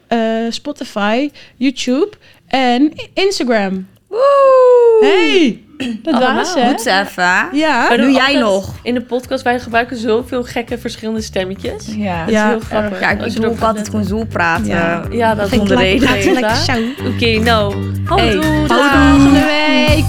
eh, 0.07 0.19
Spotify, 0.49 1.29
YouTube 1.55 2.09
en 2.47 2.93
Instagram. 3.13 3.87
Woe! 4.09 4.97
Hey, 5.01 5.63
dat 6.03 6.13
Allemaal. 6.13 6.35
was 6.35 6.53
hè? 6.53 6.67
Goed 6.69 6.85
even. 6.85 7.47
Ja, 7.51 7.87
Wij 7.87 7.97
doe 7.97 8.11
jij 8.11 8.39
nog? 8.39 8.73
In 8.83 8.93
de 8.93 9.01
podcast, 9.01 9.43
wij 9.43 9.59
gebruiken 9.59 9.97
zoveel 9.97 10.43
gekke 10.43 10.77
verschillende 10.77 11.21
stemmetjes. 11.21 11.85
Ja. 11.95 12.25
Dat 12.25 12.33
Ja, 12.33 12.45
is 12.45 12.49
heel 12.51 12.59
grappig. 12.59 12.99
Ja, 12.99 13.09
ik, 13.09 13.21
Als 13.21 13.33
doe 13.33 13.43
erop 13.43 13.55
ook 13.57 13.63
altijd 13.63 13.89
gewoon 13.89 14.05
zo 14.05 14.23
praten. 14.23 14.65
Ja. 14.67 15.03
Ja, 15.11 15.35
dat 15.35 15.49
zonder 15.49 15.77
leuk. 15.77 16.03
reden. 16.03 16.55
Zo. 16.55 16.73
Oké, 17.07 17.39
nou. 17.39 17.75
Hey, 17.75 17.93
Houdoe, 18.05 18.41
tot 18.59 18.67
dag. 18.67 18.91
volgende 19.09 19.45
week. 19.87 20.05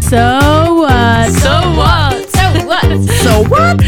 So 0.00 0.38
what? 0.74 1.32
So 1.32 1.74
what? 1.74 3.10
So 3.22 3.42
what? 3.48 3.82